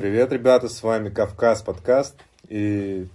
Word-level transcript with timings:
Привет, 0.00 0.32
ребята, 0.32 0.70
с 0.70 0.82
вами 0.82 1.10
Кавказ 1.10 1.60
подкаст. 1.60 2.14
И 2.48 3.06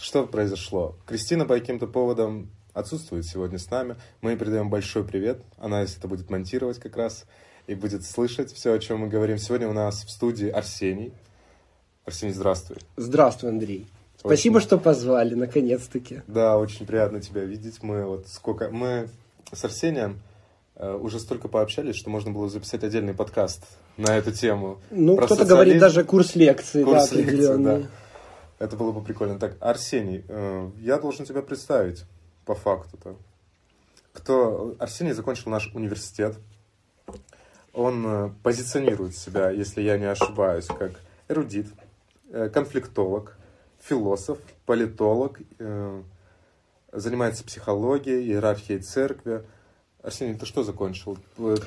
что 0.00 0.26
произошло? 0.26 0.96
Кристина 1.04 1.44
по 1.44 1.52
каким-то 1.52 1.86
поводам 1.86 2.48
отсутствует 2.72 3.26
сегодня 3.26 3.58
с 3.58 3.70
нами. 3.70 3.96
Мы 4.22 4.30
ей 4.30 4.38
передаем 4.38 4.70
большой 4.70 5.04
привет. 5.04 5.42
Она, 5.58 5.82
если 5.82 5.98
это 5.98 6.08
будет 6.08 6.30
монтировать 6.30 6.78
как 6.78 6.96
раз, 6.96 7.26
и 7.66 7.74
будет 7.74 8.06
слышать 8.06 8.54
все, 8.54 8.72
о 8.72 8.78
чем 8.78 9.00
мы 9.00 9.08
говорим. 9.08 9.36
Сегодня 9.36 9.68
у 9.68 9.74
нас 9.74 10.02
в 10.02 10.10
студии 10.10 10.48
Арсений. 10.48 11.12
Арсений, 12.06 12.32
здравствуй. 12.32 12.78
Здравствуй, 12.96 13.50
Андрей. 13.50 13.86
Спасибо, 14.16 14.62
что 14.62 14.78
позвали, 14.78 15.34
наконец-таки. 15.34 16.22
Да, 16.26 16.56
очень 16.56 16.86
приятно 16.86 17.20
тебя 17.20 17.44
видеть. 17.44 17.82
Мы 17.82 18.06
вот 18.06 18.28
сколько... 18.28 18.70
Мы 18.70 19.10
с 19.52 19.62
Арсением 19.62 20.22
э, 20.76 20.90
уже 20.90 21.20
столько 21.20 21.48
пообщались, 21.48 21.96
что 21.96 22.08
можно 22.08 22.30
было 22.30 22.48
записать 22.48 22.82
отдельный 22.82 23.12
подкаст 23.12 23.66
на 23.96 24.16
эту 24.16 24.32
тему. 24.32 24.80
Ну, 24.90 25.16
кто-то 25.16 25.44
говорит 25.44 25.78
даже 25.78 26.04
курс 26.04 26.34
лекций, 26.34 26.84
курс 26.84 27.10
да, 27.10 27.16
лекций, 27.16 27.58
да. 27.58 27.82
Это 28.58 28.76
было 28.76 28.92
бы 28.92 29.02
прикольно. 29.02 29.38
Так, 29.38 29.56
Арсений, 29.60 30.24
э, 30.28 30.70
я 30.78 30.98
должен 30.98 31.24
тебя 31.24 31.42
представить 31.42 32.04
по 32.44 32.54
факту-то. 32.54 33.16
Кто... 34.12 34.76
Арсений 34.78 35.12
закончил 35.12 35.50
наш 35.50 35.70
университет. 35.74 36.36
Он 37.72 38.06
э, 38.06 38.30
позиционирует 38.42 39.16
себя, 39.16 39.50
если 39.50 39.82
я 39.82 39.98
не 39.98 40.06
ошибаюсь, 40.06 40.66
как 40.66 40.92
эрудит, 41.28 41.66
э, 42.30 42.48
конфликтолог, 42.48 43.36
философ, 43.80 44.38
политолог, 44.64 45.40
занимается 46.90 47.44
психологией, 47.44 48.24
иерархией 48.24 48.80
церкви, 48.80 49.44
Арсений, 50.04 50.34
ты 50.34 50.44
что 50.44 50.62
закончил? 50.62 51.16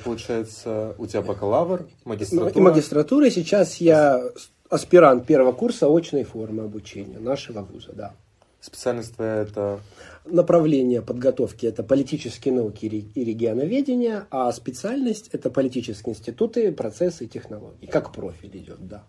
Получается, 0.04 0.94
у 0.96 1.06
тебя 1.06 1.22
бакалавр, 1.22 1.88
магистратура? 2.04 2.50
И 2.50 2.60
магистратура, 2.60 3.30
сейчас 3.30 3.78
я 3.78 4.22
аспирант 4.70 5.26
первого 5.26 5.50
курса 5.50 5.88
очной 5.88 6.22
формы 6.22 6.62
обучения 6.62 7.18
нашего 7.18 7.62
вуза, 7.62 7.92
да. 7.92 8.14
Специальность 8.60 9.16
твоя 9.16 9.36
это? 9.36 9.80
Направление 10.24 11.02
подготовки 11.02 11.66
это 11.66 11.82
политические 11.82 12.54
науки 12.54 12.86
и 12.86 13.24
регионоведение, 13.24 14.26
а 14.30 14.52
специальность 14.52 15.30
это 15.32 15.50
политические 15.50 16.14
институты, 16.14 16.70
процессы 16.70 17.24
и 17.24 17.28
технологии. 17.28 17.86
Как 17.86 18.12
профиль 18.12 18.56
идет, 18.56 18.86
да. 18.86 19.04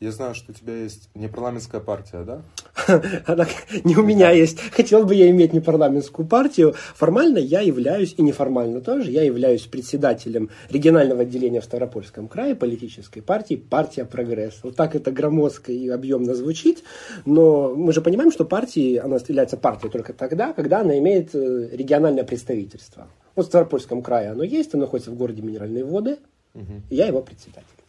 Я 0.00 0.10
знаю, 0.10 0.34
что 0.34 0.50
у 0.50 0.54
тебя 0.54 0.76
есть 0.76 1.08
непарламентская 1.14 1.80
партия, 1.80 2.24
да? 2.24 2.42
Она 3.26 3.46
не 3.84 3.96
у 3.96 4.02
меня 4.02 4.32
есть. 4.32 4.60
Хотел 4.72 5.04
бы 5.04 5.14
я 5.14 5.30
иметь 5.30 5.52
непарламентскую 5.52 6.26
партию. 6.26 6.74
Формально 6.94 7.38
я 7.38 7.60
являюсь, 7.60 8.14
и 8.16 8.22
неформально 8.22 8.80
тоже, 8.80 9.12
я 9.12 9.22
являюсь 9.22 9.62
председателем 9.62 10.50
регионального 10.68 11.22
отделения 11.22 11.60
в 11.60 11.64
Ставропольском 11.64 12.28
крае 12.28 12.56
политической 12.56 13.20
партии 13.20 13.54
«Партия 13.54 14.04
Прогресс». 14.04 14.60
Вот 14.64 14.74
так 14.74 14.96
это 14.96 15.12
громоздко 15.12 15.72
и 15.72 15.88
объемно 15.88 16.34
звучит, 16.34 16.82
но 17.24 17.74
мы 17.74 17.92
же 17.92 18.00
понимаем, 18.00 18.32
что 18.32 18.44
партии, 18.44 18.96
она 18.96 19.16
является 19.16 19.56
партией 19.56 19.92
только 19.92 20.12
тогда, 20.12 20.52
когда 20.52 20.80
она 20.80 20.98
имеет 20.98 21.34
э, 21.34 21.68
региональное 21.72 22.24
представительство. 22.24 23.06
Вот 23.36 23.46
в 23.46 23.48
Ставропольском 23.48 24.02
крае 24.02 24.30
оно 24.30 24.42
есть, 24.42 24.74
оно 24.74 24.84
находится 24.84 25.12
в 25.12 25.14
городе 25.16 25.40
Минеральные 25.40 25.84
воды, 25.84 26.18
угу. 26.52 26.82
и 26.90 26.96
я 26.96 27.06
его 27.06 27.22
председатель. 27.22 27.83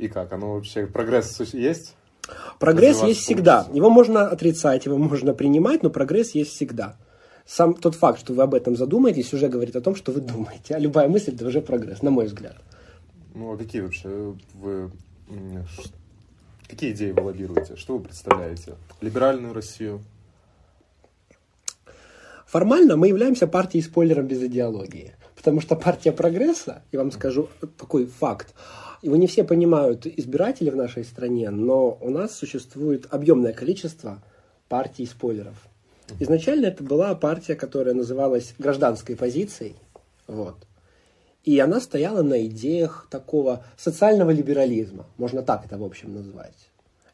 И 0.00 0.08
как? 0.08 0.32
Оно 0.32 0.54
вообще, 0.54 0.86
прогресс 0.86 1.38
есть? 1.52 1.94
Прогресс 2.58 3.02
есть 3.02 3.20
всегда. 3.20 3.66
Его 3.70 3.90
можно 3.90 4.28
отрицать, 4.28 4.86
его 4.86 4.96
можно 4.96 5.34
принимать, 5.34 5.82
но 5.82 5.90
прогресс 5.90 6.30
есть 6.30 6.52
всегда. 6.52 6.96
Сам 7.46 7.74
тот 7.74 7.96
факт, 7.96 8.18
что 8.18 8.32
вы 8.32 8.42
об 8.42 8.54
этом 8.54 8.76
задумаетесь, 8.76 9.34
уже 9.34 9.48
говорит 9.48 9.76
о 9.76 9.82
том, 9.82 9.94
что 9.94 10.12
вы 10.12 10.22
думаете. 10.22 10.74
А 10.74 10.78
любая 10.78 11.06
мысль– 11.06 11.34
это 11.34 11.46
уже 11.46 11.60
прогресс, 11.60 12.00
на 12.00 12.10
мой 12.10 12.26
взгляд. 12.26 12.56
Ну, 13.34 13.52
а 13.52 13.58
какие 13.58 13.82
вообще 13.82 14.34
вы... 14.54 14.90
Какие 16.66 16.92
идеи 16.92 17.10
вы 17.10 17.22
лоббируете? 17.22 17.76
Что 17.76 17.98
вы 17.98 18.04
представляете? 18.04 18.76
Либеральную 19.02 19.52
Россию? 19.52 20.00
Формально 22.46 22.96
мы 22.96 23.08
являемся 23.08 23.46
партией-спойлером 23.46 24.26
без 24.26 24.42
идеологии. 24.42 25.12
Потому 25.36 25.60
что 25.60 25.76
партия 25.76 26.12
прогресса, 26.12 26.82
я 26.90 27.00
вам 27.00 27.12
скажу 27.12 27.48
такой 27.76 28.06
факт, 28.06 28.54
его 29.02 29.16
не 29.16 29.26
все 29.26 29.44
понимают 29.44 30.06
избиратели 30.06 30.70
в 30.70 30.76
нашей 30.76 31.04
стране, 31.04 31.50
но 31.50 31.96
у 32.00 32.10
нас 32.10 32.34
существует 32.34 33.06
объемное 33.10 33.52
количество 33.52 34.22
партий 34.68 35.06
спойлеров. 35.06 35.68
Изначально 36.18 36.66
это 36.66 36.82
была 36.82 37.14
партия, 37.14 37.54
которая 37.54 37.94
называлась 37.94 38.54
гражданской 38.58 39.16
позицией. 39.16 39.76
Вот. 40.26 40.56
И 41.44 41.58
она 41.58 41.80
стояла 41.80 42.22
на 42.22 42.44
идеях 42.46 43.06
такого 43.10 43.64
социального 43.78 44.30
либерализма. 44.30 45.06
Можно 45.16 45.42
так 45.42 45.64
это 45.64 45.78
в 45.78 45.84
общем 45.84 46.14
назвать. 46.14 46.56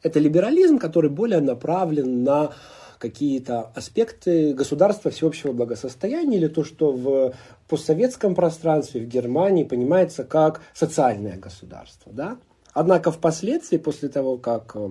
Это 0.03 0.19
либерализм, 0.19 0.77
который 0.79 1.09
более 1.09 1.39
направлен 1.39 2.23
на 2.23 2.53
какие-то 2.97 3.71
аспекты 3.75 4.53
государства 4.53 5.11
всеобщего 5.11 5.51
благосостояния 5.51 6.37
или 6.37 6.47
то, 6.47 6.63
что 6.63 6.91
в 6.91 7.33
постсоветском 7.67 8.35
пространстве, 8.35 9.01
в 9.01 9.07
Германии 9.07 9.63
понимается 9.63 10.23
как 10.23 10.61
социальное 10.73 11.37
государство. 11.37 12.11
Да? 12.11 12.37
Однако 12.73 13.11
впоследствии, 13.11 13.77
после 13.77 14.09
того, 14.09 14.37
как 14.37 14.75
э, 14.75 14.89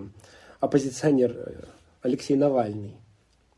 оппозиционер 0.61 1.33
э, 1.37 1.65
Алексей 2.03 2.37
Навальный 2.37 2.97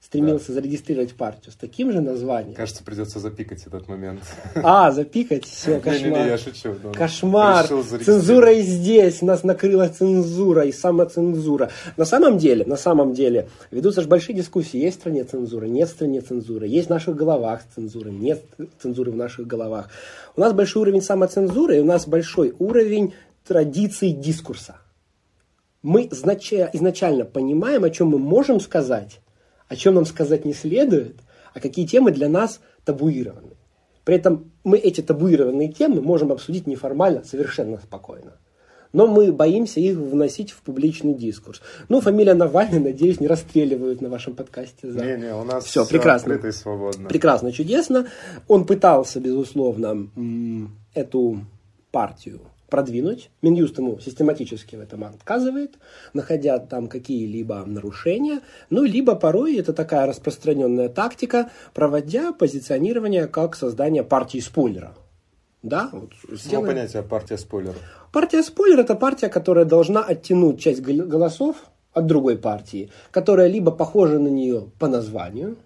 стремился 0.08 0.48
да. 0.48 0.54
зарегистрировать 0.54 1.14
партию 1.14 1.52
с 1.52 1.56
таким 1.56 1.92
же 1.92 2.00
названием. 2.00 2.54
Кажется, 2.54 2.82
придется 2.82 3.18
запикать 3.18 3.66
этот 3.66 3.88
момент. 3.88 4.22
А, 4.54 4.90
запикать? 4.90 5.44
Все, 5.44 5.80
кошмар. 5.80 6.00
Не, 6.00 6.08
не, 6.08 6.22
не, 6.22 6.28
я 6.28 6.38
шучу. 6.38 6.74
Кошмар. 6.94 7.66
Цензура 7.66 8.52
и 8.52 8.62
здесь. 8.62 9.20
Нас 9.20 9.44
накрыла 9.44 9.88
цензура 9.88 10.64
и 10.64 10.72
самоцензура. 10.72 11.70
На 11.98 12.06
самом 12.06 12.38
деле, 12.38 12.64
на 12.64 12.76
самом 12.76 13.12
деле, 13.12 13.50
ведутся 13.70 14.00
же 14.00 14.08
большие 14.08 14.34
дискуссии. 14.34 14.78
Есть 14.78 14.96
в 14.96 15.00
стране 15.00 15.24
цензура, 15.24 15.66
нет 15.66 15.90
в 15.90 15.92
стране 15.92 16.22
цензуры. 16.22 16.66
Есть 16.66 16.86
в 16.86 16.90
наших 16.90 17.14
головах 17.14 17.60
цензура, 17.74 18.08
нет 18.08 18.42
цензуры 18.80 19.10
в 19.10 19.16
наших 19.16 19.46
головах. 19.46 19.90
У 20.36 20.40
нас 20.40 20.54
большой 20.54 20.82
уровень 20.82 21.02
самоцензуры, 21.02 21.76
и 21.76 21.80
у 21.80 21.84
нас 21.84 22.08
большой 22.08 22.54
уровень 22.58 23.12
традиций 23.46 24.12
дискурса. 24.12 24.76
Мы 25.82 26.08
изначально 26.10 27.24
понимаем, 27.26 27.84
о 27.84 27.90
чем 27.90 28.08
мы 28.08 28.18
можем 28.18 28.58
сказать, 28.60 29.20
о 29.68 29.76
чем 29.76 29.94
нам 29.94 30.06
сказать 30.06 30.44
не 30.44 30.54
следует, 30.54 31.16
а 31.54 31.60
какие 31.60 31.86
темы 31.86 32.10
для 32.10 32.28
нас 32.28 32.60
табуированы. 32.84 33.56
При 34.04 34.16
этом 34.16 34.52
мы 34.64 34.78
эти 34.78 35.02
табуированные 35.02 35.70
темы 35.70 36.00
можем 36.00 36.32
обсудить 36.32 36.66
неформально, 36.66 37.24
совершенно 37.24 37.78
спокойно. 37.78 38.38
Но 38.94 39.06
мы 39.06 39.32
боимся 39.32 39.80
их 39.80 39.98
вносить 39.98 40.50
в 40.50 40.62
публичный 40.62 41.12
дискурс. 41.12 41.60
Ну, 41.90 42.00
фамилия 42.00 42.32
Навальный, 42.32 42.80
надеюсь, 42.80 43.20
не 43.20 43.26
расстреливают 43.26 44.00
на 44.00 44.08
вашем 44.08 44.34
подкасте. 44.34 44.90
За... 44.90 45.04
Не, 45.04 45.18
не, 45.18 45.34
у 45.34 45.44
нас 45.44 45.64
все, 45.66 45.84
все 45.84 45.92
прекрасно. 45.92 46.34
открыто 46.34 46.48
и 46.48 46.58
свободно. 46.58 47.08
Прекрасно, 47.08 47.52
чудесно. 47.52 48.06
Он 48.46 48.64
пытался, 48.64 49.20
безусловно, 49.20 50.08
эту 50.94 51.44
партию 51.90 52.40
продвинуть. 52.68 53.30
Минюст 53.42 53.78
ему 53.78 53.98
систематически 53.98 54.76
в 54.76 54.80
этом 54.80 55.04
отказывает, 55.04 55.78
находя 56.12 56.58
там 56.58 56.88
какие-либо 56.88 57.64
нарушения. 57.66 58.40
Ну, 58.70 58.84
либо 58.84 59.14
порой 59.14 59.56
это 59.56 59.72
такая 59.72 60.06
распространенная 60.06 60.88
тактика, 60.88 61.50
проводя 61.74 62.32
позиционирование 62.32 63.26
как 63.26 63.56
создание 63.56 64.04
партии 64.04 64.38
спойлера. 64.38 64.94
Да, 65.62 65.90
вот 65.92 66.12
сделаем. 66.24 66.38
Само 66.38 66.66
понятие 66.66 67.02
партия 67.02 67.36
спойлера. 67.36 67.74
Партия 68.12 68.42
спойлер 68.42 68.78
это 68.80 68.94
партия, 68.94 69.28
которая 69.28 69.64
должна 69.64 70.02
оттянуть 70.04 70.60
часть 70.60 70.80
голосов 70.80 71.56
от 71.92 72.06
другой 72.06 72.38
партии, 72.38 72.90
которая 73.10 73.48
либо 73.48 73.72
похожа 73.72 74.18
на 74.18 74.28
нее 74.28 74.70
по 74.78 74.86
названию, 74.86 75.56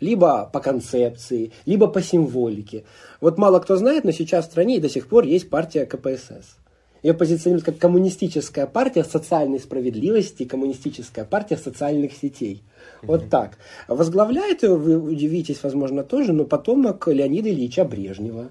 либо 0.00 0.48
по 0.52 0.60
концепции, 0.60 1.52
либо 1.66 1.86
по 1.86 2.02
символике. 2.02 2.84
Вот 3.20 3.38
мало 3.38 3.58
кто 3.60 3.76
знает, 3.76 4.04
но 4.04 4.10
сейчас 4.10 4.46
в 4.46 4.50
стране 4.50 4.80
до 4.80 4.88
сих 4.88 5.06
пор 5.06 5.24
есть 5.24 5.50
партия 5.50 5.86
КПСС. 5.86 6.58
Ее 7.02 7.12
позиционируют 7.12 7.66
как 7.66 7.76
коммунистическая 7.76 8.66
партия 8.66 9.04
социальной 9.04 9.60
справедливости, 9.60 10.44
коммунистическая 10.44 11.26
партия 11.26 11.58
социальных 11.58 12.12
сетей. 12.14 12.62
Вот 13.02 13.28
так. 13.28 13.58
Возглавляет 13.88 14.62
ее, 14.62 14.74
вы 14.76 14.98
удивитесь, 14.98 15.62
возможно, 15.62 16.02
тоже, 16.02 16.32
но 16.32 16.44
потомок 16.44 17.06
Леонида 17.06 17.50
Ильича 17.50 17.84
Брежнева. 17.84 18.48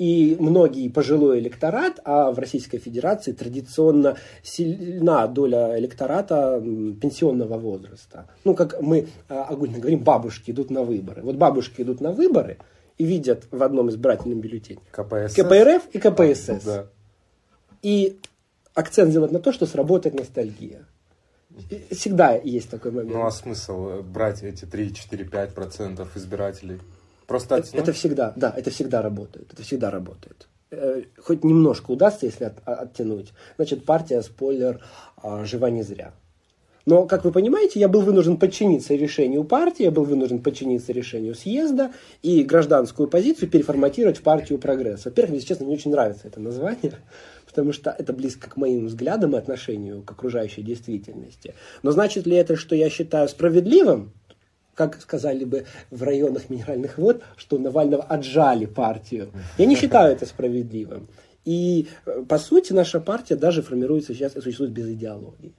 И 0.00 0.34
многие 0.40 0.88
пожилой 0.88 1.40
электорат, 1.40 2.00
а 2.06 2.30
в 2.30 2.38
Российской 2.38 2.78
Федерации 2.78 3.32
традиционно 3.32 4.16
сильна 4.42 5.26
доля 5.26 5.78
электората 5.78 6.58
пенсионного 6.58 7.58
возраста. 7.58 8.26
Ну, 8.44 8.54
как 8.54 8.80
мы 8.80 9.08
а, 9.28 9.42
огульно 9.42 9.78
говорим, 9.78 9.98
бабушки 9.98 10.52
идут 10.52 10.70
на 10.70 10.84
выборы. 10.84 11.20
Вот 11.20 11.36
бабушки 11.36 11.82
идут 11.82 12.00
на 12.00 12.12
выборы 12.12 12.56
и 12.96 13.04
видят 13.04 13.44
в 13.50 13.62
одном 13.62 13.90
избирательном 13.90 14.40
бюллетене 14.40 14.80
КПСС. 14.90 15.34
КПРФ 15.34 15.82
и 15.92 15.98
КПСС. 15.98 16.64
Да. 16.64 16.86
И 17.82 18.18
акцент 18.72 19.10
сделать 19.10 19.32
на 19.32 19.38
то, 19.38 19.52
что 19.52 19.66
сработает 19.66 20.14
ностальгия. 20.14 20.86
Всегда 21.90 22.36
есть 22.36 22.70
такой 22.70 22.90
момент. 22.90 23.12
Ну 23.12 23.26
а 23.26 23.30
смысл 23.30 24.00
брать 24.02 24.42
эти 24.42 24.64
3-4-5% 24.64 26.08
избирателей? 26.14 26.78
Просто 27.30 27.58
это, 27.58 27.68
это 27.76 27.92
всегда, 27.92 28.32
да, 28.34 28.52
это 28.56 28.70
всегда 28.70 29.02
работает. 29.02 29.52
Это 29.52 29.62
всегда 29.62 29.88
работает. 29.92 30.48
э, 30.72 31.02
хоть 31.16 31.44
немножко 31.44 31.92
удастся, 31.92 32.26
если 32.26 32.46
от, 32.46 32.58
оттянуть, 32.64 33.32
значит, 33.54 33.84
партия, 33.84 34.20
спойлер, 34.22 34.84
э, 35.22 35.44
жива 35.44 35.70
не 35.70 35.84
зря. 35.84 36.12
Но, 36.86 37.06
как 37.06 37.24
вы 37.24 37.30
понимаете, 37.30 37.78
я 37.78 37.86
был 37.86 38.00
вынужден 38.00 38.36
подчиниться 38.36 38.96
решению 38.96 39.44
партии, 39.44 39.84
я 39.84 39.92
был 39.92 40.02
вынужден 40.02 40.40
подчиниться 40.40 40.92
решению 40.92 41.36
съезда 41.36 41.92
и 42.20 42.42
гражданскую 42.42 43.08
позицию 43.08 43.48
переформатировать 43.48 44.16
в 44.16 44.22
партию 44.22 44.58
прогресс. 44.58 45.04
Во-первых, 45.04 45.30
мне, 45.30 45.38
если 45.38 45.50
честно, 45.50 45.66
не 45.66 45.74
очень 45.74 45.92
нравится 45.92 46.26
это 46.26 46.40
название, 46.40 46.94
потому 47.46 47.72
что 47.72 47.94
это 47.96 48.12
близко 48.12 48.50
к 48.50 48.56
моим 48.56 48.86
взглядам 48.86 49.36
и 49.36 49.38
отношению 49.38 50.02
к 50.02 50.10
окружающей 50.10 50.62
действительности. 50.62 51.54
Но 51.84 51.92
значит 51.92 52.26
ли 52.26 52.34
это, 52.34 52.56
что 52.56 52.74
я 52.74 52.90
считаю 52.90 53.28
справедливым, 53.28 54.14
как 54.88 55.02
сказали 55.02 55.44
бы 55.44 55.66
в 55.90 56.02
районах 56.02 56.48
минеральных 56.48 56.98
вод, 56.98 57.22
что 57.36 57.58
Навального 57.58 58.02
отжали 58.02 58.66
партию. 58.66 59.30
Я 59.58 59.66
не 59.66 59.76
считаю 59.76 60.12
это 60.12 60.26
справедливым. 60.26 61.08
И, 61.44 61.88
э, 62.06 62.22
по 62.28 62.38
сути, 62.38 62.72
наша 62.72 63.00
партия 63.00 63.36
даже 63.36 63.62
формируется 63.62 64.14
сейчас 64.14 64.36
и 64.36 64.40
существует 64.40 64.72
без 64.72 64.88
идеологии. 64.88 65.54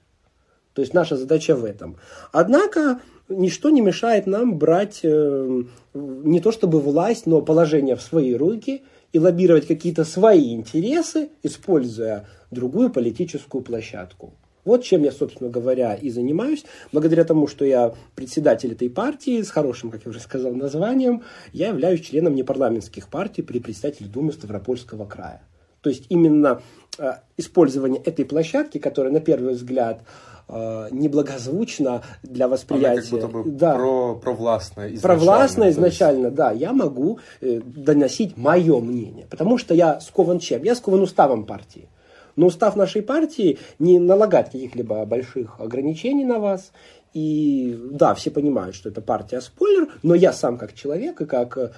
То 0.74 0.82
есть 0.82 0.94
наша 0.94 1.16
задача 1.16 1.54
в 1.54 1.64
этом. 1.64 1.96
Однако 2.32 3.00
ничто 3.28 3.70
не 3.70 3.80
мешает 3.80 4.26
нам 4.26 4.58
брать 4.58 5.00
э, 5.02 5.62
не 5.94 6.40
то 6.40 6.52
чтобы 6.52 6.80
власть, 6.80 7.26
но 7.26 7.42
положение 7.42 7.96
в 7.96 8.02
свои 8.02 8.34
руки 8.34 8.82
и 9.12 9.18
лоббировать 9.18 9.66
какие-то 9.66 10.04
свои 10.04 10.54
интересы, 10.54 11.30
используя 11.42 12.26
другую 12.50 12.90
политическую 12.90 13.62
площадку. 13.62 14.34
Вот 14.64 14.84
чем 14.84 15.02
я, 15.02 15.10
собственно 15.10 15.50
говоря, 15.50 15.94
и 15.94 16.10
занимаюсь. 16.10 16.64
Благодаря 16.92 17.24
тому, 17.24 17.48
что 17.48 17.64
я 17.64 17.94
председатель 18.14 18.72
этой 18.72 18.88
партии 18.88 19.42
с 19.42 19.50
хорошим, 19.50 19.90
как 19.90 20.04
я 20.04 20.10
уже 20.10 20.20
сказал, 20.20 20.52
названием, 20.52 21.22
я 21.52 21.68
являюсь 21.68 22.00
членом 22.00 22.34
непарламентских 22.34 23.08
партий 23.08 23.42
при 23.42 23.58
председателе 23.58 24.08
Думы 24.08 24.32
Ставропольского 24.32 25.04
края. 25.04 25.42
То 25.80 25.90
есть 25.90 26.06
именно 26.08 26.62
э, 26.98 27.12
использование 27.36 28.00
этой 28.00 28.24
площадки, 28.24 28.78
которая 28.78 29.12
на 29.12 29.20
первый 29.20 29.54
взгляд 29.54 30.02
э, 30.48 30.88
неблагозвучно 30.92 32.02
для 32.22 32.46
восприятия. 32.46 33.16
Она 33.16 33.22
как 33.22 33.32
будто 33.32 33.50
бы 33.50 33.56
да. 33.56 33.74
про, 33.74 34.14
провластная 34.14 34.88
изначально. 34.94 35.18
Провластная 35.18 35.70
изначально, 35.70 36.26
есть... 36.26 36.36
да. 36.36 36.52
Я 36.52 36.72
могу 36.72 37.18
э, 37.40 37.60
доносить 37.64 38.36
мое 38.36 38.78
мнение. 38.78 39.26
Потому 39.28 39.58
что 39.58 39.74
я 39.74 40.00
скован 40.00 40.38
чем? 40.38 40.62
Я 40.62 40.76
скован 40.76 41.00
уставом 41.00 41.46
партии. 41.46 41.88
Но 42.36 42.46
устав 42.46 42.76
нашей 42.76 43.02
партии 43.02 43.58
не 43.78 43.98
налагает 43.98 44.50
каких-либо 44.50 45.04
больших 45.04 45.60
ограничений 45.60 46.24
на 46.24 46.38
вас. 46.38 46.72
И 47.14 47.78
да, 47.90 48.14
все 48.14 48.30
понимают, 48.30 48.74
что 48.74 48.88
это 48.88 49.00
партия 49.00 49.40
спойлер, 49.40 49.88
но 50.02 50.14
я 50.14 50.32
сам 50.32 50.56
как 50.56 50.74
человек 50.74 51.20
и 51.20 51.26
как 51.26 51.72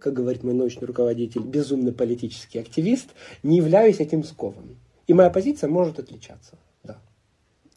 как 0.00 0.12
говорит 0.12 0.44
мой 0.44 0.52
научный 0.52 0.86
руководитель, 0.86 1.40
безумный 1.40 1.92
политический 1.92 2.58
активист, 2.58 3.08
не 3.42 3.56
являюсь 3.56 4.00
этим 4.00 4.22
скованным. 4.22 4.76
И 5.06 5.14
моя 5.14 5.30
позиция 5.30 5.70
может 5.70 5.98
отличаться. 5.98 6.58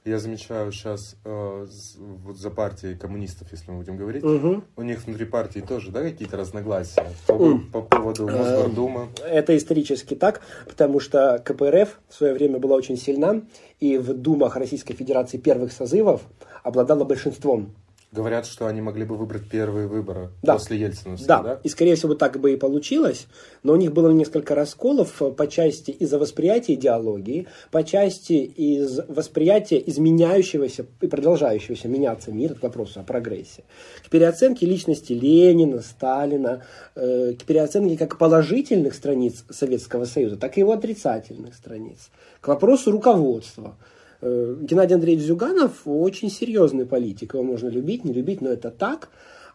Я 0.03 0.17
замечаю 0.17 0.71
сейчас 0.71 1.15
э, 1.25 1.67
вот 1.97 2.35
за 2.35 2.49
партией 2.49 2.97
коммунистов, 2.97 3.49
если 3.51 3.69
мы 3.69 3.77
будем 3.77 3.97
говорить, 3.97 4.23
угу. 4.23 4.63
у 4.75 4.81
них 4.81 5.05
внутри 5.05 5.25
партии 5.25 5.59
тоже, 5.59 5.91
да, 5.91 6.01
какие-то 6.01 6.37
разногласия 6.37 7.05
по, 7.27 7.33
mm. 7.33 7.71
по 7.71 7.81
поводу 7.83 8.27
Мосгордума? 8.27 9.09
Это 9.23 9.55
исторически 9.55 10.15
так, 10.15 10.41
потому 10.67 10.99
что 10.99 11.39
КПРФ 11.45 11.99
в 12.09 12.15
свое 12.15 12.33
время 12.33 12.57
была 12.57 12.77
очень 12.77 12.97
сильна, 12.97 13.43
и 13.79 13.99
в 13.99 14.15
думах 14.15 14.55
Российской 14.55 14.95
Федерации 14.95 15.37
первых 15.37 15.71
созывов 15.71 16.21
обладала 16.63 17.03
большинством 17.03 17.75
Говорят, 18.11 18.45
что 18.45 18.67
они 18.67 18.81
могли 18.81 19.05
бы 19.05 19.15
выбрать 19.15 19.47
первые 19.47 19.87
выборы 19.87 20.31
да. 20.41 20.53
после 20.53 20.77
Ельцина. 20.77 21.15
Да. 21.25 21.41
да, 21.41 21.59
и 21.63 21.69
скорее 21.69 21.95
всего 21.95 22.13
так 22.13 22.41
бы 22.41 22.51
и 22.51 22.57
получилось, 22.57 23.25
но 23.63 23.71
у 23.71 23.77
них 23.77 23.93
было 23.93 24.11
несколько 24.11 24.53
расколов 24.53 25.21
по 25.37 25.47
части 25.47 25.91
из-за 25.91 26.19
восприятия 26.19 26.73
идеологии, 26.73 27.47
по 27.71 27.85
части 27.85 28.33
из 28.33 28.99
восприятия 29.07 29.81
изменяющегося 29.85 30.87
и 30.99 31.07
продолжающегося 31.07 31.87
меняться 31.87 32.33
мира 32.33 32.53
к 32.53 32.63
вопросу 32.63 32.99
о 32.99 33.03
прогрессе, 33.03 33.63
к 34.05 34.09
переоценке 34.09 34.65
личности 34.65 35.13
Ленина, 35.13 35.81
Сталина, 35.81 36.65
э, 36.95 37.35
к 37.39 37.45
переоценке 37.45 37.97
как 37.97 38.17
положительных 38.17 38.93
страниц 38.93 39.45
Советского 39.49 40.03
Союза, 40.03 40.35
так 40.35 40.57
и 40.57 40.59
его 40.59 40.73
отрицательных 40.73 41.55
страниц, 41.55 42.09
к 42.41 42.47
вопросу 42.49 42.91
руководства– 42.91 43.77
Э, 43.85 43.99
Геннадий 44.21 44.95
Андреевич 44.95 45.25
Зюганов 45.25 45.81
очень 45.85 46.29
серьезный 46.29 46.85
политик. 46.85 47.33
Его 47.33 47.43
можно 47.43 47.67
любить, 47.67 48.05
не 48.05 48.13
любить, 48.13 48.41
но 48.41 48.49
это 48.49 48.69
так. 48.69 49.09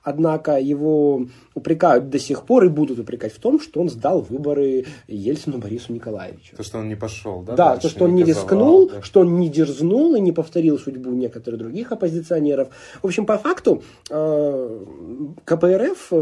Однако 0.07 0.61
его 0.61 1.27
упрекают 1.55 2.11
до 2.11 2.21
сих 2.21 2.45
пор 2.45 2.67
и 2.67 2.69
будут 2.69 3.01
упрекать 3.01 3.33
в 3.33 3.41
том, 3.41 3.61
что 3.61 3.81
он 3.81 3.89
сдал 3.89 4.21
выборы 4.21 4.85
Ельцину 5.09 5.59
Борису 5.59 5.93
Николаевичу. 5.93 6.57
То, 6.57 6.63
что 6.63 6.79
он 6.79 6.89
не 6.89 6.95
пошел, 6.95 7.43
да? 7.43 7.57
Да, 7.57 7.77
то, 7.77 7.89
что 7.89 8.05
он 8.05 8.15
не 8.15 8.23
рискнул, 8.23 8.89
да. 8.89 9.03
что 9.03 9.23
он 9.23 9.41
не 9.41 9.49
дерзнул 9.49 10.15
и 10.15 10.21
не 10.21 10.31
повторил 10.31 10.79
судьбу 10.79 11.11
некоторых 11.11 11.59
других 11.59 11.91
оппозиционеров. 11.91 12.69
В 13.03 13.07
общем, 13.07 13.27
по 13.27 13.37
факту 13.37 13.83
э, 14.09 14.85
КПРФ, 15.45 16.13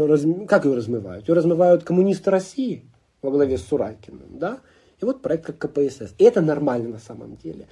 как 0.47 0.65
его 0.65 0.73
размывают? 0.73 1.27
Его 1.27 1.35
размывают 1.35 1.83
коммунисты 1.83 2.31
России 2.31 2.85
во 3.21 3.29
главе 3.29 3.59
с 3.59 3.67
Суракиным, 3.67 4.39
да? 4.39 4.61
И 4.99 5.05
вот 5.05 5.21
проект 5.21 5.45
как 5.45 5.59
КПСС. 5.59 6.15
И 6.17 6.23
это 6.23 6.41
нормально 6.41 6.89
на 6.89 6.99
самом 6.99 7.35
деле. 7.35 7.67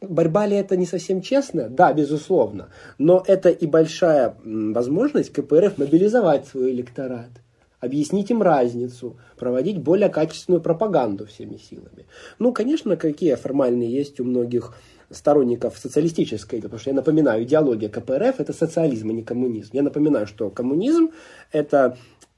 Борьба 0.00 0.46
ли 0.46 0.56
это 0.56 0.76
не 0.76 0.86
совсем 0.86 1.20
честно? 1.22 1.68
Да, 1.68 1.92
безусловно. 1.92 2.68
Но 2.98 3.22
это 3.26 3.48
и 3.48 3.66
большая 3.66 4.36
возможность 4.44 5.32
КПРФ 5.32 5.76
мобилизовать 5.76 6.46
свой 6.46 6.70
электорат, 6.70 7.30
объяснить 7.80 8.30
им 8.30 8.40
разницу, 8.42 9.18
проводить 9.36 9.78
более 9.78 10.08
качественную 10.08 10.62
пропаганду 10.62 11.26
всеми 11.26 11.56
силами. 11.56 12.06
Ну, 12.38 12.52
конечно, 12.52 12.96
какие 12.96 13.34
формальные 13.34 13.90
есть 13.92 14.20
у 14.20 14.24
многих 14.24 14.74
сторонников 15.10 15.76
социалистической, 15.76 16.60
потому 16.62 16.78
что 16.78 16.90
я 16.90 16.94
напоминаю, 16.94 17.42
идеология 17.42 17.88
КПРФ 17.88 18.38
это 18.38 18.52
социализм, 18.52 19.10
а 19.10 19.12
не 19.12 19.22
коммунизм. 19.22 19.70
Я 19.72 19.82
напоминаю, 19.82 20.26
что 20.26 20.50
коммунизм 20.50 21.10
это 21.50 21.96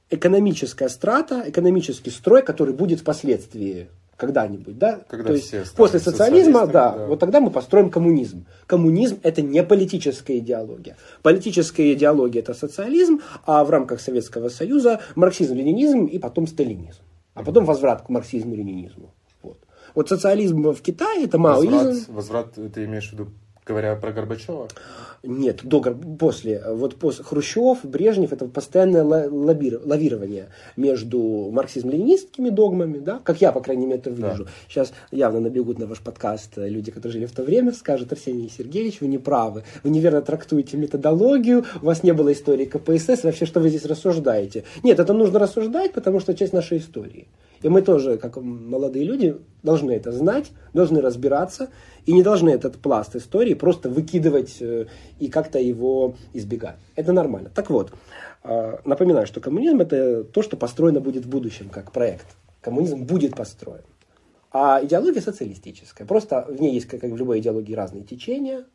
экономическая 0.09 0.89
страта, 0.89 1.43
экономический 1.47 2.09
строй, 2.09 2.43
который 2.43 2.73
будет 2.73 3.01
впоследствии 3.01 3.89
когда-нибудь, 4.21 4.77
да? 4.77 5.01
Когда 5.09 5.29
То 5.29 5.33
есть 5.33 5.73
после 5.75 5.99
социализма, 5.99 6.67
да, 6.67 6.91
да, 6.91 7.07
вот 7.07 7.19
тогда 7.19 7.39
мы 7.39 7.49
построим 7.49 7.89
коммунизм. 7.89 8.45
Коммунизм 8.67 9.19
это 9.23 9.41
не 9.41 9.63
политическая 9.63 10.37
идеология. 10.37 10.95
Политическая 11.23 11.91
идеология 11.93 12.41
это 12.43 12.53
социализм, 12.53 13.21
а 13.47 13.63
в 13.63 13.71
рамках 13.71 13.99
Советского 13.99 14.49
Союза 14.49 14.99
марксизм, 15.15 15.55
ленинизм 15.55 16.05
и 16.05 16.19
потом 16.19 16.45
сталинизм. 16.45 17.01
А 17.33 17.43
потом 17.43 17.65
возврат 17.65 18.03
к 18.03 18.09
марксизму, 18.09 18.53
ленинизму. 18.53 19.15
Вот. 19.41 19.57
Вот 19.95 20.09
социализм 20.09 20.71
в 20.71 20.81
Китае 20.83 21.25
это 21.25 21.39
маоизм. 21.39 22.05
Возврат, 22.13 22.53
возврат 22.57 22.73
ты 22.75 22.85
имеешь 22.85 23.09
в 23.09 23.13
виду 23.13 23.27
Говоря 23.65 23.95
про 23.95 24.11
Горбачева? 24.11 24.67
Нет, 25.23 25.59
до, 25.63 25.81
после. 25.81 26.63
Вот 26.67 26.95
после 26.95 27.23
Хрущев, 27.23 27.79
Брежнев, 27.83 28.33
это 28.33 28.45
постоянное 28.45 29.03
лоббир, 29.03 29.79
лавирование 29.85 30.49
между 30.75 31.51
марксизм-ленинистскими 31.51 32.49
догмами, 32.49 32.97
да, 32.97 33.21
как 33.23 33.39
я, 33.39 33.51
по 33.51 33.61
крайней 33.61 33.85
мере, 33.85 33.99
это 33.99 34.09
вижу. 34.09 34.45
Да. 34.45 34.51
Сейчас 34.67 34.93
явно 35.11 35.41
набегут 35.41 35.77
на 35.77 35.85
ваш 35.85 35.99
подкаст 35.99 36.53
люди, 36.55 36.91
которые 36.91 37.13
жили 37.13 37.25
в 37.27 37.33
то 37.33 37.43
время, 37.43 37.71
скажут, 37.71 38.11
Арсений 38.11 38.49
Сергеевич, 38.49 38.99
вы 39.01 39.07
не 39.07 39.19
правы, 39.19 39.63
вы 39.83 39.91
неверно 39.91 40.23
трактуете 40.23 40.77
методологию, 40.77 41.65
у 41.83 41.85
вас 41.85 42.01
не 42.01 42.13
было 42.13 42.33
истории 42.33 42.65
КПСС, 42.65 43.23
вообще, 43.23 43.45
что 43.45 43.59
вы 43.59 43.69
здесь 43.69 43.85
рассуждаете? 43.85 44.63
Нет, 44.81 44.99
это 44.99 45.13
нужно 45.13 45.37
рассуждать, 45.37 45.93
потому 45.93 46.19
что 46.19 46.33
часть 46.33 46.53
нашей 46.53 46.79
истории. 46.79 47.27
И 47.61 47.69
мы 47.69 47.81
тоже, 47.81 48.17
как 48.17 48.37
молодые 48.37 49.05
люди, 49.05 49.37
должны 49.63 49.91
это 49.91 50.11
знать, 50.11 50.51
должны 50.73 51.01
разбираться, 51.01 51.69
и 52.05 52.13
не 52.13 52.23
должны 52.23 52.49
этот 52.49 52.77
пласт 52.77 53.15
истории 53.15 53.53
просто 53.53 53.89
выкидывать 53.89 54.57
э, 54.59 54.87
и 55.19 55.27
как-то 55.27 55.59
его 55.59 56.15
избегать. 56.33 56.77
Это 56.95 57.13
нормально. 57.13 57.51
Так 57.53 57.69
вот, 57.69 57.93
э, 58.43 58.77
напоминаю, 58.85 59.27
что 59.27 59.39
коммунизм 59.39 59.81
это 59.81 60.23
то, 60.23 60.41
что 60.41 60.57
построено 60.57 60.99
будет 60.99 61.25
в 61.25 61.29
будущем 61.29 61.69
как 61.69 61.91
проект. 61.91 62.25
Коммунизм 62.61 63.03
будет 63.03 63.35
построен. 63.35 63.83
А 64.51 64.83
идеология 64.83 65.21
социалистическая. 65.21 66.05
Просто 66.05 66.45
в 66.49 66.59
ней 66.59 66.73
есть, 66.73 66.87
как 66.87 67.03
в 67.03 67.15
любой 67.15 67.39
идеологии, 67.39 67.73
разные 67.73 68.03
течения. 68.03 68.65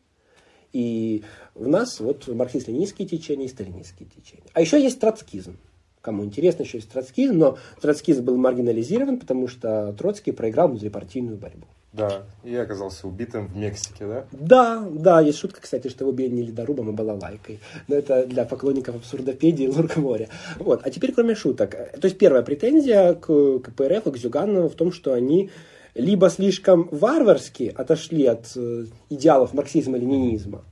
И 0.72 1.22
в 1.54 1.68
нас 1.68 2.00
вот 2.00 2.28
марксист-ленинские 2.28 3.06
течения 3.06 3.46
и 3.46 3.48
сталинистские 3.48 4.08
течения. 4.08 4.46
А 4.52 4.60
еще 4.60 4.80
есть 4.82 5.00
троцкизм. 5.00 5.56
Кому 6.06 6.24
интересно, 6.24 6.62
еще 6.62 6.78
есть 6.78 6.88
троцкизм, 6.88 7.36
но 7.36 7.58
троцкизм 7.80 8.22
был 8.22 8.36
маргинализирован, 8.36 9.18
потому 9.18 9.48
что 9.48 9.92
Троцкий 9.98 10.30
проиграл 10.30 10.68
внутрипартийную 10.68 11.36
борьбу. 11.36 11.66
Да, 11.92 12.22
и 12.44 12.54
оказался 12.54 13.08
убитым 13.08 13.48
в 13.48 13.56
Мексике, 13.56 14.06
да? 14.06 14.24
Да, 14.30 14.88
да, 14.88 15.20
есть 15.20 15.38
шутка, 15.38 15.60
кстати, 15.60 15.88
что 15.88 16.04
его 16.04 16.12
убили 16.12 16.32
не 16.32 16.42
ледорубом, 16.44 16.90
а 16.90 16.92
балалайкой. 16.92 17.58
Но 17.88 17.96
это 17.96 18.24
для 18.24 18.44
поклонников 18.44 18.94
абсурдопедии 18.94 19.64
и 19.64 19.68
Луркморя. 19.68 20.28
Вот, 20.60 20.82
а 20.84 20.90
теперь 20.90 21.12
кроме 21.12 21.34
шуток. 21.34 21.72
То 21.72 22.04
есть 22.04 22.18
первая 22.18 22.42
претензия 22.42 23.14
к 23.14 23.58
КПРФ 23.58 24.06
и 24.06 24.10
к 24.12 24.16
Зюганову 24.16 24.68
в 24.68 24.76
том, 24.76 24.92
что 24.92 25.12
они 25.12 25.50
либо 25.96 26.30
слишком 26.30 26.88
варварски 26.92 27.74
отошли 27.76 28.26
от 28.26 28.52
э, 28.54 28.84
идеалов 29.10 29.54
марксизма-ленинизма 29.54 30.62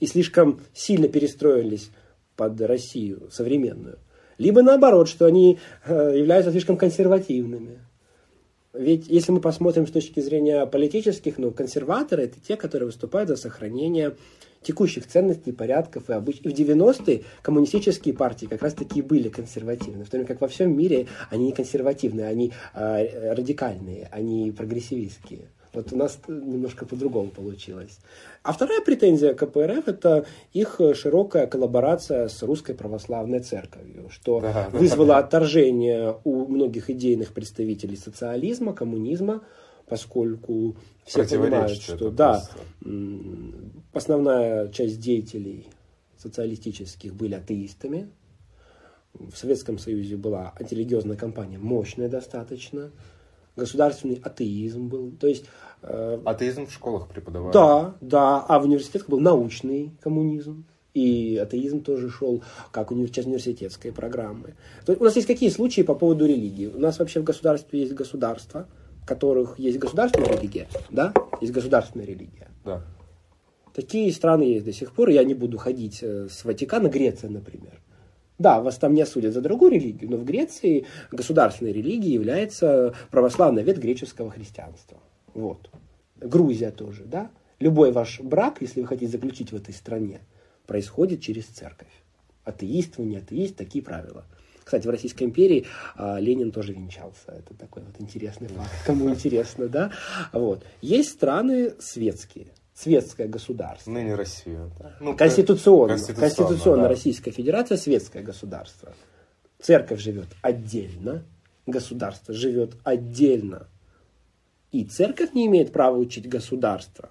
и 0.00 0.06
слишком 0.08 0.58
сильно 0.74 1.06
перестроились 1.06 1.92
под 2.38 2.60
Россию 2.60 3.28
современную, 3.30 3.98
Либо 4.38 4.62
наоборот, 4.62 5.08
что 5.08 5.26
они 5.26 5.58
э, 5.84 6.14
являются 6.16 6.50
слишком 6.50 6.76
консервативными. 6.76 7.80
Ведь 8.72 9.08
если 9.08 9.32
мы 9.32 9.40
посмотрим 9.40 9.86
с 9.86 9.90
точки 9.90 10.20
зрения 10.20 10.64
политических, 10.66 11.38
ну, 11.38 11.50
консерваторы 11.50 12.24
это 12.24 12.36
те, 12.40 12.56
которые 12.56 12.86
выступают 12.86 13.28
за 13.28 13.36
сохранение 13.36 14.14
текущих 14.62 15.06
ценностей, 15.06 15.52
порядков 15.52 16.10
и 16.10 16.12
обычаев. 16.12 16.46
И 16.46 16.48
в 16.50 16.68
90-е 16.68 17.24
коммунистические 17.42 18.14
партии 18.14 18.46
как 18.46 18.62
раз 18.62 18.74
таки 18.74 19.02
были 19.02 19.28
консервативны, 19.28 20.04
в 20.04 20.10
то 20.10 20.16
время 20.16 20.28
как 20.28 20.40
во 20.40 20.48
всем 20.48 20.76
мире 20.76 21.06
они 21.30 21.46
не 21.46 21.52
консервативные, 21.52 22.26
они 22.26 22.52
э, 22.74 23.34
радикальные, 23.34 24.08
они 24.12 24.52
прогрессивистские. 24.52 25.48
Вот 25.72 25.92
у 25.92 25.96
нас 25.96 26.18
немножко 26.28 26.86
по-другому 26.86 27.30
получилось. 27.30 27.98
А 28.42 28.52
вторая 28.52 28.80
претензия 28.80 29.34
КПРФ– 29.34 29.84
это 29.86 30.26
их 30.52 30.80
широкая 30.94 31.46
коллаборация 31.46 32.28
с 32.28 32.42
Русской 32.42 32.74
Православной 32.74 33.40
Церковью, 33.40 34.08
что 34.10 34.40
да, 34.40 34.68
вызвало 34.72 35.08
да. 35.08 35.18
отторжение 35.18 36.16
у 36.24 36.46
многих 36.46 36.90
идейных 36.90 37.32
представителей 37.32 37.96
социализма, 37.96 38.72
коммунизма, 38.72 39.42
поскольку 39.86 40.76
все 41.04 41.24
понимают, 41.24 41.80
что 41.82 42.10
да, 42.10 42.42
основная 43.92 44.68
часть 44.68 45.00
деятелей 45.00 45.66
социалистических 46.16 47.14
были 47.14 47.34
атеистами. 47.34 48.10
В 49.14 49.36
Советском 49.36 49.78
Союзе 49.78 50.16
была 50.16 50.52
антирелигиозная 50.58 51.16
кампания 51.16 51.58
мощная 51.58 52.08
достаточно. 52.08 52.90
Государственный 53.58 54.20
атеизм 54.22 54.88
был. 54.88 55.12
То 55.12 55.26
есть, 55.26 55.44
э, 55.82 56.20
атеизм 56.24 56.66
в 56.66 56.72
школах 56.72 57.08
преподавали? 57.08 57.52
Да, 57.52 57.94
да. 58.00 58.44
А 58.48 58.58
в 58.58 58.64
университетах 58.64 59.08
был 59.08 59.20
научный 59.20 59.92
коммунизм. 60.00 60.64
И 60.94 61.36
атеизм 61.36 61.82
тоже 61.82 62.10
шел 62.10 62.42
как 62.72 62.90
университет, 62.90 63.26
университетской 63.26 63.92
программы. 63.92 64.54
То 64.84 64.92
есть 64.92 65.00
у 65.00 65.04
нас 65.04 65.14
есть 65.16 65.28
какие 65.28 65.50
случаи 65.50 65.82
по 65.82 65.94
поводу 65.94 66.26
религии? 66.26 66.66
У 66.66 66.78
нас 66.78 66.98
вообще 66.98 67.20
в 67.20 67.24
государстве 67.24 67.80
есть 67.80 67.92
государство, 67.92 68.66
которых 69.06 69.58
есть 69.58 69.78
государственная 69.78 70.36
религия, 70.36 70.68
да, 70.90 71.12
есть 71.40 71.52
государственная 71.52 72.06
религия. 72.06 72.48
Да. 72.64 72.82
Такие 73.74 74.12
страны 74.12 74.42
есть 74.42 74.64
до 74.64 74.72
сих 74.72 74.92
пор. 74.92 75.10
Я 75.10 75.22
не 75.22 75.34
буду 75.34 75.56
ходить 75.56 76.00
э, 76.02 76.26
с 76.28 76.44
Ватикана, 76.44 76.88
Греция, 76.88 77.30
например. 77.30 77.80
Да, 78.38 78.60
вас 78.60 78.76
там 78.76 78.94
не 78.94 79.02
осудят 79.02 79.34
за 79.34 79.40
другую 79.40 79.72
религию, 79.72 80.10
но 80.10 80.16
в 80.16 80.24
Греции 80.24 80.86
государственной 81.10 81.72
религией 81.72 82.14
является 82.14 82.94
православная 83.10 83.64
ветвь 83.64 83.80
греческого 83.80 84.30
христианства. 84.30 84.98
Вот. 85.34 85.70
Грузия 86.16 86.70
тоже, 86.70 87.04
да. 87.04 87.30
Любой 87.58 87.90
ваш 87.90 88.20
брак, 88.20 88.58
если 88.60 88.80
вы 88.80 88.86
хотите 88.86 89.10
заключить 89.10 89.50
в 89.50 89.56
этой 89.56 89.74
стране, 89.74 90.20
происходит 90.66 91.20
через 91.20 91.46
церковь. 91.46 91.88
Атеист, 92.44 92.98
вы 92.98 93.06
не 93.06 93.16
атеист, 93.16 93.56
такие 93.56 93.82
правила. 93.82 94.24
Кстати, 94.64 94.86
в 94.86 94.90
Российской 94.90 95.24
империи 95.24 95.66
а, 95.96 96.20
Ленин 96.20 96.52
тоже 96.52 96.74
венчался. 96.74 97.28
Это 97.28 97.54
такой 97.54 97.82
вот 97.82 97.94
интересный 98.00 98.48
факт, 98.48 98.70
кому 98.84 99.08
интересно, 99.08 99.66
да. 99.66 99.92
Вот. 100.32 100.64
Есть 100.82 101.10
страны 101.10 101.72
светские, 101.80 102.48
светское 102.78 103.26
государство. 103.26 103.90
Ныне 103.90 104.14
Россия. 104.14 104.70
Да. 104.78 104.96
Ну, 105.00 105.16
конституционно. 105.16 105.94
Конституционно, 105.94 106.28
конституционно 106.28 106.82
да. 106.82 106.88
Российская 106.88 107.30
Федерация, 107.30 107.76
светское 107.76 108.22
государство. 108.22 108.94
Церковь 109.60 110.00
живет 110.00 110.28
отдельно, 110.42 111.24
государство 111.66 112.32
живет 112.32 112.76
отдельно. 112.84 113.66
И 114.70 114.84
церковь 114.84 115.32
не 115.32 115.46
имеет 115.46 115.72
права 115.72 115.96
учить 115.96 116.28
государство 116.28 117.10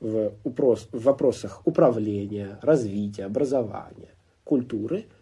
в, 0.00 0.32
упрос, 0.42 0.88
в 0.92 1.02
вопросах 1.02 1.62
управления, 1.64 2.58
развития, 2.60 3.24
образования, 3.24 4.10
культуры– 4.44 5.06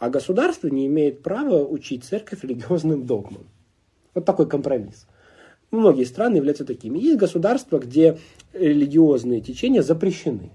а 0.00 0.08
государство 0.08 0.66
не 0.66 0.86
имеет 0.86 1.22
права 1.22 1.62
учить 1.62 2.04
церковь 2.04 2.42
религиозным 2.42 3.04
догмам. 3.04 3.46
Вот 4.14 4.24
такой 4.24 4.48
компромисс. 4.48 5.06
Многие 5.70 6.04
страны 6.04 6.36
являются 6.36 6.64
такими. 6.64 6.98
Есть 6.98 7.18
государства, 7.18 7.78
где 7.78 8.18
религиозные 8.52 9.40
течения 9.40 9.82
запрещены. 9.82 10.50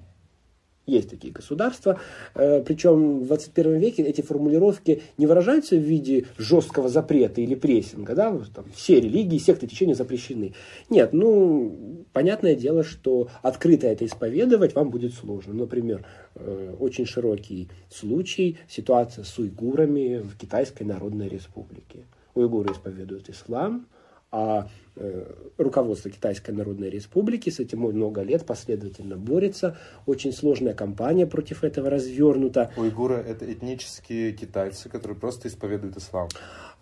Есть 0.85 1.09
такие 1.09 1.33
государства. 1.33 1.99
Э, 2.35 2.61
Причем 2.61 3.21
в 3.21 3.27
21 3.27 3.79
веке 3.79 4.03
эти 4.03 4.21
формулировки 4.21 5.01
не 5.17 5.25
выражаются 5.25 5.75
в 5.75 5.79
виде 5.79 6.27
жесткого 6.37 6.89
запрета 6.89 7.41
или 7.41 7.55
прессинга. 7.55 8.13
Да? 8.13 8.37
Там, 8.53 8.65
все 8.75 8.99
религии, 8.99 9.39
секты, 9.39 9.67
течения 9.67 9.95
запрещены. 9.95 10.53
Нет, 10.89 11.11
ну, 11.11 12.05
понятное 12.13 12.55
дело, 12.55 12.83
что 12.83 13.29
открыто 13.41 13.87
это 13.87 14.05
исповедовать 14.05 14.75
вам 14.75 14.91
будет 14.91 15.13
сложно. 15.15 15.53
Например, 15.53 16.05
э, 16.35 16.75
очень 16.79 17.07
широкий 17.07 17.69
случай, 17.89 18.57
ситуация 18.67 19.23
с 19.23 19.39
уйгурами 19.39 20.17
в 20.17 20.37
Китайской 20.37 20.83
Народной 20.83 21.29
Республике. 21.29 22.05
Уйгуры 22.35 22.73
исповедуют 22.73 23.29
ислам, 23.29 23.87
а 24.31 24.67
э, 24.95 25.33
руководство 25.57 26.11
Китайской 26.11 26.51
Народной 26.51 26.89
Республики 26.89 27.49
с 27.49 27.59
этим 27.59 27.79
много 27.79 28.21
лет 28.21 28.45
последовательно 28.45 29.17
борется. 29.17 29.77
Очень 30.05 30.33
сложная 30.33 30.73
кампания 30.73 31.25
против 31.25 31.63
этого 31.63 31.89
развернута. 31.89 32.71
Уйгуры– 32.77 33.15
это 33.27 33.51
этнические 33.51 34.33
китайцы, 34.33 34.89
которые 34.89 35.17
просто 35.17 35.47
исповедуют 35.47 35.97
ислам. 35.97 36.29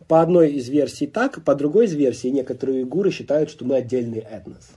По 0.07 0.21
одной 0.21 0.51
из 0.51 0.69
версий 0.69 1.07
так, 1.07 1.43
по 1.43 1.55
другой 1.55 1.85
из 1.85 1.93
версий 1.93 2.31
некоторые 2.31 2.83
уйгуры 2.83 3.12
считают, 3.12 3.50
что 3.50 3.65
мы 3.65 3.75
отдельный 3.75 4.19
этнос 4.19 4.71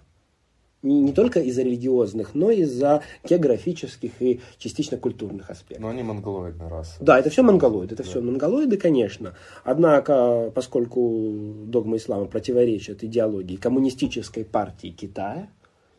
не, 0.87 1.01
не 1.01 1.13
только 1.13 1.41
из-за 1.41 1.63
религиозных, 1.63 2.35
но 2.35 2.51
и 2.51 2.63
из-за 2.63 3.03
географических 3.29 4.11
и 4.21 4.41
частично 4.59 4.97
культурных 4.97 5.51
аспектов. 5.51 5.83
Но 5.83 5.89
они 5.89 6.03
монголоидная 6.03 6.69
раса. 6.69 6.97
Да, 7.01 7.19
это 7.19 7.31
все 7.31 7.43
монголоиды, 7.43 7.95
это 7.95 8.03
да. 8.03 8.09
все 8.09 8.21
монголоиды, 8.21 8.77
конечно. 8.77 9.35
Однако, 9.65 10.51
поскольку 10.55 11.35
догма 11.67 11.97
ислама 11.97 12.27
противоречит 12.27 13.05
идеологии 13.05 13.57
коммунистической 13.57 14.45
партии 14.45 14.89
Китая, 14.89 15.49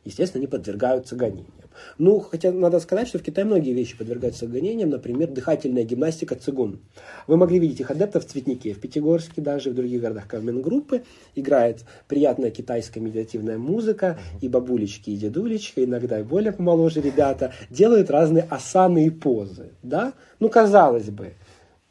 естественно, 0.07 0.41
они 0.41 0.47
подвергаются 0.47 1.15
гонениям. 1.15 1.53
Ну, 1.97 2.19
хотя 2.19 2.51
надо 2.51 2.79
сказать, 2.79 3.07
что 3.07 3.19
в 3.19 3.23
Китае 3.23 3.45
многие 3.45 3.73
вещи 3.73 3.97
подвергаются 3.97 4.47
гонениям, 4.47 4.89
например, 4.89 5.29
дыхательная 5.29 5.83
гимнастика 5.83 6.35
цигун. 6.35 6.79
Вы 7.27 7.37
могли 7.37 7.59
видеть 7.59 7.81
их 7.81 7.91
адептов 7.91 8.25
в 8.25 8.29
Цветнике, 8.29 8.73
в 8.73 8.79
Пятигорске, 8.79 9.41
даже 9.41 9.69
в 9.69 9.75
других 9.75 10.01
городах 10.01 10.27
Кавмин-группы. 10.27 11.03
Играет 11.35 11.83
приятная 12.07 12.51
китайская 12.51 12.99
медитативная 12.99 13.57
музыка, 13.57 14.19
и 14.41 14.47
бабулечки, 14.47 15.11
и 15.11 15.17
дедулечки, 15.17 15.81
иногда 15.81 16.19
и 16.19 16.23
более 16.23 16.51
помоложе 16.51 17.01
ребята, 17.01 17.53
делают 17.69 18.09
разные 18.09 18.47
асаны 18.49 19.05
и 19.05 19.09
позы. 19.09 19.71
Да? 19.83 20.13
Ну, 20.39 20.49
казалось 20.49 21.09
бы, 21.09 21.33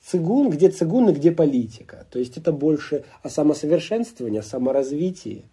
цигун, 0.04 0.50
где 0.50 0.70
цигун 0.70 1.10
и 1.10 1.12
где 1.12 1.32
политика. 1.32 2.06
То 2.10 2.18
есть 2.18 2.36
это 2.36 2.52
больше 2.52 3.04
о 3.22 3.28
самосовершенствовании, 3.28 4.38
о 4.38 4.42
саморазвитии. 4.42 5.44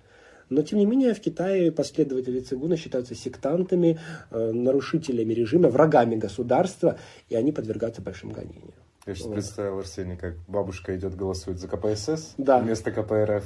Но, 0.53 0.61
тем 0.61 0.79
не 0.79 0.85
менее, 0.85 1.13
в 1.13 1.19
Китае 1.19 1.71
последователи 1.71 2.39
цигуна 2.39 2.77
считаются 2.77 3.15
сектантами, 3.15 3.99
э, 4.31 4.51
нарушителями 4.51 5.33
режима, 5.33 5.69
врагами 5.69 6.15
государства, 6.15 6.97
и 7.29 7.35
они 7.35 7.51
подвергаются 7.51 8.01
большим 8.01 8.31
гонениям. 8.31 8.73
Я 9.05 9.15
сейчас 9.15 9.25
вот. 9.25 9.33
представил, 9.33 9.79
Арсений, 9.79 10.15
как 10.15 10.35
бабушка 10.47 10.95
идет 10.95 11.15
голосует 11.15 11.59
за 11.59 11.67
КПСС 11.67 12.35
да. 12.37 12.59
вместо 12.59 12.91
КПРФ. 12.91 13.43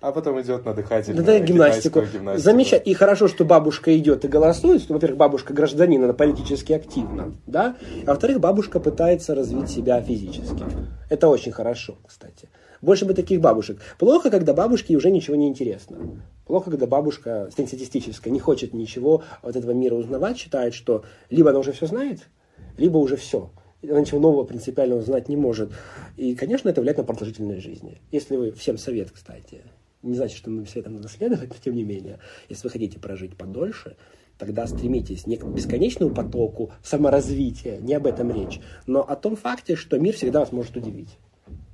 А 0.00 0.10
потом 0.10 0.40
идет 0.40 0.64
на 0.64 0.74
дыхательную 0.74 1.24
да, 1.24 1.38
да, 1.38 1.44
гимнастику. 1.44 2.00
гимнастику. 2.00 2.42
Замечательно. 2.42 2.90
И 2.90 2.94
хорошо, 2.94 3.28
что 3.28 3.44
бабушка 3.44 3.96
идет 3.96 4.24
и 4.24 4.28
голосует. 4.28 4.82
Что, 4.82 4.94
во-первых, 4.94 5.16
бабушка 5.16 5.54
гражданин, 5.54 6.02
она 6.02 6.12
политически 6.12 6.72
активна. 6.72 7.32
Да? 7.46 7.76
А 8.04 8.10
во-вторых, 8.10 8.40
бабушка 8.40 8.80
пытается 8.80 9.36
развить 9.36 9.70
себя 9.70 10.02
физически. 10.02 10.64
Это 11.08 11.28
очень 11.28 11.52
хорошо, 11.52 11.98
кстати. 12.04 12.48
Больше 12.82 13.04
бы 13.04 13.14
таких 13.14 13.40
бабушек. 13.40 13.80
Плохо, 13.96 14.28
когда 14.28 14.52
бабушке 14.52 14.96
уже 14.96 15.10
ничего 15.10 15.36
не 15.36 15.48
интересно. 15.48 15.98
Плохо, 16.46 16.70
когда 16.70 16.86
бабушка 16.86 17.48
статистическая 17.52 18.30
не 18.30 18.40
хочет 18.40 18.74
ничего 18.74 19.22
от 19.40 19.54
этого 19.54 19.70
мира 19.70 19.94
узнавать, 19.94 20.36
считает, 20.36 20.74
что 20.74 21.04
либо 21.30 21.50
она 21.50 21.60
уже 21.60 21.70
все 21.70 21.86
знает, 21.86 22.28
либо 22.76 22.98
уже 22.98 23.16
все. 23.16 23.50
Она 23.84 24.00
ничего 24.00 24.18
нового 24.18 24.42
принципиального 24.42 25.00
знать 25.00 25.28
не 25.28 25.36
может. 25.36 25.70
И, 26.16 26.34
конечно, 26.34 26.68
это 26.68 26.80
влияет 26.80 26.98
на 26.98 27.04
продолжительность 27.04 27.62
жизни. 27.62 28.00
Если 28.10 28.36
вы, 28.36 28.50
всем 28.50 28.76
совет, 28.78 29.12
кстати, 29.12 29.62
не 30.02 30.16
значит, 30.16 30.36
что 30.36 30.50
мы 30.50 30.64
все 30.64 30.80
это 30.80 30.90
надо 30.90 31.08
следовать, 31.08 31.50
но 31.50 31.56
тем 31.62 31.76
не 31.76 31.84
менее, 31.84 32.18
если 32.48 32.64
вы 32.64 32.70
хотите 32.70 32.98
прожить 32.98 33.36
подольше, 33.36 33.96
тогда 34.38 34.66
стремитесь 34.66 35.26
не 35.28 35.36
к 35.36 35.44
бесконечному 35.44 36.12
потоку 36.12 36.72
саморазвития, 36.82 37.78
не 37.78 37.94
об 37.94 38.08
этом 38.08 38.32
речь, 38.32 38.60
но 38.86 39.02
о 39.02 39.14
том 39.14 39.36
факте, 39.36 39.76
что 39.76 40.00
мир 40.00 40.14
всегда 40.14 40.40
вас 40.40 40.50
может 40.50 40.76
удивить. 40.76 41.16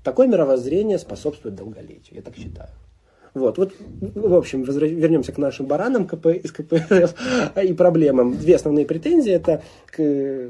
Такое 0.09 0.27
мировоззрение 0.27 0.99
способствует 0.99 1.55
долголетию, 1.55 2.17
я 2.17 2.23
так 2.23 2.35
считаю. 2.35 2.71
Вот, 3.35 3.59
вот, 3.59 3.75
в 4.01 4.35
общем, 4.35 4.63
вернемся 4.63 5.33
к 5.33 5.37
нашим 5.37 5.67
баранам 5.67 6.07
КП, 6.07 6.29
из 6.29 6.51
КПРФ 6.51 7.15
и 7.63 7.75
проблемам. 7.75 8.39
Две 8.39 8.57
основные 8.57 8.87
претензии– 8.87 9.31
это 9.35 9.63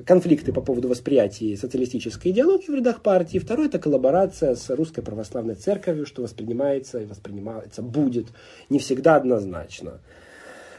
конфликты 0.07 0.53
по 0.53 0.61
поводу 0.61 0.87
восприятия 0.87 1.57
социалистической 1.57 2.31
идеологии 2.31 2.71
в 2.71 2.75
рядах 2.77 3.03
партии. 3.03 3.38
Второе– 3.38 3.67
это 3.69 3.81
коллаборация 3.81 4.55
с 4.55 4.71
Русской 4.71 5.03
Православной 5.03 5.57
Церковью, 5.57 6.07
что 6.07 6.23
воспринимается 6.23 7.00
и 7.00 7.05
воспринимается 7.05 7.83
будет 7.83 8.29
не 8.71 8.79
всегда 8.79 9.17
однозначно. 9.17 9.99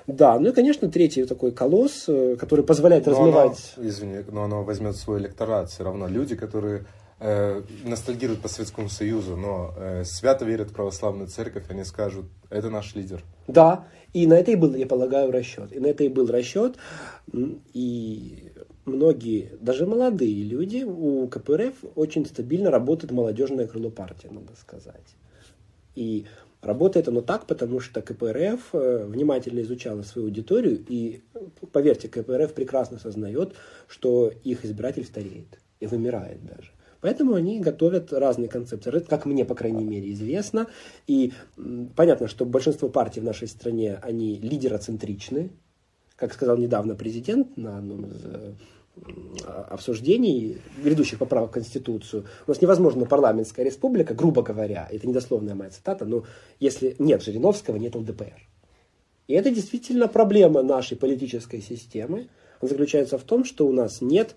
Да, 0.08 0.40
ну 0.40 0.50
и, 0.50 0.52
конечно, 0.54 0.90
третий 0.90 1.26
такой 1.26 1.52
колосс, 1.52 2.06
э, 2.08 2.38
который 2.40 2.64
позволяет 2.64 3.08
но 3.08 3.12
размывать... 3.12 3.74
Оно, 3.76 3.90
извини, 3.90 4.20
но 4.32 4.46
оно 4.46 4.64
возьмет 4.64 4.96
свой 4.96 5.20
электорат 5.20 5.70
все 5.70 5.84
равно. 5.84 6.08
Люди, 6.08 6.38
которые 6.38 6.86
э, 7.20 7.64
ностальгируют 7.84 8.42
по 8.42 8.48
Советскому 8.48 8.90
Союзу, 8.90 9.36
но 9.36 9.74
э, 9.76 10.04
свято 10.04 10.46
верят 10.46 10.70
в 10.70 10.74
православную 10.74 11.28
церковь, 11.28 11.66
они 11.70 11.84
скажут, 11.84 12.26
это 12.50 12.70
наш 12.70 12.96
лидер. 12.96 13.24
Да, 13.48 13.88
и 14.14 14.26
на 14.28 14.34
это 14.34 14.52
и 14.52 14.56
был, 14.56 14.74
я 14.76 14.88
полагаю, 14.88 15.32
расчет. 15.32 15.72
И 15.72 15.80
на 15.80 15.88
это 15.88 16.04
и 16.04 16.10
был 16.10 16.28
расчет. 16.28 16.78
И 17.74 18.52
многие, 18.86 19.52
даже 19.60 19.86
молодые 19.86 20.44
люди 20.44 20.84
у 20.84 21.28
КПРФ 21.28 21.74
очень 21.96 22.26
стабильно 22.26 22.72
работает 22.72 23.12
молодежное 23.12 23.68
крыло 23.68 23.90
партии, 23.90 24.28
надо 24.32 24.56
сказать. 24.56 25.16
И 25.96 26.26
работает 26.62 27.08
оно 27.08 27.22
так, 27.22 27.46
потому 27.46 27.80
что 27.80 28.02
КПРФ 28.02 28.70
э, 28.74 29.06
внимательно 29.06 29.60
изучала 29.62 30.02
свою 30.02 30.28
аудиторию, 30.28 30.84
и, 30.88 31.22
поверьте, 31.72 32.08
КПРФ 32.08 32.54
прекрасно 32.54 32.98
осознает, 32.98 33.56
что 33.88 34.32
их 34.44 34.66
избиратель 34.66 35.06
стареет 35.06 35.60
и 35.80 35.88
вымирает 35.88 36.44
даже. 36.46 36.72
Поэтому 37.02 37.36
они 37.36 37.60
готовят 37.60 38.12
разные 38.12 38.50
концепции, 38.50 39.00
как 39.00 39.26
мне, 39.26 39.46
по 39.46 39.56
крайней 39.56 39.86
мере, 39.86 40.12
известно. 40.12 40.68
И 41.08 41.34
понятно, 41.96 42.28
что 42.28 42.46
большинство 42.46 42.90
партий 42.90 43.22
в 43.22 43.24
нашей 43.24 43.48
стране, 43.48 44.00
они 44.02 44.38
лидероцентричны. 44.38 45.52
Как 46.16 46.34
сказал 46.34 46.58
недавно 46.58 46.96
президент 46.96 47.56
на 47.56 47.78
одном 47.78 48.06
из 48.08 48.26
э, 48.26 48.54
обсуждений 49.70 50.58
грядущих 50.84 51.20
поправок 51.20 51.52
в 51.52 51.54
Конституцию. 51.54 52.26
У 52.46 52.52
нас 52.52 52.62
невозможно 52.62 53.06
парламентская 53.06 53.66
республика, 53.66 54.14
грубо 54.14 54.42
говоря, 54.42 54.88
это 54.92 55.08
недословная 55.08 55.56
моя 55.56 55.70
цитата, 55.70 56.06
но 56.06 56.26
если 56.60 56.96
нет 57.00 57.24
Жириновского, 57.24 57.78
нет 57.78 57.96
ЛДПР. 57.96 58.48
И 59.28 59.34
это 59.34 59.52
действительно 59.52 60.08
проблема 60.08 60.64
нашей 60.64 60.98
политической 60.98 61.62
системы. 61.62 62.28
Она 62.60 62.70
заключается 62.70 63.18
в 63.18 63.24
том, 63.24 63.46
что 63.46 63.68
у 63.68 63.72
нас 63.72 64.02
нет 64.02 64.36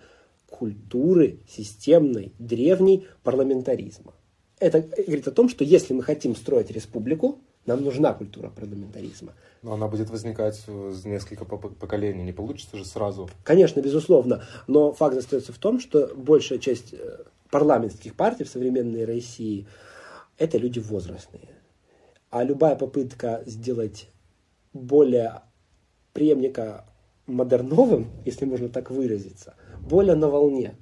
культуры 0.52 1.40
системной, 1.48 2.34
древней 2.38 3.06
парламентаризма. 3.24 4.12
Это 4.60 4.80
говорит 4.80 5.26
о 5.26 5.32
том, 5.32 5.48
что 5.48 5.64
если 5.64 5.94
мы 5.94 6.02
хотим 6.02 6.36
строить 6.36 6.70
республику, 6.70 7.40
нам 7.66 7.82
нужна 7.82 8.12
культура 8.12 8.50
парламентаризма. 8.50 9.32
Но 9.62 9.72
она 9.72 9.88
будет 9.88 10.10
возникать 10.10 10.60
за 10.66 11.08
несколько 11.08 11.44
поколений, 11.44 12.22
не 12.22 12.32
получится 12.32 12.76
же 12.76 12.84
сразу. 12.84 13.30
Конечно, 13.44 13.80
безусловно. 13.80 14.44
Но 14.66 14.92
факт 14.92 15.16
остается 15.16 15.52
в 15.52 15.58
том, 15.58 15.80
что 15.80 16.12
большая 16.14 16.58
часть 16.58 16.92
э, 16.92 17.24
парламентских 17.50 18.14
партий 18.14 18.44
в 18.44 18.48
современной 18.48 19.04
России– 19.04 19.66
это 20.38 20.58
люди 20.58 20.80
возрастные. 20.80 21.48
А 22.30 22.44
любая 22.44 22.76
попытка 22.76 23.42
сделать 23.46 24.08
более 24.72 25.42
преемника 26.12 26.84
модерновым, 27.32 28.06
если 28.24 28.44
можно 28.44 28.68
так 28.68 28.90
выразиться, 28.90 29.54
более 29.80 30.14
на 30.14 30.28
волне. 30.28 30.74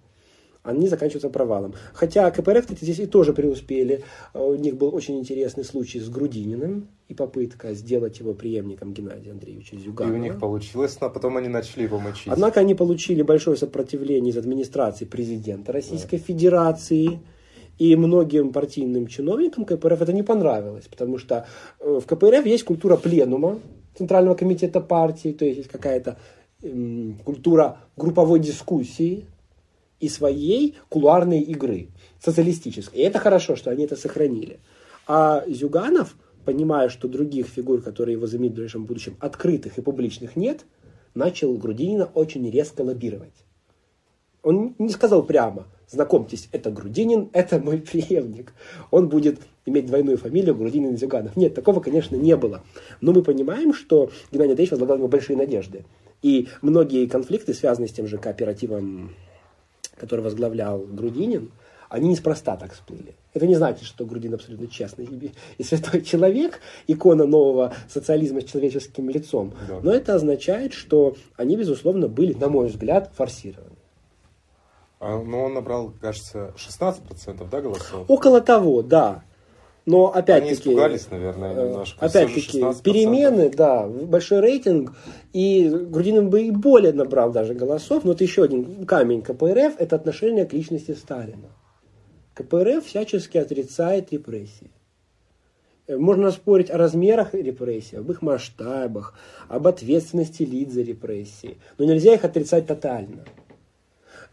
Они 0.63 0.89
заканчиваются 0.89 1.31
провалом. 1.31 1.75
Хотя 1.95 2.31
КПРФ, 2.31 2.63
кстати, 2.63 2.85
здесь 2.85 2.99
и 2.99 3.07
тоже 3.07 3.33
преуспели. 3.33 4.05
У 4.35 4.55
них 4.57 4.77
был 4.77 4.95
очень 4.95 5.19
интересный 5.19 5.65
случай 5.65 6.01
с 6.01 6.11
Грудининым 6.11 6.89
и 7.09 7.15
попытка 7.15 7.73
сделать 7.73 8.21
его 8.21 8.35
преемником 8.35 8.93
Геннадия 8.93 9.31
Андреевича 9.31 9.77
Зюганова. 9.77 10.15
И 10.15 10.19
у 10.19 10.23
них 10.23 10.39
получилось, 10.39 10.99
но 11.01 11.09
потом 11.09 11.39
они 11.39 11.49
начали 11.49 11.85
его 11.85 11.99
мочить. 11.99 12.29
Однако 12.29 12.61
они 12.61 12.75
получили 12.75 13.23
большое 13.23 13.57
сопротивление 13.57 14.33
из 14.33 14.37
администрации 14.37 15.07
президента 15.07 15.73
Российской 15.73 16.19
да. 16.19 16.25
Федерации. 16.25 17.21
И 17.79 17.97
многим 17.97 18.53
партийным 18.53 19.07
чиновникам 19.07 19.65
КПРФ 19.65 20.03
это 20.03 20.13
не 20.13 20.23
понравилось, 20.23 20.85
потому 20.91 21.17
что 21.17 21.47
э, 21.79 22.01
в 22.01 22.05
КПРФ 22.05 22.45
есть 22.45 22.65
культура 22.65 22.99
пленума 22.99 23.59
Центрального 23.97 24.35
комитета 24.35 24.83
партии, 24.83 25.33
то 25.33 25.47
есть 25.47 25.57
есть 25.57 25.71
какая-то 25.71 26.19
культура 27.25 27.79
групповой 27.97 28.41
дискуссии 28.41 29.27
и 29.99 30.09
своей 30.09 30.77
кулуарной 30.89 31.41
игры, 31.41 31.89
социалистической. 32.21 33.01
И 33.01 33.03
это 33.03 33.19
хорошо, 33.19 33.57
что 33.57 33.71
они 33.71 33.85
это 33.85 33.97
сохранили. 33.97 34.61
А 35.07 35.45
Зюганов, 35.47 36.17
понимая, 36.45 36.89
что 36.89 37.09
других 37.09 37.47
фигур, 37.47 37.83
которые 37.83 38.15
его 38.15 38.27
заменят 38.27 38.53
в 38.53 38.57
ближайшем 38.57 38.85
будущем, 38.85 39.17
открытых 39.21 39.79
и 39.79 39.83
публичных 39.83 40.37
нет, 40.37 40.65
начал 41.15 41.53
Грудинина 41.55 42.07
очень 42.15 42.49
резко 42.51 42.83
лоббировать. 42.83 43.35
Он 44.43 44.75
не 44.79 44.89
сказал 44.89 45.23
прямо, 45.23 45.67
знакомьтесь, 45.89 46.49
это 46.53 46.71
Грудинин, 46.71 47.31
это 47.33 47.59
мой 47.59 47.79
преемник. 47.79 48.55
Он 48.91 49.09
будет 49.09 49.41
иметь 49.67 49.87
двойную 49.87 50.17
фамилию 50.17 50.55
Грудинин 50.55 50.97
Зюганов. 50.97 51.37
Нет, 51.37 51.55
такого, 51.55 51.81
конечно, 51.81 52.17
не 52.17 52.37
было. 52.37 52.63
Но 53.01 53.13
мы 53.13 53.23
понимаем, 53.23 53.75
что 53.75 54.11
Геннадий 54.33 54.53
Андреевич 54.53 54.73
возлагал 54.73 54.97
ему 54.97 55.09
большие 55.09 55.37
надежды. 55.37 55.85
И 56.23 56.49
многие 56.63 57.07
конфликты, 57.07 57.55
связанные 57.55 57.89
с 57.89 57.93
тем 57.93 58.07
же 58.07 58.19
кооперативом, 58.19 59.15
который 59.97 60.21
возглавлял 60.21 60.79
Грудинин, 60.81 61.51
они 61.89 62.09
неспроста 62.11 62.57
так 62.57 62.73
всплыли. 62.73 63.17
Это 63.35 63.47
не 63.47 63.57
значит, 63.57 63.85
что 63.85 64.07
Грудин 64.07 64.35
абсолютно 64.35 64.69
честный 64.69 65.09
и 65.59 65.63
святой 65.65 66.03
человек, 66.03 66.61
икона 66.87 67.27
нового 67.27 67.75
социализма 67.89 68.41
с 68.41 68.45
человеческим 68.45 69.11
лицом. 69.11 69.55
Да. 69.69 69.81
Но 69.83 69.93
это 69.93 70.15
означает, 70.15 70.73
что 70.73 71.17
они, 71.37 71.57
безусловно, 71.57 72.07
были, 72.07 72.33
на 72.33 72.49
мой 72.49 72.69
взгляд, 72.69 73.11
форсированы. 73.17 73.77
А, 75.01 75.19
но 75.19 75.45
он 75.45 75.55
набрал, 75.55 75.93
кажется, 76.01 76.53
16% 76.57 77.49
да, 77.51 77.61
голосов? 77.61 78.05
Около 78.07 78.41
того, 78.41 78.83
да. 78.83 79.25
Но 79.87 80.13
опять-таки... 80.13 80.51
Они 80.51 80.53
испугались, 80.53 81.11
наверное, 81.11 81.55
э, 81.55 81.69
немножко. 81.69 82.05
Опять-таки, 82.05 82.61
перемены, 82.83 83.51
да, 83.51 83.87
большой 83.87 84.41
рейтинг. 84.41 84.93
И 85.33 85.69
Грудинин 85.69 86.29
бы 86.29 86.43
и 86.43 86.51
более 86.51 86.93
набрал 86.93 87.33
даже 87.33 87.55
голосов. 87.55 88.05
Но 88.05 88.11
вот 88.11 88.21
еще 88.21 88.45
один 88.45 88.85
камень 88.87 89.23
КПРФ– 89.23 89.75
это 89.79 89.97
отношение 89.97 90.45
к 90.47 90.53
личности 90.53 90.93
Сталина. 90.93 91.49
КПРФ 92.35 92.85
всячески 92.85 93.39
отрицает 93.39 94.13
репрессии. 94.13 94.71
Э, 95.87 95.97
можно 95.97 96.31
спорить 96.31 96.71
о 96.71 96.79
размерах 96.79 97.35
репрессий, 97.35 97.97
об 97.97 98.11
их 98.11 98.23
масштабах, 98.23 99.15
об 99.49 99.67
ответственности 99.67 100.45
лиц 100.45 100.73
за 100.73 100.83
репрессии. 100.83 101.59
Но 101.79 101.85
нельзя 101.85 102.15
их 102.15 102.25
отрицать 102.25 102.67
тотально. 102.67 103.25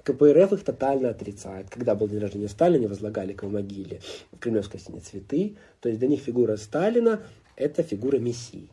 КПРФ 0.08 0.54
их 0.54 0.64
тотально 0.64 1.10
отрицает. 1.10 1.70
Когда 1.70 1.94
был 1.94 2.08
день 2.08 2.20
рождения 2.20 2.48
Сталина, 2.48 2.88
возлагали 2.88 3.34
к 3.34 3.44
его 3.44 3.52
могиле 3.52 4.00
в 4.32 4.40
Кремлевской 4.40 4.80
стене 4.80 5.02
цветы. 5.02 5.58
То 5.82 5.90
есть 5.90 6.00
для 6.00 6.08
них 6.08 6.22
фигура 6.22 6.56
Сталина– 6.56 7.22
это 7.58 7.84
фигура 7.84 8.18
мессии, 8.18 8.70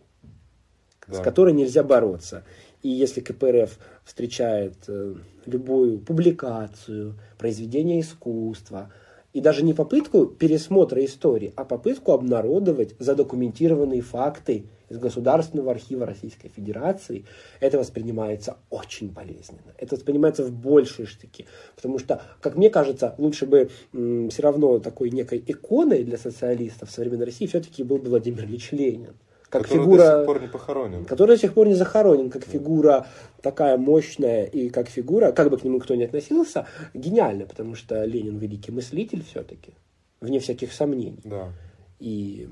да. 1.08 1.14
с 1.14 1.20
которой 1.20 1.52
нельзя 1.52 1.82
бороться. 1.82 2.44
И 2.82 2.88
если 2.88 3.20
КПРФ 3.20 3.78
встречает 4.04 4.74
э, 4.86 5.14
любую 5.46 5.98
публикацию, 5.98 7.14
произведение 7.36 8.00
искусства, 8.00 8.92
и 9.32 9.40
даже 9.40 9.64
не 9.64 9.74
попытку 9.74 10.26
пересмотра 10.26 11.04
истории, 11.04 11.52
а 11.56 11.64
попытку 11.64 12.12
обнародовать 12.12 12.94
задокументированные 13.00 14.02
факты 14.02 14.66
из 14.88 14.98
Государственного 14.98 15.72
архива 15.72 16.06
Российской 16.06 16.48
Федерации, 16.48 17.24
это 17.60 17.78
воспринимается 17.78 18.56
очень 18.70 19.10
болезненно. 19.10 19.74
Это 19.78 19.96
воспринимается 19.96 20.44
в 20.44 20.52
большей 20.52 21.06
штыки. 21.06 21.46
Потому 21.76 21.98
что, 21.98 22.22
как 22.40 22.56
мне 22.56 22.70
кажется, 22.70 23.14
лучше 23.18 23.46
бы 23.46 23.70
м, 23.92 24.30
все 24.30 24.42
равно 24.42 24.78
такой 24.78 25.10
некой 25.10 25.42
иконой 25.46 26.04
для 26.04 26.18
социалистов 26.18 26.90
современной 26.90 27.26
России 27.26 27.46
все-таки 27.46 27.82
был 27.82 27.98
бы 27.98 28.10
Владимир 28.10 28.44
Ильич 28.44 28.72
Ленин. 28.72 29.14
Как 29.48 29.62
который 29.62 29.82
фигура, 29.82 30.02
до 30.02 30.18
сих 30.18 30.26
пор 30.26 30.40
не 30.40 30.48
похоронен. 30.48 31.04
Который 31.04 31.36
до 31.36 31.40
сих 31.40 31.54
пор 31.54 31.68
не 31.68 31.74
захоронен, 31.74 32.30
как 32.30 32.44
фигура 32.44 33.06
такая 33.40 33.76
мощная 33.76 34.44
и 34.46 34.68
как 34.68 34.88
фигура, 34.88 35.30
как 35.30 35.48
бы 35.48 35.58
к 35.58 35.64
нему 35.64 35.78
кто 35.78 35.94
ни 35.94 36.02
относился, 36.02 36.66
гениальная, 36.92 37.46
потому 37.46 37.76
что 37.76 38.04
Ленин 38.04 38.36
великий 38.38 38.72
мыслитель 38.72 39.22
все-таки, 39.22 39.74
вне 40.20 40.40
всяких 40.40 40.72
сомнений. 40.72 41.20
Да. 41.22 41.52
И 42.00 42.48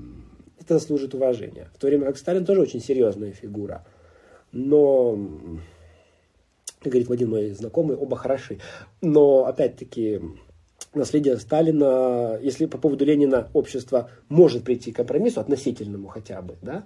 это 0.63 0.79
заслужит 0.79 1.13
уважения. 1.13 1.69
В 1.73 1.77
то 1.77 1.87
время 1.87 2.05
как 2.05 2.17
Сталин 2.17 2.45
тоже 2.45 2.61
очень 2.61 2.81
серьезная 2.81 3.31
фигура. 3.31 3.85
Но, 4.51 5.17
как 6.79 6.91
говорит 6.91 7.09
один 7.09 7.29
мой 7.29 7.49
знакомый, 7.51 7.97
оба 7.97 8.15
хороши. 8.15 8.59
Но, 9.01 9.45
опять-таки, 9.45 10.21
наследие 10.93 11.37
Сталина, 11.37 12.39
если 12.41 12.65
по 12.65 12.77
поводу 12.77 13.05
Ленина 13.05 13.49
общество 13.53 14.09
может 14.29 14.63
прийти 14.63 14.91
к 14.91 14.97
компромиссу, 14.97 15.39
относительному 15.39 16.07
хотя 16.07 16.41
бы, 16.41 16.55
да, 16.61 16.85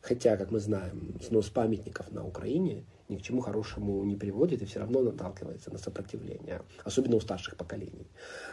хотя, 0.00 0.36
как 0.36 0.50
мы 0.50 0.60
знаем, 0.60 1.18
снос 1.22 1.48
памятников 1.48 2.10
на 2.12 2.26
Украине 2.26 2.84
ни 3.12 3.18
к 3.18 3.22
чему 3.22 3.40
хорошему 3.42 4.02
не 4.04 4.16
приводит 4.16 4.62
и 4.62 4.64
все 4.64 4.80
равно 4.80 5.02
наталкивается 5.02 5.70
на 5.70 5.78
сопротивление, 5.78 6.62
особенно 6.82 7.16
у 7.16 7.20
старших 7.20 7.56
поколений, 7.56 8.06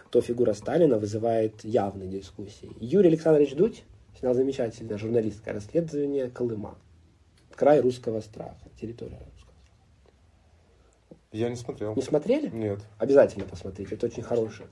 то 0.10 0.22
фигура 0.22 0.54
Сталина 0.54 0.98
вызывает 0.98 1.64
явные 1.64 2.10
дискуссии. 2.10 2.72
Юрий 2.80 3.08
Александрович 3.08 3.56
Дудь 3.56 3.84
снял 4.20 4.34
замечательное 4.34 4.98
журналистское 4.98 5.54
расследование 5.54 6.30
Колыма. 6.30 6.78
Край 7.56 7.80
русского 7.80 8.22
страха, 8.22 8.70
территория 8.80 9.18
русского 9.18 9.56
страха. 9.62 11.18
Я 11.32 11.50
не 11.50 11.56
смотрел. 11.56 11.96
Не 11.96 12.02
смотрели? 12.02 12.50
Нет. 12.50 12.80
Обязательно 12.98 13.46
посмотрите, 13.46 13.96
это 13.96 14.08
очень 14.08 14.24
хорошее. 14.24 14.68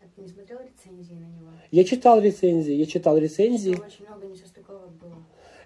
А 0.00 0.04
ты 0.14 0.22
не 0.22 0.28
смотрел 0.28 0.58
рецензии 0.60 1.14
на 1.14 1.26
него? 1.26 1.50
Я 1.70 1.84
читал 1.84 2.20
рецензии, 2.20 2.74
я 2.74 2.86
читал 2.86 3.16
рецензии. 3.18 3.74
Там 3.74 3.86
очень 3.86 4.06
много 4.06 4.26
несостыковок 4.26 4.92
было. 4.92 5.16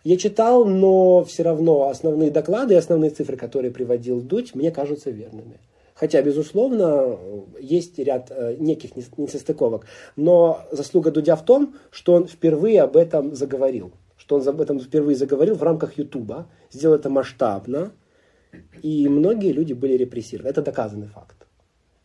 Я 0.05 0.17
читал, 0.17 0.65
но 0.65 1.25
все 1.25 1.43
равно 1.43 1.89
основные 1.89 2.31
доклады 2.31 2.75
и 2.75 2.77
основные 2.77 3.11
цифры, 3.11 3.37
которые 3.37 3.73
приводил 3.73 4.21
Дудь, 4.21 4.55
мне 4.55 4.71
кажутся 4.71 5.11
верными. 5.11 5.59
Хотя, 5.99 6.23
безусловно, 6.23 7.19
есть 7.59 7.99
ряд 7.99 8.31
э, 8.31 8.55
неких 8.59 8.95
нес- 8.95 9.11
несостыковок. 9.17 9.87
Но 10.15 10.61
заслуга 10.71 11.11
Дудя 11.11 11.35
в 11.35 11.45
том, 11.45 11.75
что 11.91 12.15
он 12.15 12.29
впервые 12.29 12.83
об 12.83 12.97
этом 12.97 13.35
заговорил. 13.35 13.91
Что 14.17 14.37
он 14.37 14.47
об 14.47 14.61
этом 14.61 14.79
впервые 14.79 15.17
заговорил 15.17 15.57
в 15.57 15.63
рамках 15.65 15.99
Ютуба, 15.99 16.49
сделал 16.71 16.95
это 16.95 17.11
масштабно, 17.11 17.93
и 18.81 19.09
многие 19.09 19.51
люди 19.51 19.73
были 19.73 19.95
репрессированы. 19.95 20.51
Это 20.51 20.63
доказанный 20.63 21.09
факт. 21.09 21.49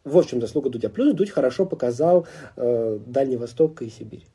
Вот 0.03 0.25
в 0.25 0.29
чем 0.29 0.41
заслуга 0.41 0.71
Дудя. 0.71 0.89
Плюс 0.89 1.13
Дудь 1.13 1.29
хорошо 1.29 1.67
показал 1.67 2.25
э, 2.55 2.99
Дальний 3.05 3.37
Восток 3.37 3.83
и 3.83 3.89
Сибирь. 3.89 4.25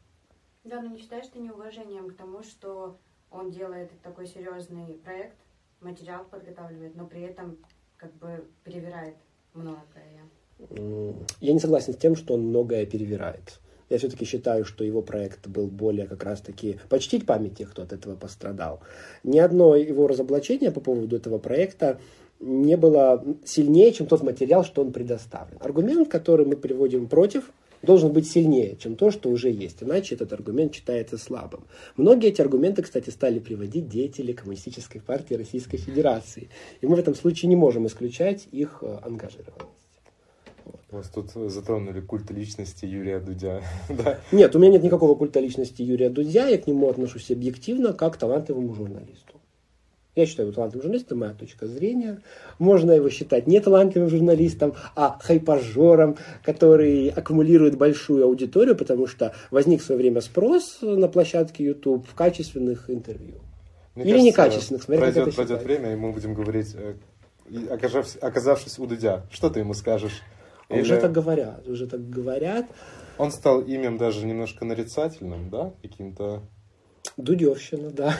Да, 0.62 0.80
но 0.80 0.90
не 0.90 0.98
считаешь 0.98 1.26
ты 1.32 1.40
неуважением 1.40 2.10
к 2.10 2.16
тому, 2.16 2.44
что 2.44 2.96
он 3.28 3.50
делает 3.50 3.90
такой 4.04 4.28
серьезный 4.28 5.00
проект, 5.04 5.36
материал 5.80 6.24
подготавливает, 6.30 6.94
но 6.94 7.08
при 7.08 7.22
этом 7.22 7.58
как 7.96 8.14
бы 8.18 8.44
перевирает 8.62 9.16
многое. 9.58 11.14
Я 11.40 11.52
не 11.52 11.60
согласен 11.60 11.92
с 11.92 11.96
тем, 11.96 12.16
что 12.16 12.34
он 12.34 12.42
многое 12.42 12.86
перевирает. 12.86 13.60
Я 13.90 13.98
все-таки 13.98 14.24
считаю, 14.24 14.64
что 14.64 14.84
его 14.84 15.00
проект 15.00 15.46
был 15.46 15.66
более 15.66 16.06
как 16.06 16.22
раз-таки 16.22 16.78
почтить 16.88 17.24
память 17.24 17.56
тех, 17.56 17.70
кто 17.70 17.82
от 17.82 17.92
этого 17.92 18.16
пострадал. 18.16 18.80
Ни 19.24 19.38
одно 19.38 19.76
его 19.76 20.06
разоблачение 20.06 20.70
по 20.70 20.80
поводу 20.80 21.16
этого 21.16 21.38
проекта 21.38 21.98
не 22.40 22.76
было 22.76 23.24
сильнее, 23.44 23.92
чем 23.92 24.06
тот 24.06 24.22
материал, 24.22 24.62
что 24.64 24.82
он 24.82 24.92
предоставлен. 24.92 25.56
Аргумент, 25.60 26.08
который 26.08 26.46
мы 26.46 26.56
приводим 26.56 27.08
против, 27.08 27.50
должен 27.82 28.12
быть 28.12 28.30
сильнее, 28.30 28.76
чем 28.76 28.96
то, 28.96 29.10
что 29.10 29.28
уже 29.30 29.50
есть. 29.50 29.82
Иначе 29.82 30.14
этот 30.14 30.32
аргумент 30.32 30.74
считается 30.74 31.18
слабым. 31.18 31.64
Многие 31.96 32.28
эти 32.28 32.40
аргументы, 32.40 32.82
кстати, 32.82 33.10
стали 33.10 33.38
приводить 33.38 33.88
деятели 33.88 34.32
Коммунистической 34.32 35.00
партии 35.00 35.34
Российской 35.34 35.78
Федерации. 35.78 36.48
И 36.80 36.86
мы 36.86 36.96
в 36.96 36.98
этом 36.98 37.14
случае 37.14 37.48
не 37.48 37.56
можем 37.56 37.86
исключать 37.86 38.48
их 38.50 38.78
э, 38.82 38.98
ангажированность. 39.02 39.78
Вас 40.90 41.08
тут 41.08 41.32
затронули 41.50 42.00
культ 42.00 42.30
личности 42.30 42.86
Юрия 42.86 43.20
Дудя. 43.20 43.62
да. 43.90 44.20
Нет, 44.32 44.54
у 44.56 44.58
меня 44.58 44.72
нет 44.72 44.82
никакого 44.82 45.14
культа 45.14 45.40
личности 45.40 45.82
Юрия 45.82 46.08
Дудя, 46.08 46.48
я 46.48 46.58
к 46.58 46.66
нему 46.66 46.88
отношусь 46.88 47.30
объективно, 47.30 47.92
как 47.92 48.14
к 48.14 48.16
талантливому 48.16 48.74
журналисту. 48.74 49.37
Я 50.18 50.26
считаю 50.26 50.48
его 50.48 50.54
талантливым 50.56 50.82
журналистом, 50.82 51.18
моя 51.20 51.32
точка 51.32 51.68
зрения. 51.68 52.20
Можно 52.58 52.90
его 52.90 53.08
считать 53.08 53.46
не 53.46 53.60
талантливым 53.60 54.10
журналистом, 54.10 54.74
а 54.96 55.16
хайпажором, 55.22 56.16
который 56.42 57.08
аккумулирует 57.10 57.78
большую 57.78 58.24
аудиторию, 58.24 58.74
потому 58.74 59.06
что 59.06 59.32
возник 59.52 59.80
в 59.80 59.84
свое 59.84 60.00
время 60.00 60.20
спрос 60.20 60.78
на 60.82 61.06
площадке 61.06 61.62
YouTube 61.62 62.04
в 62.08 62.16
качественных 62.16 62.90
интервью. 62.90 63.36
Мне 63.94 64.10
Или 64.10 64.20
некачественных, 64.22 64.82
смотря 64.82 65.04
как 65.04 65.14
пройдет, 65.14 65.28
это 65.28 65.36
пройдет 65.36 65.60
считать. 65.60 65.78
время, 65.78 65.92
и 65.92 65.96
мы 65.96 66.10
будем 66.10 66.34
говорить, 66.34 66.74
э, 66.74 66.94
и 67.48 67.68
окажавшись, 67.68 68.16
оказавшись 68.20 68.76
у 68.80 68.86
Дудя. 68.86 69.24
Что 69.30 69.50
ты 69.50 69.60
ему 69.60 69.72
скажешь? 69.72 70.22
А 70.68 70.74
Уже 70.74 70.94
Или 70.94 71.00
так 71.00 71.12
говорят, 71.12 71.68
уже 71.68 71.86
так 71.86 72.10
говорят. 72.10 72.66
Он 73.18 73.30
стал 73.30 73.60
имен 73.60 73.98
даже 73.98 74.26
немножко 74.26 74.64
нарицательным, 74.64 75.48
да? 75.48 75.72
Каким-то... 75.80 76.42
Дудевщина, 77.16 77.90
да. 77.90 78.16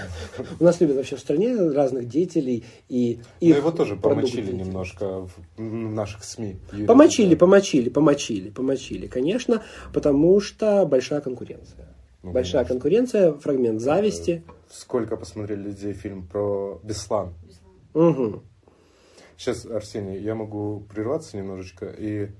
У 0.59 0.64
нас 0.64 0.81
любят 0.81 0.96
вообще 0.96 1.16
в 1.16 1.20
стране 1.20 1.55
разных 1.55 2.09
деятелей 2.09 2.64
и 2.88 3.20
Но 3.40 3.48
их 3.48 3.57
его 3.57 3.70
тоже 3.70 3.96
помочили 3.96 4.53
немножко 4.53 5.27
в, 5.27 5.31
в 5.57 5.62
наших 5.62 6.24
СМИ. 6.24 6.57
Юрия 6.72 6.87
Помочили, 6.87 7.35
помочили, 7.35 7.88
помочили, 7.88 8.51
помочили, 8.51 9.07
конечно, 9.07 9.62
потому 9.92 10.40
что 10.40 10.87
большая 10.87 11.20
конкуренция. 11.20 11.88
Ну, 12.22 12.33
большая 12.33 12.64
конечно. 12.64 12.74
конкуренция, 12.74 13.33
фрагмент 13.35 13.81
зависти. 13.81 14.42
Сколько 14.70 15.16
посмотрели 15.16 15.62
людей 15.62 15.92
фильм 15.92 16.27
про 16.27 16.81
Беслан? 16.83 17.35
Беслан. 17.46 18.11
Угу. 18.11 18.42
Сейчас, 19.37 19.64
Арсений, 19.66 20.18
я 20.20 20.35
могу 20.35 20.81
прерваться 20.92 21.37
немножечко. 21.37 21.87
И 21.87 22.31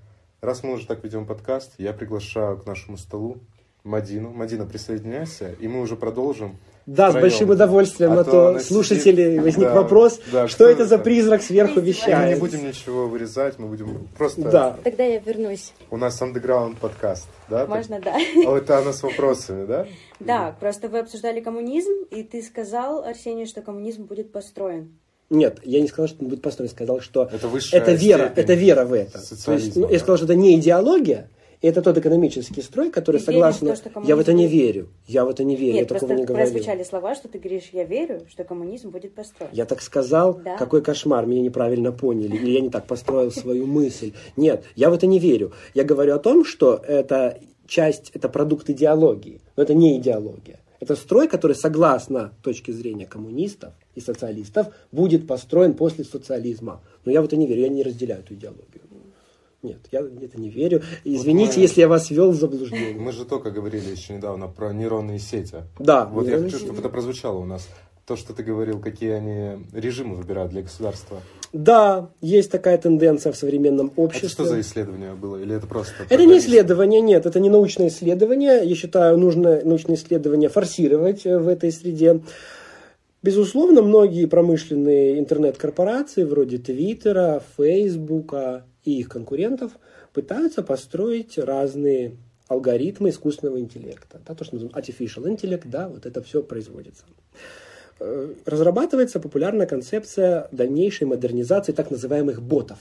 раз 0.41 0.65
мы 0.65 0.73
уже 0.73 0.87
так 0.87 1.05
ведем 1.05 1.27
подкаст, 1.27 1.75
я 1.79 1.93
приглашаю 1.93 2.59
к 2.59 2.67
нашему 2.67 2.97
столу 2.97 3.39
Мадину. 3.85 4.31
Мадина, 4.31 4.67
присоединяйся, 4.67 5.55
и 5.61 5.69
мы 5.69 5.81
уже 5.81 5.97
продолжим. 5.97 6.59
Да, 6.87 7.11
с 7.11 7.15
большим 7.15 7.51
удовольствием, 7.51 8.13
А 8.13 8.21
а, 8.21 8.25
то 8.25 8.59
слушатели 8.61 9.33
сидит- 9.33 9.43
возник 9.43 9.67
да, 9.69 9.75
вопрос, 9.75 10.21
да, 10.33 10.49
что 10.49 10.67
это 10.67 10.87
за 10.87 10.97
призрак 10.99 11.43
сверху 11.43 11.75
Мы 11.77 11.83
Мы 11.83 11.89
вещает. 11.89 12.35
не 12.35 12.41
будем 12.41 12.67
ничего 12.67 13.07
вырезать, 13.07 13.59
мы 13.59 13.67
будем 13.69 14.09
просто... 14.17 14.41
Да. 14.51 14.77
Тогда 14.83 15.05
я 15.05 15.19
вернусь. 15.19 15.75
У 15.91 15.99
нас 15.99 16.21
андеграунд 16.23 16.79
подкаст, 16.79 17.29
да? 17.51 17.61
Так- 17.61 17.69
Можно, 17.69 18.01
да? 18.01 18.17
О, 18.47 18.57
это 18.57 18.79
она 18.79 18.95
с 18.95 19.03
вопросами, 19.03 19.67
да? 19.67 19.87
Да, 20.19 20.57
просто 20.59 20.89
вы 20.89 21.01
обсуждали 21.01 21.41
коммунизм, 21.41 21.93
и 22.11 22.23
ты 22.23 22.41
сказал, 22.43 23.05
Арсений, 23.05 23.45
что 23.45 23.61
коммунизм 23.61 24.05
будет 24.05 24.33
построен. 24.33 24.99
Нет, 25.29 25.59
я 25.65 25.83
не 25.83 25.89
сказал, 25.89 26.09
что 26.09 26.23
он 26.23 26.31
будет 26.31 26.41
построен, 26.41 26.71
сказал, 26.71 27.01
что 27.01 27.29
Это 27.31 27.49
высшая 27.49 27.77
это 27.83 27.93
вера, 27.93 28.33
это 28.35 28.55
вера 28.55 28.87
в 28.87 28.95
это. 28.95 29.19
То 29.45 29.53
есть, 29.53 29.77
ну, 29.77 29.91
я 29.91 29.99
сказал, 29.99 30.17
что 30.17 30.25
это 30.25 30.35
не 30.37 30.55
идеология, 30.59 31.29
и 31.61 31.67
это 31.67 31.83
тот 31.83 31.99
экономический 31.99 32.63
строй, 32.63 32.91
который 32.91 33.19
Ты 33.19 33.27
согласно... 33.27 33.71
то, 33.71 33.77
что 33.77 33.91
я 34.05 34.15
в 34.17 34.21
это 34.21 34.33
не 34.33 34.45
коммунизм 34.45 34.65
верю. 34.65 34.89
Я 35.07 35.25
в 35.25 35.29
это 35.29 35.45
не 35.45 35.57
верю, 35.57 35.73
я 35.75 35.81
Нет, 35.81 35.89
такого 35.89 35.99
просто 36.09 36.21
не 36.21 36.25
говорил. 36.27 36.53
прозвучали 36.53 36.83
слова, 36.85 37.15
что 37.15 37.29
ты 37.29 37.39
говоришь, 37.39 37.71
я 37.73 37.85
верю, 37.85 38.21
что 38.31 38.45
коммунизм 38.45 38.91
будет 38.91 39.15
построен. 39.15 39.51
Я 39.53 39.65
так 39.65 39.83
сказал, 39.83 40.35
Да. 40.45 40.57
какой 40.57 40.83
кошмар, 40.83 41.27
меня 41.27 41.43
неправильно 41.43 41.91
поняли, 41.93 42.37
или 42.37 42.51
я 42.51 42.61
не 42.61 42.71
так 42.71 42.87
построил 42.87 43.33
свою 43.33 43.67
мысль. 43.67 44.13
Нет, 44.37 44.65
я 44.77 44.91
в 44.91 44.95
это 44.95 45.07
не 45.07 45.19
верю. 45.19 45.53
Я 45.75 45.85
говорю 45.85 46.15
о 46.15 46.19
том, 46.19 46.45
что 46.45 46.77
это 46.77 47.39
часть, 47.67 48.11
это 48.15 48.29
продукт 48.29 48.71
идеологии, 48.71 49.41
но 49.57 49.63
это 49.65 49.75
не 49.75 49.99
идеология. 49.99 50.61
Это 50.81 50.95
строй, 50.95 51.27
который, 51.27 51.57
согласно 51.57 52.33
точке 52.43 52.73
зрения 52.73 53.05
коммунистов 53.05 53.73
и 53.97 54.01
социалистов, 54.01 54.69
будет 54.93 55.27
построен 55.27 55.75
после 55.75 56.05
социализма. 56.05 56.81
Но 57.05 57.11
я 57.11 57.21
в 57.21 57.25
это 57.25 57.37
не 57.37 57.49
верю, 57.49 57.63
я 57.63 57.69
не 57.69 57.83
разделяю 57.83 58.21
эту 58.21 58.35
идеологию. 58.35 58.83
Нет, 59.63 59.79
я 59.91 60.01
это 60.01 60.41
не 60.41 60.51
верю. 60.51 60.83
Извините, 61.05 61.55
мы- 61.57 61.63
если 61.63 61.81
я 61.81 61.89
вас 61.89 62.11
ввел 62.11 62.31
в 62.31 62.37
заблуждение. 62.37 62.95
Мы 62.95 63.11
же 63.11 63.25
только 63.25 63.51
говорили 63.51 63.91
еще 63.91 64.15
недавно 64.15 64.47
про 64.47 64.73
нейронные 64.73 65.19
сети. 65.19 65.57
Да, 65.81 66.07
Вот 66.07 66.29
я 66.29 66.39
хочу, 66.39 66.59
чтобы 66.59 66.79
это 66.79 66.89
прозвучало 66.89 67.39
у 67.39 67.45
нас. 67.45 67.69
То, 68.07 68.17
что 68.17 68.33
ты 68.33 68.43
говорил, 68.43 68.81
какие 68.81 69.11
они 69.11 69.67
режимы 69.73 70.15
выбирают 70.15 70.53
для 70.53 70.63
государства. 70.63 71.21
Да, 71.53 72.11
есть 72.21 72.51
такая 72.51 72.79
тенденция 72.79 73.33
в 73.33 73.37
современном 73.37 73.93
обществе. 73.97 74.29
Это 74.29 74.35
что 74.35 74.45
за 74.45 74.61
исследование 74.61 75.15
было? 75.15 75.37
Или 75.37 75.57
это 75.57 75.67
просто... 75.67 75.93
Это 76.09 76.25
не 76.25 76.39
исследование, 76.39 77.01
нет, 77.01 77.27
это 77.27 77.41
не 77.41 77.51
научное 77.51 77.89
исследование. 77.89 78.65
Я 78.65 78.75
считаю, 78.77 79.19
нужно 79.19 79.61
научное 79.65 79.97
исследование 79.97 80.49
форсировать 80.49 81.27
э, 81.27 81.39
в 81.39 81.49
этой 81.49 81.73
среде. 81.73 82.23
Безусловно, 83.23 83.83
многие 83.83 84.27
промышленные 84.27 85.19
интернет-корпорации, 85.19 86.23
вроде 86.23 86.59
Твиттера, 86.59 87.43
Фейсбука 87.57 88.65
и 88.89 89.01
их 89.01 89.09
конкурентов, 89.09 89.73
пытаются 90.13 90.63
построить 90.63 91.39
разные 91.39 92.17
алгоритмы 92.49 93.11
искусственного 93.11 93.61
интеллекта. 93.61 94.21
Да, 94.27 94.35
то, 94.35 94.45
что 94.45 94.57
называется 94.57 94.81
artificial 94.81 95.25
intellect, 95.25 95.65
да, 95.67 95.89
вот 95.89 96.07
это 96.07 96.23
все 96.23 96.43
производится. 96.43 97.05
Э, 98.01 98.35
Разрабатывается 98.47 99.21
популярная 99.21 99.67
концепция 99.67 100.49
дальнейшей 100.53 101.07
модернизации 101.07 101.73
так 101.73 101.91
называемых 101.91 102.43
ботов 102.43 102.79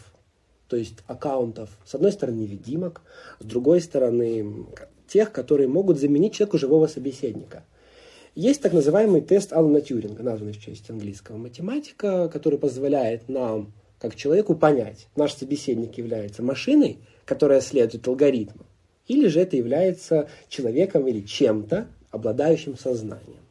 то 0.68 0.76
есть 0.76 0.96
аккаунтов, 1.08 1.70
с 1.86 1.96
одной 1.96 2.12
стороны, 2.12 2.42
невидимок, 2.42 3.02
с 3.40 3.46
другой 3.46 3.80
стороны, 3.82 4.66
тех, 5.08 5.32
которые 5.32 5.68
могут 5.68 5.98
заменить 5.98 6.34
человеку 6.34 6.58
живого 6.58 6.88
собеседника. 6.88 7.64
Есть 8.36 8.62
так 8.62 8.74
называемый 8.74 9.22
тест 9.22 9.54
Алана 9.54 9.82
Тьюринга, 9.82 10.24
названный 10.24 10.54
в 10.54 10.60
честь 10.60 10.90
английского 10.90 11.38
математика, 11.38 12.30
который 12.30 12.60
позволяет 12.60 13.30
нам, 13.30 13.72
как 14.00 14.16
человеку, 14.16 14.56
понять, 14.56 15.08
наш 15.16 15.34
собеседник 15.34 15.98
является 15.98 16.44
машиной, 16.44 17.00
которая 17.26 17.62
следует 17.62 18.08
алгоритму, 18.08 18.66
или 19.08 19.28
же 19.28 19.40
это 19.40 19.58
является 19.58 20.30
человеком 20.50 21.08
или 21.08 21.22
чем-то, 21.22 21.88
обладающим 22.12 22.78
сознанием. 22.78 23.42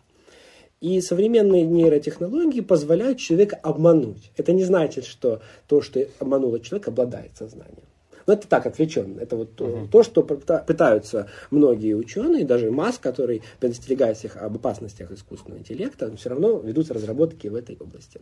И 0.81 1.01
современные 1.01 1.65
нейротехнологии 1.65 2.61
позволяют 2.61 3.19
человека 3.19 3.57
обмануть. 3.57 4.31
Это 4.37 4.53
не 4.53 4.63
значит, 4.63 5.05
что 5.07 5.41
то, 5.67 5.81
что 5.81 6.07
обмануло 6.19 6.61
человека, 6.61 6.91
обладает 6.91 7.37
сознанием. 7.37 7.85
Но 8.27 8.33
это 8.33 8.49
так, 8.49 8.67
отвлеченно. 8.67 9.21
Это 9.21 9.37
вот 9.37 9.55
то- 9.55 9.87
то, 9.91 10.03
что 10.03 10.23
пыта- 10.23 10.65
пытаются 10.67 11.29
многие 11.51 11.95
ученые, 11.95 12.45
даже 12.45 12.71
МАС, 12.71 12.99
который 12.99 13.43
предостерегает 13.61 14.17
всех 14.17 14.37
об 14.37 14.57
опасностях 14.57 15.13
искусственного 15.13 15.61
интеллекта, 15.61 16.15
все 16.17 16.31
равно 16.31 16.59
ведутся 16.59 16.95
разработки 16.95 17.47
в 17.49 17.55
этой 17.55 17.77
области. 17.79 18.21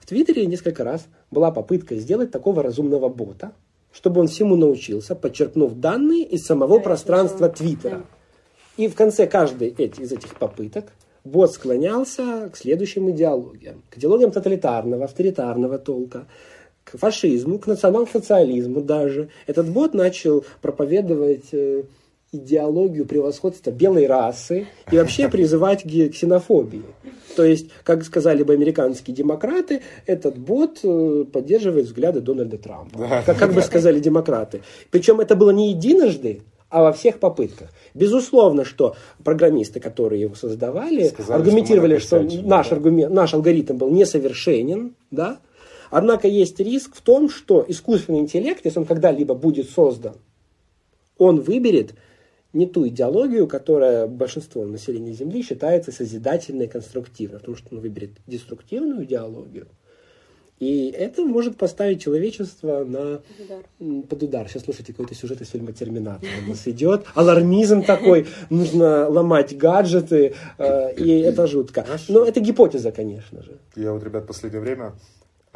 В 0.00 0.06
Твиттере 0.06 0.46
несколько 0.46 0.84
раз 0.84 1.06
была 1.30 1.50
попытка 1.50 1.96
сделать 1.96 2.30
такого 2.30 2.62
разумного 2.62 3.08
бота, 3.08 3.52
чтобы 3.92 4.20
он 4.20 4.28
всему 4.28 4.56
научился, 4.56 5.14
подчеркнув 5.14 5.74
данные 5.74 6.24
из 6.24 6.44
самого 6.46 6.78
Да, 6.78 6.84
пространства. 6.84 7.48
Твиттера. 7.48 7.98
Да. 7.98 8.04
И 8.84 8.88
в 8.88 8.94
конце 8.94 9.26
каждой 9.26 9.68
из 9.68 10.12
этих 10.12 10.38
попыток 10.38 10.86
бот 11.24 11.52
склонялся 11.52 12.48
к 12.52 12.56
следующим 12.56 13.10
идеологиям. 13.10 13.82
К 13.90 13.98
идеологиям 13.98 14.30
тоталитарного, 14.30 15.04
авторитарного 15.04 15.78
толка, 15.78 16.26
к 16.84 16.98
фашизму, 16.98 17.58
к 17.58 17.66
национал-социализму 17.66 18.80
даже. 18.80 19.28
Этот 19.46 19.68
бот 19.68 19.94
начал 19.94 20.44
проповедовать 20.60 21.52
э, 21.52 21.84
идеологию 22.32 23.06
превосходства 23.06 23.70
белой 23.70 24.06
расы 24.06 24.66
и 24.90 24.96
вообще 24.96 25.28
призывать 25.30 25.82
к 25.82 26.12
ксенофобии. 26.12 26.82
То 27.36 27.44
есть, 27.44 27.68
как 27.84 28.04
сказали 28.04 28.42
бы 28.42 28.52
американские 28.52 29.14
демократы, 29.14 29.82
этот 30.06 30.38
бот 30.38 30.80
э, 30.82 31.24
поддерживает 31.32 31.86
взгляды 31.86 32.20
Дональда 32.20 32.58
Трампа. 32.58 32.98
Да. 32.98 33.22
Как, 33.24 33.38
как 33.38 33.52
бы 33.52 33.62
сказали 33.62 34.00
демократы. 34.00 34.62
Причем 34.90 35.20
это 35.20 35.34
было 35.36 35.50
не 35.50 35.70
единожды, 35.70 36.42
а 36.72 36.82
во 36.82 36.92
всех 36.92 37.18
попытках. 37.18 37.68
Безусловно, 37.94 38.64
что 38.64 38.96
программисты, 39.22 39.78
которые 39.78 40.22
его 40.22 40.34
создавали, 40.34 41.08
Сказали, 41.08 41.38
аргументировали, 41.38 41.98
что 41.98 42.28
что, 42.28 42.42
наш, 42.42 42.70
да. 42.70 42.76
аргумент, 42.76 43.12
наш 43.12 43.34
алгоритм 43.34 43.76
был 43.76 43.90
несовершенен, 43.90 44.94
да? 45.10 45.38
Однако 45.92 46.26
есть 46.26 46.58
риск 46.58 46.96
в 46.96 47.02
том, 47.02 47.28
что 47.28 47.62
искусственный 47.68 48.20
интеллект, 48.20 48.64
если 48.64 48.78
он 48.78 48.86
когда-либо 48.86 49.34
будет 49.34 49.68
создан, 49.68 50.14
он 51.18 51.40
выберет 51.40 51.92
не 52.54 52.66
ту 52.66 52.88
идеологию, 52.88 53.46
которая 53.46 54.06
большинством 54.06 54.72
населения 54.72 55.12
Земли 55.12 55.42
считается 55.42 55.92
созидательной 55.92 56.64
и 56.64 56.68
конструктивной, 56.68 57.40
потому 57.40 57.58
что 57.58 57.68
он 57.74 57.80
выберет 57.82 58.12
деструктивную 58.26 59.04
идеологию. 59.04 59.68
И 60.60 60.88
это 60.96 61.26
может 61.26 61.58
поставить 61.58 62.00
человечество 62.02 62.84
на 62.84 63.20
Удар. 63.44 63.64
м, 63.78 64.02
под 64.04 64.22
удар. 64.22 64.48
Сейчас 64.48 64.62
слушайте 64.62 64.92
какой-то 64.92 65.14
сюжет 65.14 65.42
из 65.42 65.50
фильма 65.50 65.72
«Терминатор». 65.72 66.26
У 66.46 66.50
нас 66.50 66.66
идет 66.66 67.04
алармизм 67.14 67.82
такой, 67.82 68.26
нужно 68.48 69.08
ломать 69.10 69.54
гаджеты, 69.58 70.34
э, 70.56 70.94
и 70.94 71.18
это 71.18 71.46
жутко. 71.46 71.84
Но 72.08 72.24
это 72.24 72.40
гипотеза, 72.40 72.92
конечно 72.92 73.42
же. 73.42 73.58
Я 73.76 73.92
вот, 73.92 74.02
ребят, 74.04 74.24
в 74.24 74.26
последнее 74.28 74.62
время 74.62 74.92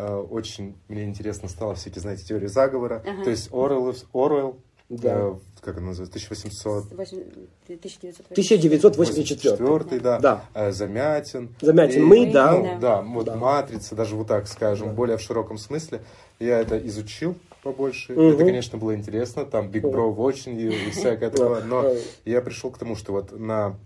очень 0.05 0.77
мне 0.89 1.05
интересно 1.05 1.49
стало 1.49 1.75
всякие, 1.75 2.03
знаете, 2.03 2.25
теории 2.25 2.47
заговора. 2.49 3.03
Ага. 3.07 3.25
То 3.25 3.31
есть 3.31 3.49
Оруэлл, 3.53 3.95
Оруэлл 4.13 4.57
Да. 4.89 5.19
э, 5.19 5.35
как 5.63 5.75
это 5.77 5.83
называется, 5.85 6.13
1800 6.19 6.93
Восемь- 6.93 7.25
1984. 7.67 8.35
1984. 8.35 9.57
84, 9.57 10.01
да, 10.01 10.19
Да. 10.21 10.45
э, 10.55 10.73
Замятин. 10.73 11.55
Замятин 11.61 12.03
И, 12.03 12.05
мы, 12.05 12.33
да. 12.33 12.53
ну, 12.53 12.79
да, 12.81 13.03
вот 13.03 13.27
Да. 13.27 13.37
Матрица, 13.37 13.95
даже 13.95 14.15
вот 14.17 14.29
так 14.29 14.47
скажем, 14.49 14.89
Да. 14.89 14.95
более 14.95 15.17
в 15.17 15.21
широком 15.23 15.59
смысле. 15.59 16.03
Я 16.39 16.61
это 16.61 16.77
изучил 16.87 17.35
побольше. 17.63 18.13
Мгм. 18.13 18.23
Это, 18.35 18.45
конечно, 18.45 18.79
было 18.79 18.95
интересно, 18.95 19.45
там 19.45 19.71
Big 19.71 19.83
Bro 19.83 20.15
watching 20.15 20.57
you 20.57 20.73
и 20.73 20.91
всякое 20.91 21.31
такое, 21.31 21.65
но 21.65 21.93
я 22.25 22.41
пришел 22.43 22.71
к 22.71 22.79
тому, 22.79 22.95
что 22.97 23.13
вот 23.13 23.33
на... 23.33 23.77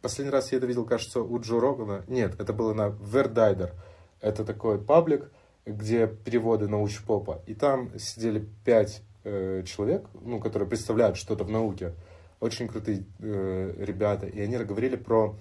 Последний 0.00 0.30
раз 0.32 0.52
я 0.52 0.58
это 0.58 0.66
видел, 0.66 0.84
кажется, 0.84 1.20
у 1.20 1.38
Джо 1.40 1.58
Рогана. 1.58 2.04
Нет, 2.06 2.38
это 2.40 2.52
было 2.52 2.72
на 2.74 2.94
Вердайдер. 3.12 3.72
Это 4.20 4.44
такой 4.44 4.78
паблик, 4.78 5.30
где 5.66 6.06
переводы 6.06 6.68
научпопа. 6.68 7.42
И 7.46 7.54
там 7.54 7.90
сидели 7.98 8.46
пять 8.64 9.02
э, 9.24 9.64
человек, 9.66 10.06
ну, 10.22 10.40
которые 10.40 10.68
представляют 10.68 11.16
что-то 11.16 11.44
в 11.44 11.50
науке. 11.50 11.92
Очень 12.40 12.68
крутые 12.68 13.04
э, 13.18 13.74
ребята. 13.78 14.26
И 14.26 14.40
они 14.40 14.56
говорили 14.58 14.96
про 14.96 15.36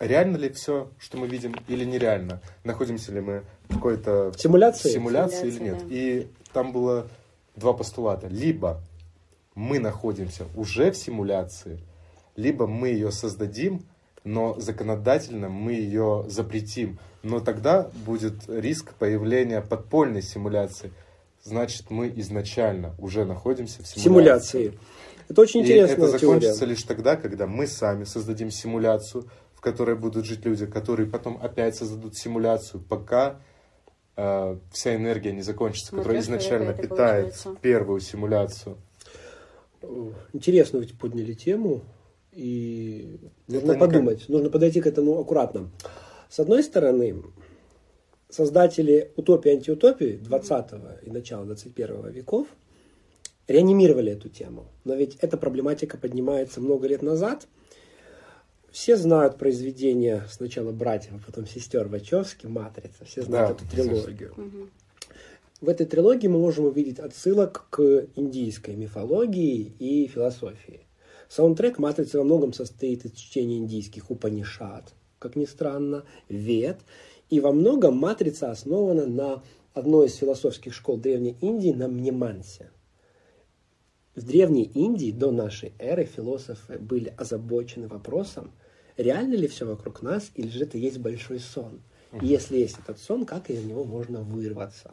реально 0.00 0.36
ли 0.36 0.50
все, 0.50 0.90
что 0.98 1.18
мы 1.18 1.28
видим, 1.28 1.54
или 1.68 1.84
нереально. 1.84 2.40
Находимся 2.64 3.12
ли 3.12 3.20
мы 3.20 3.44
в 3.68 3.74
какой-то 3.74 4.32
Симуляции? 4.36 4.90
симуляции 4.90 5.48
или 5.48 5.62
нет. 5.62 5.78
да. 5.78 5.84
И 5.88 6.26
там 6.52 6.72
было 6.72 7.08
два 7.54 7.72
постулата. 7.72 8.26
Либо 8.26 8.82
мы 9.54 9.78
находимся 9.78 10.46
уже 10.56 10.90
в 10.90 10.96
симуляции, 10.96 11.78
либо 12.34 12.66
мы 12.66 12.88
ее 12.88 13.12
создадим, 13.12 13.84
но 14.24 14.58
законодательно 14.58 15.48
мы 15.48 15.72
ее 15.72 16.24
запретим. 16.26 16.98
Но 17.24 17.40
тогда 17.40 17.90
будет 18.06 18.34
риск 18.48 18.94
появления 18.94 19.60
подпольной 19.62 20.22
симуляции. 20.22 20.92
Значит, 21.42 21.90
мы 21.90 22.12
изначально 22.16 22.94
уже 22.98 23.24
находимся 23.24 23.82
в 23.82 23.86
симуляции. 23.88 24.58
Симуляции. 24.68 24.78
Это 25.28 25.40
очень 25.40 25.60
И 25.60 25.62
интересная 25.64 26.06
это 26.06 26.18
теория. 26.18 26.18
закончится 26.40 26.64
лишь 26.66 26.82
тогда, 26.82 27.16
когда 27.16 27.46
мы 27.46 27.66
сами 27.66 28.04
создадим 28.04 28.50
симуляцию, 28.50 29.24
в 29.54 29.60
которой 29.62 29.96
будут 29.96 30.26
жить 30.26 30.44
люди, 30.44 30.66
которые 30.66 31.08
потом 31.08 31.38
опять 31.42 31.76
создадут 31.76 32.14
симуляцию, 32.16 32.82
пока 32.82 33.40
э, 34.16 34.58
вся 34.70 34.94
энергия 34.94 35.32
не 35.32 35.40
закончится, 35.42 35.96
которая 35.96 36.20
Смотря 36.22 36.40
что 36.40 36.48
изначально 36.48 36.70
это 36.72 36.82
питает 36.82 37.24
получается. 37.24 37.56
первую 37.62 38.00
симуляцию. 38.00 38.76
Интересно 40.32 40.78
ведь 40.78 40.98
подняли 40.98 41.32
тему, 41.34 41.82
и 42.32 43.18
Это 43.48 43.54
нужно 43.56 43.66
никак- 43.72 43.78
подумать, 43.80 44.28
нужно 44.28 44.50
подойти 44.50 44.80
к 44.80 44.86
этому 44.86 45.18
аккуратно. 45.20 45.70
С 46.34 46.40
одной 46.40 46.64
стороны, 46.64 47.22
создатели 48.28 49.12
утопии 49.14 49.52
антиутопии 49.52 50.16
20 50.16 50.72
и 51.04 51.10
начала 51.12 51.44
21 51.44 52.10
веков 52.10 52.48
реанимировали 53.46 54.10
эту 54.10 54.28
тему. 54.28 54.66
Но 54.82 54.96
ведь 54.96 55.14
эта 55.20 55.36
проблематика 55.36 55.96
поднимается 55.96 56.60
много 56.60 56.88
лет 56.88 57.02
назад. 57.02 57.46
Все 58.72 58.96
знают 58.96 59.38
произведение 59.38 60.24
сначала 60.28 60.72
братьев, 60.72 61.12
а 61.14 61.24
потом 61.24 61.46
сестер 61.46 61.86
Вачовски 61.86 62.48
«Матрица». 62.48 63.04
Все 63.04 63.22
знают 63.22 63.58
Да, 63.58 63.64
эту 63.64 63.70
трилогию. 63.70 64.34
В 65.60 65.68
этой 65.68 65.86
трилогии 65.86 66.26
мы 66.26 66.40
можем 66.40 66.64
увидеть 66.64 66.98
отсылок 66.98 67.66
к 67.70 68.08
индийской 68.16 68.74
мифологии 68.74 69.72
и 69.78 70.08
философии. 70.08 70.80
Саундтрек 71.28 71.78
«Матрицы» 71.78 72.18
во 72.18 72.24
многом 72.24 72.52
состоит 72.52 73.04
из 73.04 73.12
чтения 73.12 73.58
индийских 73.58 74.10
Упанишат, 74.10 74.94
как 75.24 75.36
ни 75.36 75.46
странно, 75.46 76.04
Вед. 76.28 76.80
И 77.30 77.40
во 77.40 77.50
многом 77.50 77.96
«Матрица» 77.96 78.50
основана 78.50 79.06
на 79.06 79.42
одной 79.72 80.08
из 80.08 80.16
философских 80.16 80.74
школ 80.74 80.98
Древней 80.98 81.34
Индии, 81.40 81.70
на 81.70 81.88
Мнемансе. 81.88 82.70
В 84.14 84.22
Древней 84.22 84.64
Индии 84.64 85.12
до 85.12 85.30
нашей 85.30 85.72
эры 85.78 86.04
философы 86.04 86.78
были 86.78 87.14
озабочены 87.16 87.88
вопросом, 87.88 88.52
реально 88.98 89.34
ли 89.34 89.48
все 89.48 89.64
вокруг 89.64 90.02
нас, 90.02 90.30
или 90.34 90.48
же 90.48 90.64
это 90.64 90.76
есть 90.76 90.98
большой 90.98 91.40
сон. 91.40 91.80
И 92.20 92.26
если 92.26 92.58
есть 92.58 92.76
этот 92.78 92.98
сон, 92.98 93.24
как 93.24 93.48
из 93.48 93.64
него 93.64 93.84
можно 93.84 94.20
вырваться? 94.20 94.92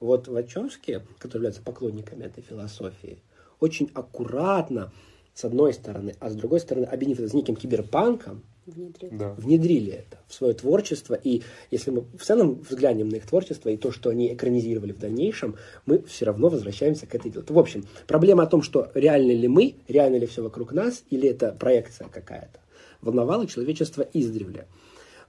Вот 0.00 0.26
Вачовски, 0.26 1.02
которые 1.20 1.36
являются 1.36 1.62
поклонниками 1.62 2.24
этой 2.24 2.42
философии, 2.42 3.22
очень 3.60 3.88
аккуратно, 3.94 4.92
с 5.32 5.44
одной 5.44 5.72
стороны, 5.72 6.16
а 6.18 6.28
с 6.28 6.34
другой 6.34 6.58
стороны, 6.58 6.86
объединив 6.86 7.20
это 7.20 7.28
с 7.28 7.34
неким 7.34 7.54
киберпанком, 7.54 8.42
Внедрил. 8.66 9.10
Да. 9.12 9.32
внедрили 9.32 9.92
это 9.92 10.18
в 10.28 10.34
свое 10.34 10.54
творчество. 10.54 11.14
И 11.14 11.42
если 11.70 11.90
мы 11.90 12.02
в 12.02 12.22
целом 12.22 12.60
взглянем 12.68 13.08
на 13.08 13.16
их 13.16 13.26
творчество 13.26 13.68
и 13.70 13.76
то, 13.76 13.90
что 13.90 14.10
они 14.10 14.34
экранизировали 14.34 14.92
в 14.92 14.98
дальнейшем, 14.98 15.56
мы 15.86 16.02
все 16.02 16.26
равно 16.26 16.48
возвращаемся 16.48 17.06
к 17.06 17.14
этой 17.14 17.30
делу. 17.30 17.44
В 17.48 17.58
общем, 17.58 17.84
проблема 18.06 18.42
о 18.42 18.46
том, 18.46 18.62
что 18.62 18.90
реально 18.94 19.32
ли 19.32 19.48
мы, 19.48 19.76
реально 19.88 20.16
ли 20.16 20.26
все 20.26 20.42
вокруг 20.42 20.72
нас, 20.72 21.04
или 21.10 21.28
это 21.28 21.52
проекция 21.52 22.08
какая-то, 22.08 22.60
волновала 23.00 23.46
человечество 23.46 24.06
издревле. 24.12 24.66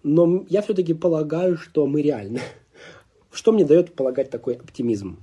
Но 0.03 0.45
я 0.49 0.61
все-таки 0.61 0.93
полагаю, 0.93 1.57
что 1.57 1.87
мы 1.87 2.01
реальны. 2.01 2.41
Что 3.31 3.53
мне 3.53 3.63
дает 3.63 3.93
полагать 3.93 4.29
такой 4.29 4.55
оптимизм? 4.55 5.17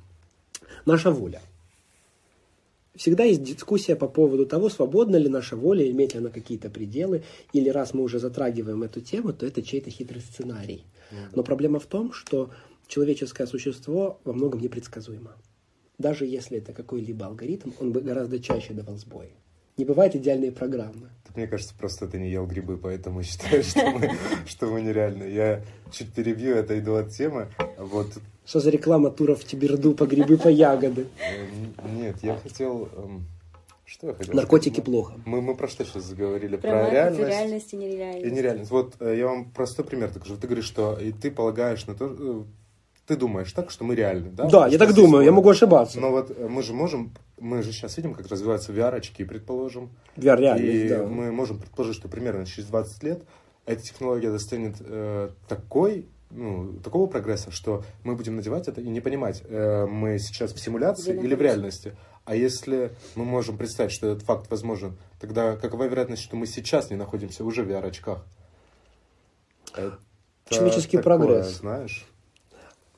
Наша 0.87 1.11
воля. 1.11 1.43
Всегда 2.99 3.23
есть 3.23 3.45
дискуссия 3.45 3.95
по 3.95 4.09
поводу 4.09 4.45
того, 4.45 4.69
свободна 4.69 5.15
ли 5.15 5.29
наша 5.29 5.55
воля, 5.57 5.89
имеет 5.89 6.15
ли 6.15 6.19
она 6.19 6.31
какие-то 6.31 6.69
пределы, 6.69 7.23
или 7.53 7.69
раз 7.69 7.95
мы 7.95 8.03
уже 8.03 8.19
затрагиваем 8.19 8.83
эту 8.83 9.01
тему, 9.01 9.33
то 9.33 9.47
это 9.47 9.63
чей-то 9.63 9.89
хитрый 9.89 10.21
сценарий. 10.21 10.85
Но 11.33 11.45
проблема 11.45 11.79
в 11.79 11.87
том, 11.87 12.13
что 12.13 12.51
человеческое 12.89 13.47
существо 13.47 14.21
во 14.25 14.33
многом 14.33 14.61
непредсказуемо. 14.61 15.37
Даже 15.97 16.27
если 16.27 16.59
это 16.59 16.73
какой-либо 16.73 17.27
алгоритм, 17.27 17.71
он 17.81 17.93
бы 17.93 18.01
гораздо 18.01 18.41
чаще 18.41 18.75
давал 18.75 18.97
сбой. 18.97 19.31
Не 19.77 19.85
бывает 19.85 20.17
идеальной 20.17 20.51
программы. 20.51 21.11
Так 21.25 21.37
Мне 21.37 21.47
кажется, 21.47 21.75
просто 21.79 22.09
ты 22.09 22.19
не 22.19 22.31
ел 22.31 22.47
грибы, 22.47 22.79
поэтому 22.79 23.23
считаешь, 23.23 23.67
что 23.67 23.89
мы, 23.91 24.11
что 24.45 24.67
мы 24.67 24.83
нереальны. 24.83 25.23
Я 25.23 25.65
чуть 25.93 26.13
перебью, 26.13 26.57
это 26.57 26.77
иду 26.77 26.97
от 26.97 27.11
темы. 27.13 27.49
Вот 27.79 28.09
Что 28.49 28.61
за 28.61 28.71
реклама 28.71 29.11
туров 29.11 29.41
в 29.41 29.45
Тиберду 29.45 29.93
по 29.93 30.07
грибы, 30.07 30.39
по 30.39 30.49
ягоды? 30.49 31.09
э, 31.21 31.47
нет, 31.95 32.17
я 32.23 32.35
хотел. 32.39 32.89
эм, 32.97 33.27
Что 33.85 34.07
я 34.07 34.15
хотел? 34.15 34.35
Наркотики 34.35 34.77
сказать? 34.77 34.87
плохо. 34.87 35.13
Мы, 35.27 35.43
мы 35.43 35.55
про 35.55 35.69
что 35.69 35.85
сейчас 35.85 36.05
заговорили? 36.05 36.57
Про, 36.57 36.71
Про, 36.71 36.91
реальность. 36.91 37.29
реальность 37.29 37.73
и 37.75 37.77
нереальность. 37.77 38.27
И 38.27 38.31
нереальность. 38.31 38.71
Вот 38.71 38.95
э, 39.01 39.19
я 39.19 39.27
вам 39.27 39.51
простой 39.51 39.85
пример 39.85 40.11
покажу. 40.15 40.39
Ты 40.39 40.47
говоришь, 40.47 40.65
что 40.65 40.99
и 40.99 41.13
ты 41.13 41.31
полагаешь 41.31 41.87
на 41.87 41.95
то, 41.95 42.07
э, 42.19 42.43
ты 43.07 43.17
думаешь 43.17 43.53
так, 43.53 43.71
что 43.71 43.85
мы 43.85 43.95
реальны, 43.95 44.31
да? 44.31 44.49
Да, 44.49 44.65
я 44.65 44.71
Что 44.71 44.79
так 44.79 44.93
здесь 44.93 45.05
думаю, 45.05 45.25
я 45.27 45.31
вот. 45.31 45.37
могу 45.37 45.51
ошибаться. 45.51 46.01
Но 46.01 46.11
вот 46.11 46.35
мы 46.49 46.63
же 46.63 46.73
можем, 46.73 47.13
мы 47.39 47.63
же 47.63 47.73
сейчас 47.73 47.99
видим, 47.99 48.15
как 48.15 48.29
развиваются 48.29 48.73
VR-очки, 48.73 49.25
предположим. 49.25 49.91
VR-реальность, 50.17 50.75
и 50.75 50.89
да. 50.89 51.05
мы 51.05 51.31
можем 51.33 51.59
предположить, 51.59 51.97
что 51.97 52.09
примерно 52.09 52.47
через 52.47 52.71
20 52.71 53.03
лет 53.03 53.25
эта 53.67 53.83
технология 53.83 54.31
достанет 54.31 54.77
э, 54.81 55.29
такой, 55.49 56.07
такого 56.83 57.07
прогресса, 57.07 57.51
что 57.51 57.85
мы 58.05 58.15
будем 58.17 58.37
надевать 58.37 58.69
это 58.69 58.81
и 58.81 58.89
не 58.89 59.01
понимать, 59.01 59.43
э, 59.45 59.87
мы 59.87 60.19
сейчас 60.19 60.53
в 60.53 60.61
симуляции 60.61 61.15
или 61.19 61.35
в 61.35 61.41
реальности. 61.43 61.97
А 62.25 62.35
если 62.35 62.93
мы 63.15 63.25
можем 63.25 63.57
представить, 63.57 63.93
что 63.93 64.09
этот 64.09 64.23
факт 64.25 64.51
возможен, 64.51 64.99
тогда 65.21 65.57
какова 65.57 65.85
вероятность, 65.85 66.23
что 66.23 66.37
мы 66.37 66.47
сейчас 66.47 66.91
не 66.91 66.97
находимся 66.97 67.45
уже 67.45 67.63
в 67.63 67.71
VR-очках? 67.71 68.25
Такое, 69.73 71.03
прогресс. 71.03 71.59
знаешь? 71.59 72.07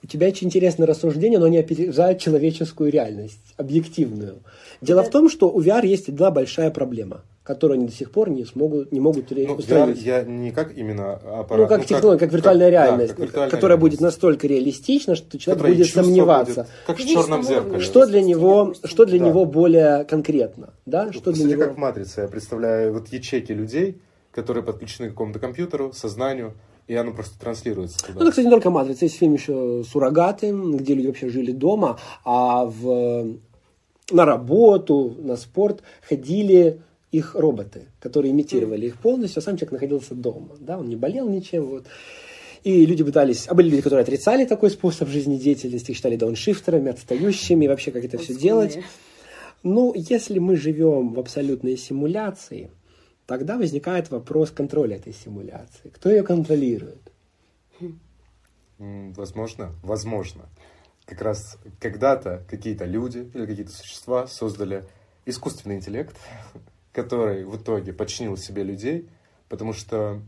У 0.03 0.07
тебя 0.07 0.29
очень 0.29 0.47
интересное 0.47 0.87
рассуждение, 0.87 1.38
но 1.38 1.47
они 1.47 1.59
опережают 1.59 2.21
человеческую 2.21 2.90
реальность, 2.90 3.55
объективную. 3.57 4.43
Дело 4.81 5.03
Да. 5.03 5.09
в 5.09 5.11
том, 5.12 5.29
что 5.29 5.51
у 5.51 5.61
VR 5.61 5.87
есть 5.87 6.09
одна 6.09 6.31
большая 6.31 6.71
проблема, 6.71 7.23
которую 7.54 7.78
они 7.78 7.86
до 7.86 7.92
сих 7.92 8.10
пор 8.12 8.30
не 8.30 8.44
смогут, 8.44 8.92
не 8.92 9.00
могут 9.00 9.30
Ну, 9.30 9.54
устранить. 9.54 10.02
я 10.02 10.22
не 10.22 10.50
как 10.52 10.76
именно 10.76 11.14
аппарат. 11.14 11.68
Ну, 11.70 11.76
как 11.76 11.86
технология, 11.86 12.20
как, 12.20 12.32
виртуальная 12.32 12.66
да, 12.66 12.70
реальность, 12.70 13.10
как 13.14 13.18
виртуальная 13.18 13.50
которая 13.50 13.76
будет 13.78 13.92
реальность. 14.00 14.14
настолько 14.16 14.46
реалистична, 14.46 15.16
что 15.16 15.38
человек 15.38 15.58
Которая 15.62 15.76
будет 15.76 15.92
сомневаться. 15.92 16.54
будет, 16.62 16.68
как 16.86 16.96
в 16.98 17.06
черном 17.06 17.42
зеркале. 17.42 17.80
Что 17.80 18.06
для 18.06 18.22
него, 18.22 18.74
что 18.84 19.04
для 19.04 19.18
Да. 19.18 19.26
него 19.26 19.44
более 19.44 20.04
конкретно, 20.04 20.70
да? 20.86 21.10
Что 21.12 21.22
По 21.22 21.32
для 21.32 21.42
сути, 21.44 21.52
него? 21.54 21.62
как 21.64 21.74
в 21.74 21.78
«Матрице». 21.78 22.20
Я 22.22 22.28
представляю 22.28 22.92
вот 22.92 23.08
ячейки 23.08 23.52
людей, 23.52 23.98
которые 24.30 24.62
подключены 24.62 25.08
к 25.08 25.12
какому-то 25.12 25.38
компьютеру, 25.40 25.92
сознанию, 25.92 26.54
и 26.86 26.94
оно 26.94 27.12
просто 27.12 27.38
транслируется 27.38 27.98
Ну, 28.06 28.12
туда. 28.12 28.20
это, 28.22 28.30
кстати, 28.30 28.46
не 28.46 28.50
только 28.52 28.70
«Матрица». 28.70 29.04
Есть 29.06 29.16
фильм 29.18 29.34
еще 29.34 29.82
«Суррогаты», 29.90 30.52
где 30.52 30.94
люди 30.94 31.08
вообще 31.08 31.28
жили 31.28 31.52
дома, 31.52 31.98
а 32.24 32.64
в, 32.66 33.34
на 34.12 34.24
работу, 34.24 35.14
на 35.18 35.36
спорт 35.36 35.82
ходили 36.08 36.80
их 37.12 37.35
роботы, 37.35 37.87
которые 38.01 38.33
имитировали 38.33 38.87
их 38.87 38.96
полностью, 38.96 39.40
а 39.40 39.42
сам 39.42 39.57
человек 39.57 39.73
находился 39.73 40.14
дома. 40.14 40.57
Да? 40.61 40.79
Он 40.79 40.88
не 40.88 40.96
болел 40.96 41.29
ничем. 41.29 41.66
Вот. 41.66 41.87
И 42.62 42.87
люди 42.87 43.03
пытались... 43.03 43.49
А 43.49 43.55
были 43.55 43.68
люди, 43.70 43.83
которые 43.83 44.03
отрицали 44.03 44.44
такой 44.44 44.70
способ 44.70 45.09
жизнедеятельности, 45.09 45.90
их 45.90 45.96
считали 45.96 46.16
дауншифтерами, 46.16 46.90
отстающими, 46.90 47.64
и 47.64 47.68
вообще 47.68 47.90
как 47.90 48.05
это 48.05 48.18
все 48.18 48.35
делать. 48.35 48.79
Ну, 49.62 49.92
если 49.94 50.38
мы 50.38 50.57
живем 50.57 51.14
в 51.14 51.18
абсолютной 51.18 51.77
симуляции, 51.77 52.70
тогда 53.27 53.57
возникает 53.57 54.11
вопрос 54.11 54.51
контроля 54.51 54.96
этой 54.96 55.12
симуляции. 55.12 55.88
Кто 55.88 56.11
ее 56.11 56.23
контролирует? 56.23 57.12
Возможно, 58.79 59.75
возможно. 59.83 60.49
Как 61.07 61.23
раз 61.23 61.59
когда-то 61.81 62.44
какие-то 62.49 62.85
люди 62.85 63.31
или 63.35 63.46
какие-то 63.46 63.73
существа 63.73 64.27
создали 64.27 64.85
искусственный 65.27 65.77
интеллект, 65.77 66.16
который 66.92 67.44
в 67.44 67.57
итоге 67.57 67.92
подчинил 67.92 68.37
себе 68.37 68.62
людей, 68.64 69.09
потому 69.48 69.72
что 69.72 70.20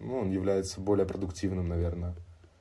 ну, 0.00 0.18
он 0.18 0.30
является 0.30 0.80
более 0.80 1.06
продуктивным, 1.06 1.68
наверное. 1.68 2.14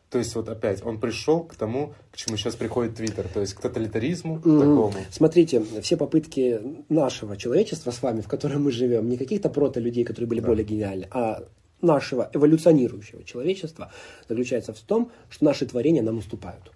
То 0.10 0.20
есть 0.20 0.34
вот 0.36 0.48
опять 0.48 0.86
он 0.86 1.00
пришел 1.00 1.44
к 1.44 1.56
тому, 1.56 1.94
к 2.12 2.16
чему 2.18 2.38
сейчас 2.38 2.56
приходит 2.56 2.96
Твиттер, 2.96 3.28
то 3.28 3.42
есть 3.42 3.54
к 3.56 3.60
тоталитаризму 3.60 4.36
Мгм. 4.36 4.60
такому. 4.60 4.94
Смотрите, 5.12 5.62
все 5.82 5.98
попытки 5.98 6.62
нашего 6.88 7.36
человечества 7.36 7.92
с 7.92 8.02
вами, 8.02 8.22
в 8.22 8.28
котором 8.28 8.64
мы 8.64 8.72
живем, 8.72 9.10
не 9.10 9.18
каких-то 9.18 9.50
прото-людей, 9.50 10.06
которые 10.06 10.30
были 10.30 10.40
Да. 10.40 10.48
более 10.48 10.64
гениальны, 10.66 11.08
а 11.12 11.44
нашего 11.82 12.30
эволюционирующего 12.34 13.24
человечества, 13.24 13.92
заключается 14.30 14.74
в 14.74 14.80
том, 14.80 15.12
что 15.30 15.46
наши 15.46 15.66
творения 15.66 16.02
нам 16.02 16.20
уступают. 16.20 16.72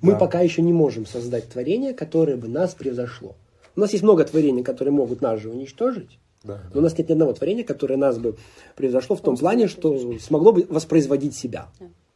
Мы 0.00 0.12
Да. 0.12 0.18
пока 0.18 0.40
еще 0.40 0.62
не 0.62 0.72
можем 0.72 1.06
создать 1.06 1.50
творение, 1.50 1.92
которое 1.92 2.36
бы 2.36 2.48
нас 2.48 2.74
превзошло. 2.74 3.36
У 3.76 3.80
нас 3.80 3.92
есть 3.92 4.02
много 4.02 4.24
творений, 4.24 4.62
которые 4.62 4.92
могут 4.92 5.20
нас 5.20 5.40
же 5.40 5.50
уничтожить, 5.50 6.18
Да, 6.44 6.60
но 6.72 6.80
у 6.80 6.82
нас 6.82 6.96
нет 6.98 7.08
ни 7.08 7.12
одного 7.12 7.32
творения, 7.32 7.64
которое 7.64 7.96
нас 7.96 8.18
бы 8.18 8.36
превзошло 8.76 9.16
в 9.16 9.20
том 9.20 9.36
плане, 9.36 9.68
что 9.68 10.18
смогло 10.18 10.52
бы 10.52 10.66
воспроизводить 10.68 11.34
себя. 11.34 11.68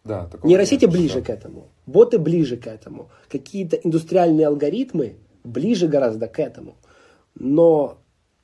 да, 0.05 0.29
Нейросети 0.43 0.87
ближе 0.87 1.21
да. 1.21 1.27
к 1.27 1.31
этому, 1.31 1.69
боты 1.87 2.19
ближе 2.19 2.57
к 2.57 2.67
этому, 2.67 3.09
какие-то 3.29 3.77
индустриальные 3.77 4.47
алгоритмы 4.47 5.17
ближе 5.45 5.89
гораздо 5.89 6.29
к 6.29 6.39
этому. 6.39 6.77
Но 7.35 7.99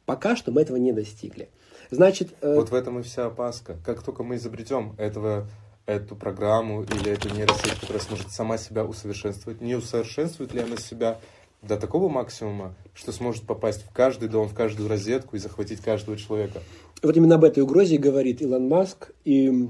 пока 0.06 0.36
что 0.36 0.52
мы 0.52 0.62
этого 0.62 0.76
не 0.76 0.92
достигли. 0.92 1.48
Значит, 1.90 2.30
э, 2.40 2.54
Вот 2.54 2.70
в 2.70 2.74
этом 2.74 2.98
и 3.00 3.02
вся 3.02 3.26
опаска. 3.26 3.76
Как 3.84 4.02
только 4.02 4.22
мы 4.22 4.36
изобретем 4.36 4.94
этого, 4.98 5.46
эту 5.86 6.16
программу 6.16 6.82
или 6.84 7.10
эту 7.10 7.28
нейросеть, 7.34 7.78
которая 7.80 8.02
сможет 8.02 8.30
сама 8.30 8.56
себя 8.56 8.84
усовершенствовать, 8.84 9.60
не 9.60 9.74
усовершенствует 9.74 10.54
ли 10.54 10.60
она 10.60 10.76
себя 10.76 11.18
до 11.62 11.76
такого 11.76 12.08
максимума, 12.08 12.74
что 12.94 13.12
сможет 13.12 13.44
попасть 13.44 13.84
в 13.84 13.92
каждый 13.92 14.28
дом, 14.28 14.48
в 14.48 14.54
каждую 14.54 14.88
розетку 14.88 15.36
и 15.36 15.38
захватить 15.38 15.80
каждого 15.80 16.16
человека? 16.16 16.60
вот 17.02 17.16
именно 17.16 17.34
об 17.34 17.42
этой 17.44 17.62
угрозе 17.64 17.98
говорит 17.98 18.40
Илон 18.42 18.68
Маск 18.68 19.10
и 19.24 19.68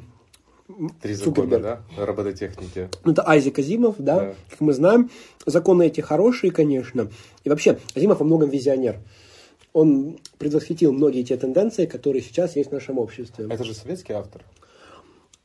Три 1.01 1.15
закона, 1.15 1.35
Цукерберг. 1.35 1.63
да, 1.63 1.81
робототехники. 2.07 2.89
Ну, 3.05 3.13
это 3.13 3.27
Айзек 3.29 3.59
Азимов, 3.59 3.97
да, 3.99 4.21
Да. 4.21 4.35
как 4.51 4.61
мы 4.61 4.73
знаем. 4.73 5.11
Законы 5.45 5.87
эти 5.87 6.01
хорошие, 6.01 6.51
конечно. 6.51 7.11
И 7.45 7.49
вообще, 7.51 7.79
Азимов 7.95 8.21
во 8.21 8.25
многом 8.27 8.49
визионер. 8.49 8.99
Он 9.75 10.19
предвосхитил 10.39 10.93
многие 10.93 11.23
те 11.25 11.37
тенденции, 11.37 11.87
которые 11.87 12.23
сейчас 12.23 12.57
есть 12.57 12.71
в 12.71 12.73
нашем 12.73 12.99
обществе. 12.99 13.47
Это 13.51 13.65
же 13.65 13.75
советский 13.75 14.13
автор. 14.13 14.43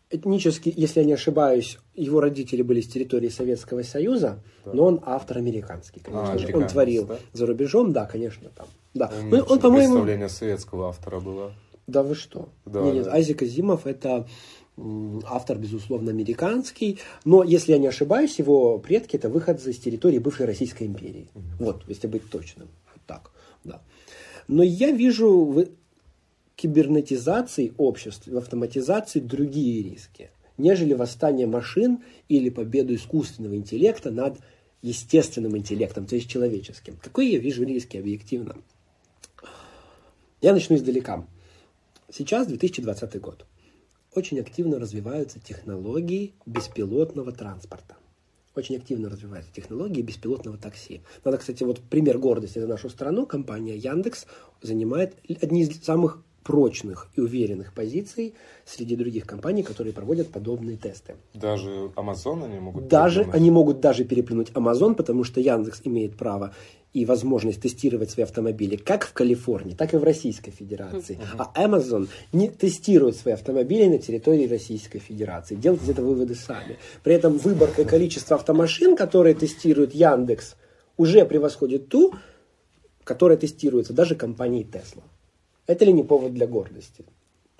Этнически, 0.09 0.73
если 0.73 1.01
я 1.01 1.05
не 1.05 1.13
ошибаюсь, 1.13 1.77
его 1.93 2.21
родители 2.21 2.61
были 2.61 2.79
с 2.79 2.87
территории 2.87 3.27
Советского 3.27 3.83
Союза, 3.83 4.41
Да. 4.63 4.71
но 4.73 4.85
он 4.85 5.01
автор 5.05 5.37
американский, 5.37 5.99
конечно 5.99 6.33
А, 6.33 6.37
же. 6.37 6.55
Он 6.55 6.65
творил 6.65 7.05
да? 7.05 7.19
за 7.33 7.45
рубежом, 7.45 7.91
да, 7.91 8.05
конечно, 8.05 8.49
там. 8.55 8.67
Да. 8.93 9.11
Ну, 9.29 9.39
он, 9.39 9.59
по-моему, 9.59 9.93
представление 9.95 10.29
советского 10.29 10.87
автора 10.87 11.19
было. 11.19 11.51
да 11.87 12.03
вы 12.03 12.15
что? 12.15 12.47
Да, 12.65 12.81
нет, 12.83 12.93
нет, 12.93 13.03
да. 13.05 13.11
Айзек 13.13 13.41
Азимов 13.41 13.85
это 13.85 14.25
автор, 15.25 15.57
безусловно, 15.57 16.11
американский, 16.11 16.99
но, 17.25 17.43
если 17.43 17.73
я 17.73 17.77
не 17.77 17.87
ошибаюсь, 17.87 18.39
его 18.39 18.77
предки 18.79 19.17
это 19.17 19.27
выходцы 19.27 19.73
с 19.73 19.77
территории 19.77 20.19
бывшей 20.19 20.45
Российской 20.45 20.83
империи. 20.83 21.27
Вот, 21.59 21.83
если 21.87 22.07
быть 22.07 22.29
точным. 22.29 22.69
Вот 22.93 23.01
так, 23.05 23.31
да. 23.65 23.81
Но 24.47 24.63
я 24.63 24.91
вижу 24.91 25.67
кибернетизации 26.57 27.73
обществ, 27.77 28.27
в 28.27 28.35
автоматизации 28.35 29.19
другие 29.19 29.83
риски, 29.83 30.31
нежели 30.57 30.93
восстание 30.93 31.47
машин 31.47 31.99
или 32.27 32.49
победу 32.49 32.95
искусственного 32.95 33.55
интеллекта 33.55 34.11
над 34.11 34.39
естественным 34.81 35.55
интеллектом, 35.55 36.07
то 36.07 36.15
есть 36.15 36.29
человеческим. 36.29 36.97
Какие 36.97 37.33
я 37.33 37.39
вижу 37.39 37.63
риски 37.63 37.97
объективно? 37.97 38.57
Я 40.41 40.53
начну 40.53 40.75
издалека. 40.75 41.25
Сейчас 42.11 42.47
2020 42.47 43.21
год. 43.21 43.45
Очень 44.15 44.39
активно 44.39 44.79
развиваются 44.79 45.39
технологии 45.39 46.33
беспилотного 46.47 47.31
транспорта. 47.31 47.97
Очень 48.55 48.77
активно 48.77 49.09
развиваются 49.09 49.53
технологии 49.53 50.01
беспилотного 50.01 50.57
такси. 50.57 51.01
Надо, 51.23 51.37
кстати, 51.37 51.63
вот 51.63 51.81
пример 51.81 52.17
гордости 52.17 52.57
за 52.57 52.65
нашу 52.65 52.89
страну. 52.89 53.27
Компания 53.27 53.77
Яндекс 53.77 54.25
занимает 54.63 55.15
одни 55.41 55.61
из 55.61 55.83
самых 55.83 56.23
прочных 56.47 57.09
и 57.17 57.19
уверенных 57.19 57.73
позиций 57.73 58.33
среди 58.65 58.95
других 58.95 59.25
компаний, 59.25 59.63
которые 59.63 59.93
проводят 59.93 60.29
подобные 60.29 60.77
тесты. 60.77 61.15
Даже 61.33 61.91
Amazon 61.97 62.45
они 62.45 62.59
могут... 62.59 62.87
Даже 62.87 63.19
придумать. 63.19 63.35
они 63.35 63.51
могут 63.51 63.79
даже 63.81 64.05
переплюнуть 64.05 64.51
Amazon, 64.51 64.95
потому 64.95 65.25
что 65.25 65.41
Яндекс 65.41 65.81
имеет 65.83 66.15
право 66.15 66.53
и 66.93 67.05
возможность 67.05 67.61
тестировать 67.61 68.11
свои 68.11 68.23
автомобили 68.23 68.77
как 68.77 69.05
в 69.05 69.11
Калифорнии, 69.11 69.75
так 69.75 69.93
и 69.93 69.97
в 69.97 70.03
Российской 70.05 70.51
Федерации. 70.51 71.19
А 71.37 71.51
Amazon 71.61 72.07
не 72.31 72.47
тестирует 72.47 73.17
свои 73.17 73.33
автомобили 73.33 73.85
на 73.85 73.97
территории 73.97 74.47
Российской 74.47 74.99
Федерации. 74.99 75.55
Делайте 75.55 75.83
из 75.83 75.89
этого 75.89 76.07
выводы 76.07 76.35
сами. 76.35 76.77
При 77.03 77.13
этом 77.13 77.37
выборка 77.37 77.81
и 77.81 77.85
количество 77.85 78.37
автомашин, 78.37 78.95
которые 78.95 79.35
тестирует 79.35 79.93
Яндекс, 79.93 80.55
уже 80.95 81.25
превосходит 81.25 81.89
ту, 81.89 82.13
которая 83.03 83.37
тестируется 83.37 83.91
даже 83.91 84.15
компанией 84.15 84.63
Tesla. 84.63 85.03
Это 85.67 85.85
ли 85.85 85.93
не 85.93 86.03
повод 86.03 86.33
для 86.33 86.47
гордости? 86.47 87.05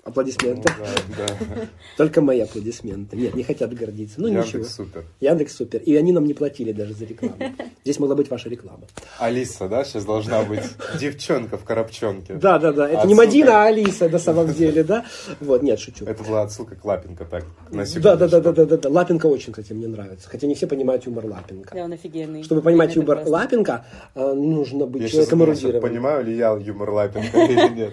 Ну, 0.08 0.10
Аплодисменты. 0.10 0.72
да, 1.16 1.26
да. 1.56 1.60
Только 1.96 2.20
мои 2.22 2.40
аплодисменты. 2.40 3.16
Нет, 3.16 3.34
не 3.34 3.42
хотят 3.42 3.74
гордиться. 3.74 4.20
Ну 4.20 4.28
Яндекс 4.28 4.48
ничего. 4.48 4.64
супер. 4.64 5.04
Яндекс 5.20 5.54
супер. 5.56 5.80
И 5.82 5.94
они 5.96 6.12
нам 6.12 6.24
не 6.24 6.32
платили 6.34 6.72
даже 6.72 6.94
за 6.94 7.04
рекламу. 7.04 7.36
Здесь 7.84 7.98
могла 8.00 8.14
быть 8.16 8.30
ваша 8.30 8.48
реклама. 8.48 8.80
Алиса, 9.18 9.68
да, 9.68 9.84
сейчас 9.84 10.04
должна 10.04 10.42
быть 10.42 10.62
девчонка 11.00 11.58
в 11.58 11.64
коробчонке. 11.64 12.34
Да, 12.34 12.58
да, 12.58 12.72
да. 12.72 12.88
Это 12.88 13.06
не 13.06 13.12
Отсылка- 13.14 13.16
Мадина, 13.16 13.62
а 13.62 13.66
Алиса 13.66 14.08
на 14.08 14.18
самом 14.18 14.52
деле, 14.52 14.82
да? 14.84 15.04
Вот, 15.40 15.62
нет, 15.62 15.78
шучу. 15.78 16.04
Это 16.06 16.22
была 16.24 16.42
отсылка 16.42 16.74
к 16.74 16.84
Лапенко, 16.84 17.24
так, 17.24 17.44
на 17.70 17.84
Да, 17.84 18.16
да, 18.16 18.28
да, 18.28 18.40
да, 18.40 18.52
да, 18.52 18.64
да, 18.64 18.76
да. 18.76 18.88
Лапенко 18.88 19.26
очень, 19.26 19.52
кстати, 19.52 19.72
мне 19.72 19.88
нравится. 19.88 20.28
Хотя 20.28 20.46
не 20.46 20.54
все 20.54 20.66
понимают 20.66 21.04
юмор 21.06 21.26
Лапенко. 21.26 21.74
Да, 21.74 21.84
он 21.84 21.92
офигенный. 21.92 22.42
Чтобы 22.42 22.62
понимать 22.62 22.94
юмор. 22.96 23.22
Лапенко, 23.26 23.84
э, 24.14 24.32
нужно 24.32 24.86
быть 24.86 25.02
Я 25.02 25.08
сейчас 25.08 25.28
человеком 25.28 25.42
эрудированным. 25.44 25.82
понимаю 25.82 26.24
ли 26.24 26.36
я 26.36 26.52
юмор 26.56 26.90
Лапенко 26.90 27.38
или 27.44 27.74
нет. 27.74 27.92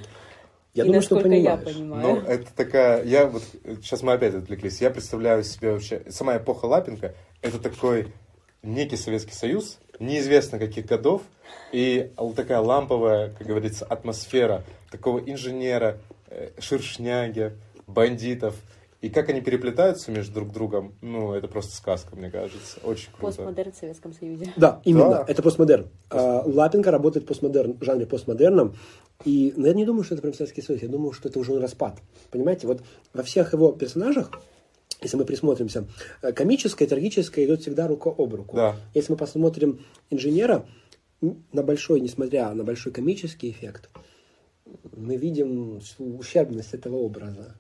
Я 0.76 0.84
И 0.84 0.88
думаю, 0.88 1.01
что 1.01 1.15
насколько 1.15 1.36
я 1.38 1.55
понимаешь. 1.55 1.78
понимаю. 1.78 2.01
Ну, 2.03 2.21
это 2.21 2.53
такая... 2.53 3.03
Я 3.05 3.28
вот... 3.28 3.43
Сейчас 3.82 4.03
мы 4.03 4.11
опять 4.11 4.36
отвлеклись. 4.36 4.82
Я 4.82 4.89
представляю 4.91 5.43
себе 5.43 5.71
вообще... 5.71 6.03
Сама 6.09 6.36
эпоха 6.36 6.65
Лапенко— 6.65 7.15
это 7.41 7.59
такой 7.59 8.13
некий 8.61 8.97
Советский 8.97 9.34
Союз, 9.34 9.80
неизвестно 9.99 10.59
каких 10.59 10.86
годов, 10.86 11.21
и 11.71 12.11
такая 12.36 12.59
ламповая, 12.59 13.30
как 13.30 13.47
говорится, 13.47 13.86
атмосфера 13.86 14.63
такого 14.91 15.19
инженера, 15.19 15.97
э, 16.28 16.49
шершняги, 16.59 17.53
бандитов. 17.88 18.55
И 19.06 19.10
как 19.10 19.30
они 19.30 19.39
переплетаются 19.39 20.10
между 20.10 20.34
друг 20.34 20.51
другом, 20.51 20.95
ну, 21.01 21.34
это 21.34 21.47
просто 21.47 21.76
сказка, 21.76 22.16
мне 22.16 22.32
кажется. 22.32 22.80
Очень 22.84 23.12
круто. 23.12 23.38
Постмодерн 23.38 23.72
в 23.72 23.76
Советском 23.76 24.14
Союзе. 24.14 24.51
Да, 24.56 24.82
именно. 24.84 25.10
Да. 25.10 25.26
Это 25.28 25.43
постмодерн. 25.43 25.89
А, 26.10 26.41
Лапенко 26.43 26.89
работает 26.89 27.26
в 27.26 27.28
постмодерн, 27.28 27.78
в 27.78 27.84
жанре 27.84 28.08
постмодерном. 28.08 28.76
И 29.24 29.53
но 29.58 29.68
я 29.68 29.76
не 29.76 29.86
думаю, 29.86 30.06
что 30.06 30.16
это 30.16 30.24
прям 30.24 30.34
Советский 30.34 30.64
Союз. 30.64 30.82
Я 30.82 30.88
думаю, 30.88 31.12
что 31.12 31.30
это 31.30 31.38
уже 31.38 31.60
распад. 31.60 31.99
Понимаете, 32.32 32.66
вот 32.66 32.82
во 33.14 33.22
всех 33.22 33.53
его 33.53 33.74
персонажах 33.74 34.32
если 35.01 35.18
мы 35.18 35.26
присмотримся, 35.26 35.86
э, 36.24 36.32
комическое 36.32 36.88
и 36.88 36.89
трагическое 36.89 37.45
идет 37.45 37.62
всегда 37.62 37.88
рука 37.88 38.10
об 38.10 38.34
руку. 38.34 38.56
Да. 38.56 38.76
Если 38.95 39.12
мы 39.12 39.18
посмотрим 39.18 39.86
инженера, 40.10 40.66
на 41.22 41.62
большой, 41.62 42.01
несмотря 42.01 42.51
на 42.56 42.64
большой 42.64 42.91
комический 42.91 43.51
эффект, 43.51 43.89
мы 44.95 45.16
видим 45.18 45.80
ущербность 45.99 46.74
этого 46.74 46.95
образа. 46.95 47.56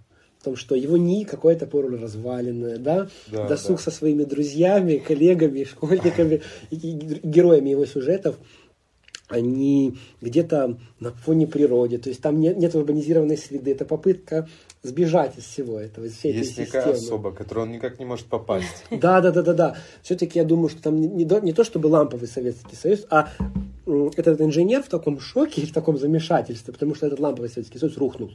Том, 0.45 0.55
что 0.55 0.75
его 0.75 0.95
НИИ 0.95 1.23
какое-то 1.23 1.65
пору 1.65 1.89
разваленное, 1.89 2.77
да? 2.77 3.07
Да, 3.31 3.47
Досуг 3.47 3.77
да. 3.77 3.83
со 3.83 3.89
своими 3.89 4.25
друзьями, 4.25 4.97
коллегами, 4.97 5.63
школьниками, 5.63 6.43
героями 6.69 7.71
его 7.71 7.87
сюжетов, 7.87 8.35
они 9.27 9.97
где-то 10.21 10.77
на 10.99 11.11
фоне 11.11 11.47
природы, 11.47 11.97
то 11.97 12.09
есть 12.09 12.21
там 12.21 12.39
нет, 12.39 12.57
нет 12.57 12.75
урбанизированной 12.75 13.37
среды, 13.37 13.71
это 13.71 13.85
попытка 13.85 14.47
сбежать 14.83 15.35
из 15.39 15.45
всего 15.45 15.79
этого, 15.79 16.05
из 16.05 16.15
всей 16.15 16.31
этой 16.31 16.39
Есть 16.41 16.59
некая 16.59 16.81
системы. 16.81 16.97
особа, 16.97 17.31
которую 17.31 17.65
он 17.65 17.71
никак 17.71 17.97
не 17.97 18.05
может 18.05 18.27
попасть. 18.27 18.85
Да, 18.91 19.21
да, 19.21 19.31
да, 19.31 19.41
да, 19.41 19.53
да. 19.53 19.77
Все-таки 20.03 20.37
я 20.37 20.45
думаю, 20.45 20.69
что 20.69 20.83
там 20.83 21.01
не, 21.01 21.53
то 21.53 21.63
чтобы 21.63 21.87
ламповый 21.87 22.27
Советский 22.27 22.75
Союз, 22.75 23.07
а 23.09 23.31
этот 24.15 24.41
инженер 24.41 24.83
в 24.83 24.89
таком 24.89 25.19
шоке 25.19 25.61
и 25.61 25.65
в 25.65 25.73
таком 25.73 25.97
замешательстве, 25.97 26.71
потому 26.71 26.93
что 26.93 27.07
этот 27.07 27.19
ламповый 27.19 27.49
Советский 27.49 27.79
Союз 27.79 27.97
рухнул. 27.97 28.31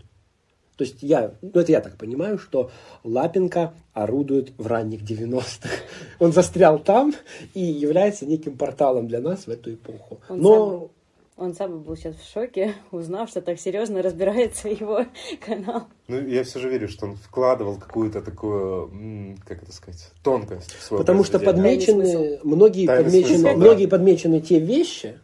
То 0.80 0.84
есть 0.84 1.02
я, 1.02 1.34
ну 1.42 1.60
это 1.60 1.72
я 1.72 1.82
так 1.82 1.98
понимаю, 1.98 2.38
что 2.38 2.70
Лапенко 3.04 3.74
орудует 3.92 4.54
в 4.56 4.66
ранних 4.66 5.02
90-х. 5.02 5.68
Он 6.18 6.32
застрял 6.32 6.78
там 6.78 7.12
и 7.52 7.60
является 7.60 8.24
неким 8.24 8.56
порталом 8.56 9.06
для 9.06 9.20
нас 9.20 9.46
в 9.46 9.50
эту 9.50 9.74
эпоху. 9.74 10.20
Он 10.30 10.40
Но 10.40 10.90
Он 11.36 11.54
сам 11.54 11.82
был 11.82 11.96
сейчас 11.96 12.16
в 12.16 12.32
шоке, 12.32 12.76
узнав, 12.92 13.28
что 13.28 13.42
так 13.42 13.60
серьезно 13.60 14.00
разбирается 14.00 14.70
его 14.70 15.04
канал. 15.46 15.82
Ну, 16.08 16.26
я 16.26 16.44
все 16.44 16.58
же 16.58 16.70
верю, 16.70 16.88
что 16.88 17.04
он 17.04 17.16
вкладывал 17.16 17.76
какую-то 17.76 18.22
такую, 18.22 19.36
как 19.46 19.62
это 19.62 19.72
сказать, 19.74 20.10
тонкость 20.24 20.72
в 20.72 20.82
свое 20.82 21.02
Потому 21.02 21.24
что 21.24 21.38
подмечены, 21.38 22.40
многие 22.42 22.86
Тайный 22.86 23.04
подмечены, 23.04 23.34
смысл, 23.36 23.44
да. 23.44 23.56
многие 23.56 23.86
подмечены 23.86 24.40
те 24.40 24.58
вещи, 24.58 25.18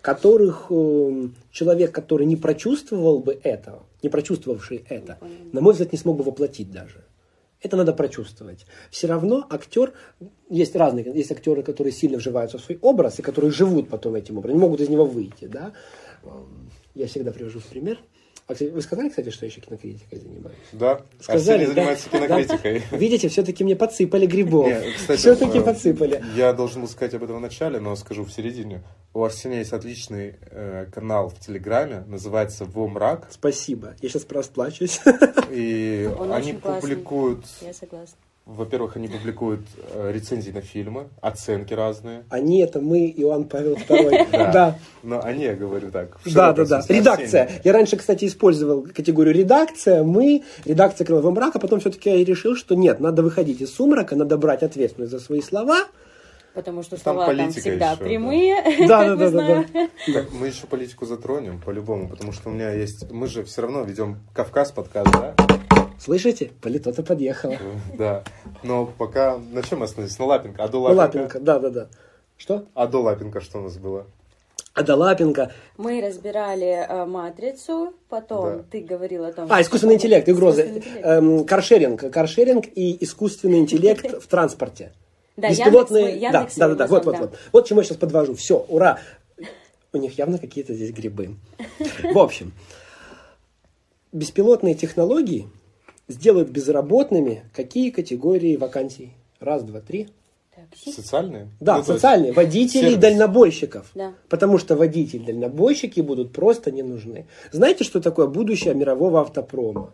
которых 0.00 0.66
э, 0.70 1.28
человек, 1.52 1.92
который 1.92 2.26
не 2.26 2.34
прочувствовал 2.34 3.20
бы 3.20 3.38
этого, 3.40 3.84
не 4.02 4.08
прочувствовавший 4.08 4.84
это, 4.88 5.18
на 5.52 5.60
мой 5.60 5.72
взгляд, 5.72 5.92
не 5.92 5.98
смог 5.98 6.16
бы 6.16 6.24
воплотить 6.24 6.70
даже. 6.70 7.04
Это 7.60 7.76
надо 7.76 7.92
прочувствовать. 7.92 8.66
Все 8.90 9.08
равно 9.08 9.44
актер, 9.50 9.92
есть 10.48 10.76
разные, 10.76 11.04
есть 11.12 11.32
актеры, 11.32 11.62
которые 11.62 11.92
сильно 11.92 12.18
вживаются 12.18 12.58
в 12.58 12.60
свой 12.60 12.78
образ 12.80 13.18
и 13.18 13.22
которые 13.22 13.50
живут 13.50 13.88
потом 13.88 14.14
этим 14.14 14.38
образом, 14.38 14.58
не 14.58 14.62
могут 14.62 14.80
из 14.80 14.88
него 14.88 15.04
выйти, 15.04 15.46
да. 15.46 15.72
Эм, 16.22 16.70
Я 16.94 17.06
всегда 17.06 17.32
привожу 17.32 17.58
в 17.58 17.66
пример. 17.66 17.98
А, 18.48 18.54
кстати, 18.54 18.70
вы 18.70 18.80
сказали, 18.80 19.10
кстати, 19.10 19.28
что 19.28 19.44
я 19.44 19.50
еще 19.50 19.60
кинокритикой 19.60 20.20
занимаюсь? 20.20 20.56
Да, 20.72 21.02
Сказали, 21.20 21.64
Арсений 21.64 21.66
да? 21.66 21.74
занимается 21.74 22.08
кинокритикой. 22.08 22.82
Да. 22.90 22.96
Видите, 22.96 23.28
все-таки 23.28 23.62
мне 23.62 23.76
подсыпали 23.76 24.24
грибов. 24.24 24.72
Все-таки 25.16 25.58
э, 25.58 25.60
подсыпали. 25.60 26.24
Я 26.34 26.54
должен 26.54 26.80
был 26.80 26.88
сказать 26.88 27.12
об 27.12 27.24
этом 27.24 27.36
в 27.36 27.40
начале, 27.40 27.78
но 27.78 27.94
скажу 27.94 28.24
в 28.24 28.32
середине. 28.32 28.82
У 29.12 29.22
Арсения 29.22 29.58
есть 29.58 29.74
отличный 29.74 30.36
э, 30.50 30.86
канал 30.90 31.28
в 31.28 31.38
Телеграме, 31.40 32.04
называется 32.06 32.64
«Во 32.64 32.88
мрак», 32.88 33.28
Спасибо. 33.30 33.94
Я 34.00 34.08
сейчас 34.08 34.26
расплачусь. 34.30 35.00
и 35.50 36.08
Он 36.18 36.32
они 36.32 36.54
публикуют, 36.54 37.44
Я 37.60 37.74
согласна. 37.74 38.16
Во-первых, 38.48 38.96
они 38.96 39.08
публикуют 39.08 39.60
э, 39.92 40.10
рецензии 40.10 40.50
на 40.50 40.62
фильмы, 40.62 41.08
оценки 41.20 41.74
разные. 41.74 42.24
Они 42.30 42.60
это 42.60 42.80
мы, 42.80 43.12
Иоанн 43.16 43.44
Павел 43.44 43.74
II. 43.88 44.28
Да. 44.32 44.52
Да. 44.52 44.78
Но 45.02 45.22
они, 45.22 45.44
я 45.44 45.54
говорю 45.54 45.90
так. 45.90 46.16
Да, 46.24 46.54
да, 46.54 46.64
да. 46.64 46.82
Редакция. 46.88 47.50
Я 47.62 47.72
раньше, 47.74 47.98
кстати, 47.98 48.24
использовал 48.24 48.82
категорию 48.82 49.34
редакция, 49.34 50.02
мы, 50.02 50.44
редакция 50.64 51.04
Крылова 51.04 51.30
мрака, 51.30 51.58
потом 51.58 51.80
все-таки 51.80 52.08
я 52.08 52.24
решил, 52.24 52.56
что 52.56 52.74
нет, 52.74 53.00
надо 53.00 53.22
выходить 53.22 53.60
из 53.60 53.74
сумрака, 53.74 54.16
надо 54.16 54.38
брать 54.38 54.62
ответственность 54.62 55.12
за 55.12 55.20
свои 55.20 55.42
слова. 55.42 55.84
Потому 56.54 56.82
что 56.82 56.96
Там 56.96 57.16
слова 57.16 57.36
там, 57.36 57.50
всегда 57.52 57.92
еще, 57.92 57.98
да. 57.98 58.04
прямые. 58.04 58.56
Да, 58.88 59.04
да, 59.04 59.08
да, 59.10 59.16
да, 59.16 59.28
знаем. 59.28 59.66
Так, 60.12 60.32
мы 60.32 60.46
еще 60.46 60.66
политику 60.66 61.04
затронем, 61.04 61.60
по-любому, 61.60 62.08
потому 62.08 62.32
что 62.32 62.48
у 62.48 62.52
меня 62.52 62.72
есть... 62.72 63.10
Мы 63.12 63.26
же 63.26 63.44
все 63.44 63.62
равно 63.62 63.82
ведем 63.82 64.20
Кавказ 64.32 64.72
подкаст, 64.72 65.12
да? 65.12 65.67
Слышите? 65.98 66.52
Политота 66.62 67.02
подъехала. 67.02 67.56
Да. 67.98 68.24
Но 68.62 68.86
пока... 68.86 69.38
На 69.38 69.62
чем 69.62 69.80
мы 69.80 69.86
остановились? 69.86 70.18
На 70.18 70.24
Лапенко. 70.26 70.62
А 70.62 70.68
до 70.68 70.78
Ну, 70.78 70.82
Лапенко? 70.84 71.00
Лапенко, 71.00 71.40
да, 71.40 71.58
да, 71.58 71.70
да. 71.70 71.88
Что? 72.36 72.66
А 72.74 72.86
до 72.86 73.00
Лапенко 73.00 73.40
что 73.40 73.58
у 73.58 73.62
нас 73.62 73.76
было? 73.78 74.06
А 74.74 74.82
до 74.84 74.94
Лапенко. 74.94 75.50
Мы 75.76 76.00
разбирали 76.00 76.86
э, 76.88 77.04
матрицу, 77.04 77.94
потом 78.08 78.58
Да. 78.58 78.64
ты 78.70 78.80
говорил 78.80 79.24
о 79.24 79.32
том... 79.32 79.48
А, 79.50 79.60
искусственный 79.60 79.94
интеллект, 79.94 80.28
угрозы. 80.28 80.62
Искусственный 80.62 80.98
интеллект. 80.98 81.06
Эм, 81.06 81.44
Каршеринг. 81.44 82.12
Каршеринг 82.12 82.66
и 82.76 83.04
искусственный 83.04 83.58
интеллект 83.58 84.22
в 84.22 84.26
транспорте. 84.28 84.92
Да, 85.36 85.50
Беспилотные... 85.50 86.16
Яндекс, 86.16 86.20
да, 86.20 86.38
Яндекс 86.38 86.54
да, 86.56 86.68
да, 86.68 86.74
да, 86.74 86.86
вот, 86.86 87.04
вот, 87.06 87.18
вот. 87.18 87.38
Вот 87.52 87.66
чему 87.66 87.80
я 87.80 87.84
сейчас 87.84 87.96
подвожу. 87.96 88.34
Все, 88.34 88.64
ура. 88.68 89.00
У 89.92 89.98
них 89.98 90.16
явно 90.16 90.38
какие-то 90.38 90.74
здесь 90.74 90.92
грибы. 90.92 91.36
В 92.12 92.18
общем, 92.18 92.52
беспилотные 94.12 94.74
технологии 94.74 95.48
сделают 96.08 96.48
безработными 96.50 97.44
какие 97.54 97.90
категории 97.90 98.56
вакансий? 98.56 99.12
Раз, 99.40 99.62
два, 99.62 99.80
три. 99.80 100.08
Такси. 100.54 100.92
Социальные? 100.92 101.48
Да, 101.60 101.78
Ну, 101.78 101.84
социальные. 101.84 102.32
Водителей 102.32 102.80
и 102.88 102.90
сервис. 102.90 102.98
дальнобойщиков. 102.98 103.90
Да. 103.94 104.14
Потому 104.28 104.58
что 104.58 104.74
водители 104.74 105.22
и 105.22 105.26
дальнобойщики 105.26 106.00
будут 106.00 106.32
просто 106.32 106.72
не 106.72 106.82
нужны. 106.82 107.26
Знаете, 107.52 107.84
что 107.84 108.00
такое 108.00 108.26
будущее 108.26 108.74
мирового 108.74 109.20
автопрома? 109.20 109.92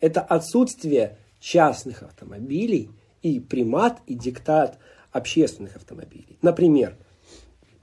Это 0.00 0.22
отсутствие 0.22 1.18
частных 1.38 2.02
автомобилей 2.02 2.88
и 3.22 3.40
примат 3.40 3.98
и 4.06 4.14
диктат 4.14 4.78
общественных 5.12 5.76
автомобилей. 5.76 6.38
Например, 6.40 6.96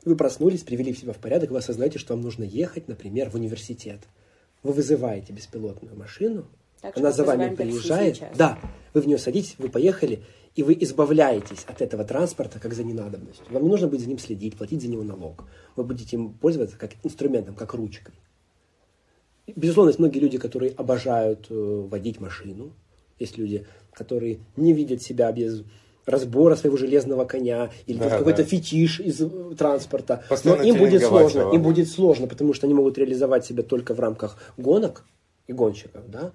вы 0.04 0.16
проснулись, 0.16 0.64
привели 0.64 0.96
себя 0.96 1.14
в 1.14 1.18
порядок, 1.18 1.52
вы 1.52 1.60
осознаете, 1.60 2.00
что 2.00 2.16
вам 2.16 2.24
нужно 2.24 2.44
ехать, 2.44 2.88
например, 2.88 3.30
в 3.30 3.36
университет. 3.36 4.00
Вы 4.64 4.74
вызываете 4.74 5.34
беспилотную 5.34 5.96
машину, 5.96 6.48
Так 6.82 6.98
она 6.98 7.12
за 7.12 7.24
вами 7.24 7.54
приезжает. 7.56 8.16
сейчас. 8.18 8.36
Да, 8.38 8.58
вы 8.94 9.02
в 9.02 9.08
нее 9.08 9.18
садитесь, 9.18 9.56
вы 9.58 9.70
поехали, 9.70 10.24
и 10.56 10.64
вы 10.64 10.76
избавляетесь 10.80 11.64
от 11.68 11.82
этого 11.82 12.04
транспорта 12.04 12.60
как 12.60 12.74
за 12.74 12.84
ненадобностью. 12.84 13.46
Вам 13.50 13.64
не 13.64 13.70
нужно 13.70 13.88
будет 13.88 14.02
за 14.02 14.08
ним 14.10 14.20
следить, 14.20 14.58
платить 14.58 14.82
за 14.82 14.88
него 14.90 15.04
налог. 15.04 15.46
Вы 15.76 15.84
будете 15.84 16.16
им 16.18 16.34
пользоваться 16.34 16.78
как 16.78 16.92
инструментом, 17.04 17.56
как 17.56 17.74
ручкой. 17.74 18.14
Безусловно, 19.56 19.90
есть 19.90 20.00
многие 20.00 20.20
люди, 20.20 20.38
которые 20.38 20.72
обожают 20.72 21.48
э, 21.50 21.54
водить 21.90 22.20
машину. 22.20 22.74
Есть 23.20 23.38
люди, 23.38 23.66
которые 23.94 24.40
не 24.56 24.74
видят 24.74 25.02
себя 25.02 25.32
без 25.32 25.64
разбора 26.06 26.56
своего 26.56 26.78
железного 26.78 27.26
коня 27.26 27.70
или 27.86 27.98
Да, 28.00 28.10
какой-то 28.10 28.44
да. 28.44 28.50
фетиш 28.50 29.00
из 29.00 29.22
э, 29.22 29.30
транспорта. 29.58 30.24
Но 30.24 30.36
Постоянно 30.36 30.62
им 30.64 30.78
будет 30.78 31.04
сложно. 31.04 31.40
его. 31.42 31.54
Им 31.54 31.62
будет 31.64 31.90
сложно, 31.90 32.28
потому 32.28 32.54
что 32.54 32.66
они 32.68 32.74
могут 32.74 32.98
реализовать 32.98 33.46
себя 33.46 33.64
только 33.64 33.94
в 33.94 34.00
рамках 34.00 34.38
гонок 34.58 35.06
и 35.48 35.54
гонщиков, 35.54 36.10
да, 36.10 36.32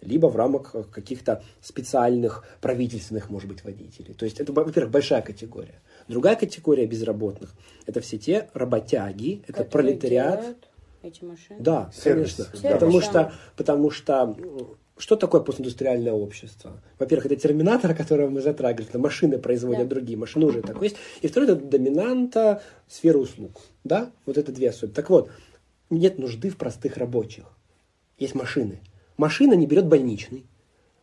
либо 0.00 0.26
в 0.26 0.36
рамках 0.36 0.90
каких-то 0.90 1.42
специальных 1.60 2.44
правительственных, 2.60 3.30
может 3.30 3.48
быть, 3.48 3.64
водителей. 3.64 4.14
То 4.14 4.24
есть 4.24 4.40
это, 4.40 4.52
во-первых, 4.52 4.90
большая 4.92 5.22
категория. 5.22 5.80
Другая 6.08 6.36
категория 6.36 6.86
безработных– 6.86 7.54
это 7.86 8.00
все 8.00 8.18
те 8.18 8.48
работяги, 8.54 9.42
это 9.46 9.64
которые 9.64 9.96
пролетариат, 9.96 10.56
Эти 11.02 11.24
машины. 11.24 11.60
да, 11.60 11.90
Сервис. 11.94 12.34
конечно. 12.34 12.44
Сервис, 12.58 12.72
потому, 12.74 13.00
что, 13.00 13.32
потому 13.56 13.90
что 13.90 14.36
что 14.96 15.16
такое 15.16 15.40
постиндустриальное 15.40 16.12
общество? 16.12 16.72
Во-первых, 16.98 17.26
это 17.26 17.36
терминатор, 17.36 17.94
которого 17.94 18.28
мы 18.28 18.40
затрагивали, 18.42 18.88
это 18.88 18.98
машины 18.98 19.38
производят 19.38 19.88
Да. 19.88 19.94
другие, 19.94 20.18
машины 20.18 20.46
уже 20.46 20.60
такое 20.62 20.84
есть. 20.84 20.96
И 21.22 21.28
второе, 21.28 21.52
это 21.52 21.64
доминанта 21.64 22.62
сферы 22.88 23.18
услуг. 23.18 23.60
Да? 23.84 24.10
Вот 24.26 24.36
это 24.36 24.52
две 24.52 24.68
особенности. 24.70 24.96
Так 24.96 25.08
вот, 25.10 25.30
нет 25.88 26.18
нужды 26.18 26.50
в 26.50 26.56
простых 26.56 26.96
рабочих. 26.98 27.44
Есть 28.18 28.34
машины. 28.34 28.80
Машина 29.20 29.52
не 29.52 29.66
берет 29.66 29.86
больничный. 29.86 30.46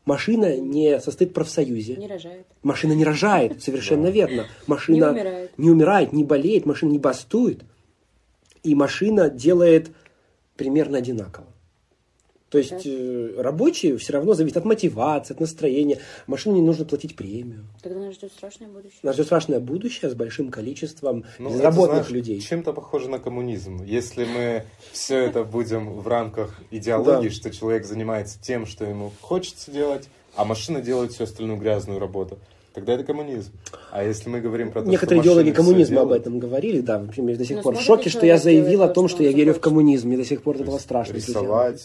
Машина 0.05 0.57
не 0.57 0.99
состоит 0.99 1.30
в 1.30 1.34
профсоюзе. 1.34 1.97
Не 1.97 2.07
рожают. 2.07 2.47
Машина 2.63 2.93
не 2.93 3.05
рожает, 3.05 3.61
совершенно 3.61 4.07
верно. 4.07 4.47
Машина 4.65 4.95
Не 4.95 5.03
умирает. 5.11 5.57
не 5.59 5.70
умирает, 5.70 6.13
не 6.13 6.24
болеет, 6.24 6.65
машина 6.65 6.91
не 6.93 6.97
бастует. 6.97 7.61
И 8.63 8.74
машина 8.74 9.30
делает 9.30 9.91
примерно 10.55 10.97
одинаково. 10.97 11.45
То 12.50 12.58
есть 12.58 12.70
Так. 12.70 12.82
э, 12.86 13.34
рабочие 13.38 13.98
все 13.98 14.14
равно 14.14 14.34
зависят 14.34 14.58
от 14.58 14.66
мотивации, 14.66 15.34
от 15.34 15.41
настроения. 15.41 16.00
Машине 16.28 16.56
не 16.56 16.62
нужно 16.62 16.86
платить 16.86 17.16
премию. 17.16 17.66
Тогда 17.84 18.00
нас 18.00 18.14
ждет 18.16 18.32
страшное 18.32 18.70
будущее. 18.70 19.00
Нас 19.04 19.16
ждет 19.16 19.26
страшное 19.26 19.60
будущее 19.60 20.10
с 20.10 20.14
большим 20.14 20.50
количеством 20.50 21.26
Ну, 21.39 21.50
это, 21.50 21.58
безработных 21.58 22.06
знаешь, 22.06 22.10
людей. 22.12 22.39
Чем-то 22.39 22.72
похоже 22.72 23.10
на 23.10 23.20
коммунизм. 23.20 23.84
Если 23.84 24.24
мы 24.24 24.64
все 24.93 25.18
это 25.18 25.43
будем 25.43 26.00
в 26.00 26.08
рамках 26.08 26.58
идеологии, 26.72 27.30
что 27.30 27.50
человек 27.52 27.86
занимается 27.86 28.39
тем, 28.41 28.66
что 28.66 28.86
ему 28.86 29.12
хочется 29.20 29.70
делать, 29.70 30.08
а 30.36 30.45
машина 30.45 30.82
делает 30.82 31.12
всю 31.12 31.26
остальную 31.26 31.60
грязную 31.60 32.00
работу, 32.00 32.38
тогда 32.74 32.93
это 32.93 33.04
коммунизм. 33.04 33.52
А 33.91 34.04
если 34.06 34.30
мы 34.30 34.39
говорим 34.39 34.72
про 34.72 34.84
то, 34.84 34.88
Некоторые 34.89 35.22
что 35.22 35.30
идеологи 35.32 35.52
коммунизма 35.52 36.02
об 36.02 36.08
делают, 36.08 36.22
этом 36.22 36.39
говорили, 36.39 36.80
да, 36.80 37.00
например, 37.00 37.36
до 37.38 37.43
сих 37.43 37.58
Но 37.58 37.62
пор 37.64 37.76
в 37.76 37.82
шоке, 37.82 38.10
что 38.10 38.26
я 38.26 38.38
заявил 38.38 38.84
о 38.84 38.88
то, 38.88 38.93
том, 38.93 39.08
что 39.10 39.18
что 39.18 39.24
я 39.24 39.32
верю 39.32 39.52
в 39.52 39.56
захочет? 39.56 39.64
коммунизм. 39.64 40.08
Мне 40.08 40.18
до 40.18 40.26
сих 40.26 40.41
пор 40.43 40.56
то 40.58 40.64
этого 40.64 40.78
страшно. 40.78 41.14
рисовать, 41.14 41.84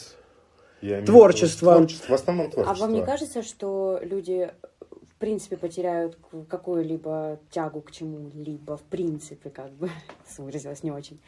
Я 0.82 1.00
Творчество. 1.02 1.76
творчество. 1.76 2.12
В 2.12 2.14
основном 2.14 2.46
А 2.48 2.50
творчество. 2.50 2.86
вам 2.86 2.94
не 2.94 3.02
кажется, 3.04 3.42
что 3.42 4.00
люди 4.02 4.50
в 4.90 5.14
принципе 5.18 5.56
потеряют 5.56 6.18
какую-либо 6.48 7.38
тягу 7.50 7.80
к 7.80 7.92
чему-либо, 7.92 8.76
в 8.76 8.82
принципе, 8.82 9.48
как 9.50 9.70
бы, 9.72 9.88
выразилась 10.38 10.82
не 10.82 10.90
очень. 10.90 11.20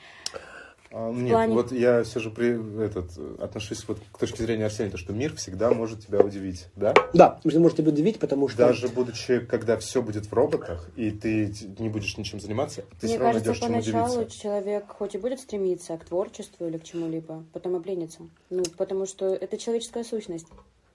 А, 0.97 1.11
нет, 1.11 1.33
плане- 1.33 1.55
вот 1.55 1.73
я 1.73 2.05
все 2.05 2.21
же 2.21 2.31
при, 2.31 2.85
этот, 2.85 3.19
отношусь 3.41 3.85
вот 3.89 3.99
к 4.13 4.19
точке 4.19 4.45
зрения 4.45 4.67
Арсения, 4.67 4.93
то, 4.93 4.97
что 4.97 5.13
мир 5.13 5.35
всегда 5.35 5.73
может 5.73 6.07
тебя 6.07 6.21
удивить, 6.21 6.69
да? 6.77 6.95
Да, 7.13 7.41
что 7.45 7.59
может 7.59 7.79
тебя 7.79 7.89
удивить, 7.89 8.21
потому 8.21 8.49
что... 8.49 8.59
Даже 8.59 8.87
будучи, 8.87 9.41
когда 9.41 9.77
все 9.77 10.03
будет 10.03 10.27
в 10.27 10.33
роботах, 10.33 10.89
и 10.95 11.11
ты 11.11 11.53
не 11.81 11.89
будешь 11.89 12.17
ничем 12.17 12.39
заниматься, 12.39 12.83
ты 13.01 13.09
Мне 13.09 13.17
все 13.17 13.19
равно 13.19 13.41
кажется, 13.41 13.69
найдешь 13.69 13.93
поначалу 13.93 14.15
удивиться. 14.21 14.39
человек 14.39 14.85
хоть 14.87 15.15
и 15.17 15.19
будет 15.19 15.41
стремиться 15.41 15.99
к 15.99 16.05
творчеству 16.05 16.65
или 16.69 16.79
к 16.79 16.85
чему-либо, 16.85 17.45
потом 17.53 17.75
обленится. 17.75 18.21
Ну, 18.51 18.63
потому 18.79 19.07
что 19.07 19.35
это 19.35 19.59
человеческая 19.59 20.05
сущность. 20.05 20.47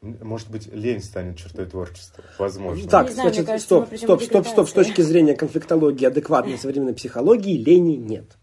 Может 0.02 0.50
быть, 0.50 0.74
лень 0.74 1.04
станет 1.04 1.38
чертой 1.38 1.66
творчества. 1.66 2.24
Возможно. 2.38 2.90
Так, 2.90 3.12
знаю, 3.12 3.34
значит, 3.34 3.46
кажется, 3.46 3.66
стоп, 3.66 3.98
стоп, 3.98 4.22
стоп, 4.22 4.48
стоп. 4.48 4.70
С 4.70 4.72
точки 4.72 5.02
зрения 5.02 5.36
конфликтологии 5.36 6.06
адекватной 6.06 6.58
современной 6.58 6.94
психологии 6.94 7.58
лени 7.58 7.96
нет. 7.98 8.39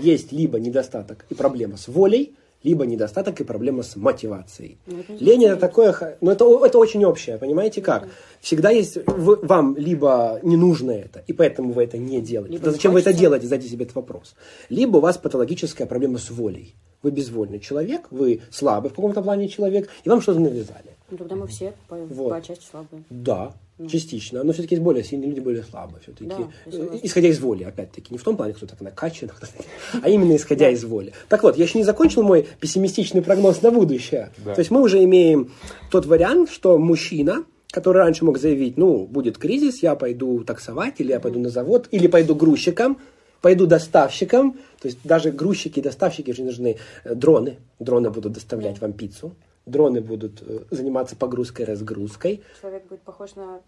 Есть 0.00 0.32
либо 0.32 0.58
недостаток 0.58 1.24
и 1.30 1.34
проблема 1.34 1.76
с 1.76 1.88
волей, 1.88 2.34
либо 2.62 2.84
недостаток 2.84 3.40
и 3.40 3.44
проблема 3.44 3.82
с 3.82 3.96
мотивацией. 3.96 4.76
Ну, 4.86 5.00
это 5.00 5.12
Лень 5.14 5.44
это 5.44 5.52
совсем 5.54 5.58
такое, 5.60 6.18
ну 6.20 6.30
это, 6.30 6.44
это 6.66 6.78
очень 6.78 7.04
общее, 7.04 7.38
понимаете 7.38 7.80
как? 7.80 8.08
Всегда 8.40 8.68
есть 8.70 8.96
в- 9.06 9.46
вам 9.46 9.76
либо 9.78 10.40
не 10.42 10.56
нужно 10.58 10.90
это, 10.90 11.22
и 11.26 11.32
поэтому 11.32 11.72
вы 11.72 11.84
это 11.84 11.96
не 11.96 12.20
делаете. 12.20 12.54
Либо 12.58 12.70
зачем 12.70 12.92
вы 12.92 13.00
это 13.00 13.08
хочется. 13.10 13.20
делаете, 13.20 13.46
задайте 13.46 13.68
себе 13.68 13.84
этот 13.84 13.96
вопрос. 13.96 14.34
Либо 14.68 14.98
у 14.98 15.00
вас 15.00 15.16
патологическая 15.16 15.86
проблема 15.86 16.18
с 16.18 16.30
волей. 16.30 16.74
Вы 17.02 17.12
безвольный 17.12 17.60
человек, 17.60 18.02
вы 18.10 18.42
слабый 18.50 18.90
в 18.90 18.94
каком-то 18.94 19.22
плане 19.22 19.48
человек, 19.48 19.88
и 20.04 20.08
вам 20.10 20.20
что-то 20.20 20.40
навязали. 20.40 20.96
Ну, 21.10 21.16
тогда 21.16 21.34
мы 21.36 21.46
все 21.46 21.74
по, 21.88 21.96
Вот. 21.96 22.30
по 22.30 22.40
части 22.46 22.64
слабые. 22.70 23.02
Да, 23.10 23.54
Ну. 23.78 23.88
частично. 23.88 24.42
Но 24.44 24.52
все-таки 24.52 24.74
есть 24.74 24.84
более 24.84 25.02
сильные 25.04 25.28
люди, 25.30 25.40
более 25.40 25.62
слабые. 25.64 26.00
Все-таки. 26.02 26.26
Да, 26.26 26.48
согласна. 26.70 27.00
исходя 27.02 27.28
из 27.28 27.40
воли, 27.40 27.64
опять-таки. 27.64 28.12
Не 28.12 28.18
в 28.18 28.22
том 28.22 28.36
плане, 28.36 28.52
кто 28.52 28.66
так 28.66 28.80
накачан, 28.80 29.30
а 30.02 30.08
именно 30.08 30.36
исходя 30.36 30.70
из 30.70 30.84
воли. 30.84 31.12
Так 31.28 31.42
вот, 31.42 31.56
я 31.56 31.64
еще 31.64 31.78
не 31.78 31.84
закончил 31.84 32.22
мой 32.22 32.46
пессимистичный 32.60 33.22
прогноз 33.22 33.62
на 33.62 33.70
будущее. 33.70 34.30
Да. 34.44 34.54
То 34.54 34.60
есть 34.60 34.70
мы 34.70 34.80
уже 34.82 35.02
имеем 35.04 35.50
тот 35.90 36.06
вариант, 36.06 36.50
что 36.50 36.78
мужчина, 36.78 37.44
который 37.70 37.98
раньше 37.98 38.24
мог 38.24 38.38
заявить, 38.38 38.76
ну, 38.76 39.06
будет 39.06 39.38
кризис, 39.38 39.82
я 39.82 39.94
пойду 39.94 40.44
таксовать, 40.44 41.00
или 41.00 41.10
я 41.10 41.20
пойду 41.20 41.38
на 41.40 41.48
завод, 41.48 41.88
или 41.90 42.06
пойду 42.06 42.34
грузчиком, 42.34 42.98
пойду 43.40 43.66
доставщиком. 43.66 44.58
То 44.80 44.88
есть 44.88 44.98
даже 45.04 45.30
грузчики 45.30 45.78
и 45.78 45.82
доставщики 45.82 46.30
уже 46.30 46.42
нужны 46.44 46.76
э, 47.04 47.14
дроны. 47.14 47.56
Дроны 47.78 48.10
будут 48.10 48.32
доставлять 48.32 48.80
вам 48.80 48.92
пиццу. 48.92 49.32
Дроны 49.70 50.00
будут 50.00 50.42
э, 50.42 50.60
заниматься 50.70 51.16
погрузкой, 51.16 51.64
разгрузкой. 51.64 52.42
Человек 52.60 52.86
будет 52.88 53.00
похож 53.02 53.34
на 53.36 53.60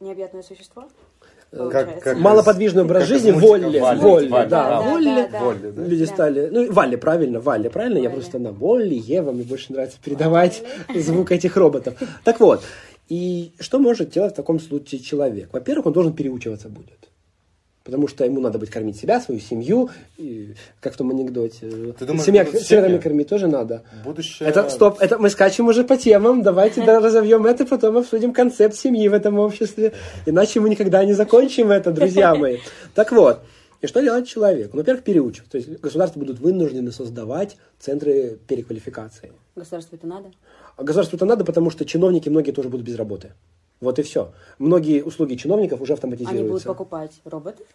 необъятное 0.00 0.42
существо? 0.42 0.84
Как, 1.50 1.60
получается. 1.60 2.00
как 2.00 2.18
Малоподвижный 2.18 2.82
образ 2.82 3.02
как 3.02 3.08
жизни, 3.08 3.30
Волли, 3.30 3.78
Валли, 3.78 4.00
Волли, 4.00 4.28
Валли, 4.28 4.48
да, 4.48 4.68
да, 4.68 4.80
Волли. 4.82 5.04
да, 5.14 5.28
да. 5.28 5.40
Волли, 5.40 5.70
да. 5.70 5.82
Люди 5.84 6.04
Да. 6.06 6.12
стали, 6.12 6.48
ну, 6.50 6.72
Валли, 6.72 6.96
правильно, 6.96 7.40
Валли, 7.40 7.68
правильно, 7.68 7.98
я 7.98 8.04
Валли. 8.08 8.14
просто 8.20 8.38
на 8.40 8.50
Волли, 8.50 8.96
Ева, 8.96 9.30
мне 9.30 9.44
больше 9.44 9.72
нравится 9.72 9.98
передавать 10.04 10.64
звук 10.94 11.30
этих 11.30 11.56
роботов. 11.56 11.94
Так 12.24 12.40
вот, 12.40 12.62
и 13.08 13.52
что 13.60 13.78
может 13.78 14.10
делать 14.10 14.32
в 14.32 14.36
таком 14.36 14.58
случае 14.58 15.00
человек? 15.00 15.50
Во-первых, 15.52 15.86
он 15.86 15.92
должен 15.92 16.12
переучиваться 16.14 16.68
будет. 16.68 17.03
Потому 17.84 18.08
что 18.08 18.24
ему 18.24 18.40
надо 18.40 18.58
будет 18.58 18.70
кормить 18.70 18.96
себя, 18.98 19.20
свою 19.20 19.40
семью, 19.40 19.90
и, 20.16 20.54
как 20.80 20.94
в 20.94 20.96
том 20.96 21.10
анекдоте. 21.10 21.92
Ты 21.98 22.06
думаешь, 22.06 22.24
Семья 22.24 22.46
семьи? 22.46 22.98
кормить 22.98 23.28
тоже 23.28 23.46
надо. 23.46 23.82
Будущее... 24.02 24.48
Это, 24.48 24.70
стоп, 24.70 24.96
это 25.00 25.18
мы 25.18 25.28
скачем 25.28 25.68
уже 25.68 25.84
по 25.84 25.98
темам. 25.98 26.42
Давайте 26.42 26.82
да, 26.82 26.98
разовьем 26.98 27.44
это, 27.44 27.66
потом 27.66 27.98
обсудим 27.98 28.32
концепт 28.32 28.74
семьи 28.74 29.06
в 29.06 29.12
этом 29.12 29.38
обществе. 29.38 29.92
Иначе 30.24 30.60
мы 30.60 30.70
никогда 30.70 31.04
не 31.04 31.12
закончим 31.12 31.70
это, 31.70 31.92
друзья 31.92 32.34
мои. 32.34 32.58
Так 32.94 33.12
вот, 33.12 33.40
и 33.82 33.86
что 33.86 34.00
делать 34.00 34.26
человеку? 34.26 34.76
Ну, 34.76 34.80
во-первых, 34.80 35.04
переучивать. 35.04 35.50
То 35.50 35.58
есть 35.58 35.68
государства 35.80 36.18
будут 36.18 36.38
вынуждены 36.38 36.90
создавать 36.90 37.58
центры 37.78 38.38
переквалификации. 38.48 39.32
Государству 39.54 39.94
это 39.96 40.06
надо? 40.06 40.30
А 40.78 40.84
государству 40.84 41.16
это 41.16 41.26
надо, 41.26 41.44
потому 41.44 41.68
что 41.68 41.84
чиновники 41.84 42.30
многие 42.30 42.52
тоже 42.52 42.70
будут 42.70 42.86
без 42.86 42.96
работы. 42.96 43.32
Вот 43.80 43.98
и 43.98 44.02
все. 44.02 44.32
Многие 44.58 45.02
услуги 45.02 45.34
чиновников 45.34 45.80
уже 45.80 45.92
Они 45.92 46.00
будут 46.00 46.14
автоматизируются. 46.20 46.68
покупать 46.68 47.12
роботов 47.24 47.66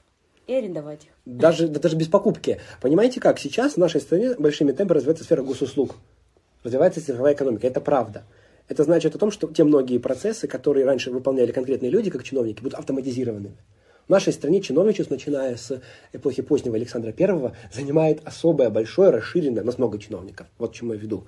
и 0.48 0.54
арендовать 0.54 1.04
их. 1.06 1.12
Даже, 1.26 1.68
да 1.68 1.80
даже 1.80 1.96
без 1.96 2.08
покупки. 2.08 2.60
Понимаете 2.82 3.20
как? 3.20 3.40
Сейчас 3.40 3.74
в 3.74 3.78
нашей 3.78 4.02
стране 4.02 4.36
большими 4.38 4.72
темпами 4.72 4.98
развивается 4.98 5.24
сфера 5.24 5.44
госуслуг. 5.44 5.96
Развивается 6.64 7.06
цифровая 7.06 7.34
экономика. 7.34 7.68
Это 7.68 7.82
правда. 7.82 8.24
Это 8.68 8.84
значит 8.84 9.16
о 9.16 9.20
том, 9.20 9.32
что 9.32 9.48
те 9.48 9.64
многие 9.64 9.98
процессы, 9.98 10.48
которые 10.48 10.86
раньше 10.86 11.12
выполняли 11.12 11.52
конкретные 11.52 11.90
люди, 11.92 12.10
как 12.10 12.24
чиновники, 12.24 12.62
будут 12.62 12.78
автоматизированы. 12.78 13.52
В 14.08 14.12
нашей 14.12 14.34
стране 14.34 14.60
чиновничество, 14.62 15.14
начиная 15.14 15.56
с 15.56 15.82
эпохи 16.14 16.42
позднего 16.42 16.76
Александра 16.76 17.14
I, 17.18 17.52
занимает 17.72 18.22
особое, 18.26 18.72
большое, 18.72 19.12
расширенное, 19.12 19.62
у 19.62 19.66
нас 19.66 19.78
много 19.78 20.00
чиновников. 20.00 20.48
Вот 20.58 20.72
к 20.72 20.74
чему 20.74 20.94
я 20.94 21.00
веду. 21.00 21.28